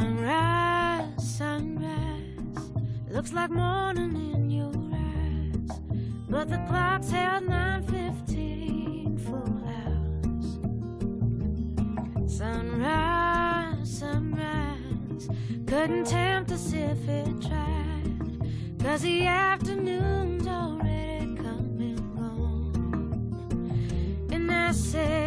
Sunrise, 0.09 1.37
sunrise, 1.37 2.71
looks 3.11 3.31
like 3.31 3.51
morning 3.51 4.15
in 4.33 4.49
your 4.49 4.73
eyes. 4.91 5.69
But 6.27 6.49
the 6.49 6.57
clock's 6.67 7.11
held 7.11 7.43
9.15 7.43 9.19
for 9.23 9.45
hours. 9.69 10.57
Sunrise, 12.37 13.99
sunrise, 13.99 15.29
couldn't 15.67 16.07
tempt 16.07 16.53
us 16.53 16.73
if 16.73 17.07
it 17.07 17.41
tried. 17.43 18.17
Cause 18.79 19.01
the 19.03 19.27
afternoon's 19.27 20.47
already 20.47 21.35
coming 21.35 21.99
on. 22.17 22.71
And 24.31 24.51
I 24.51 24.71
said, 24.71 25.18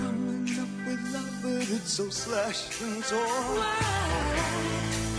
coming 0.00 0.58
up 0.58 0.68
with 0.86 1.14
love, 1.14 1.38
but 1.42 1.70
it's 1.76 1.92
so 1.92 2.08
slashed 2.08 2.80
and 2.80 3.04
torn. 3.04 3.20
Why? 3.58 5.09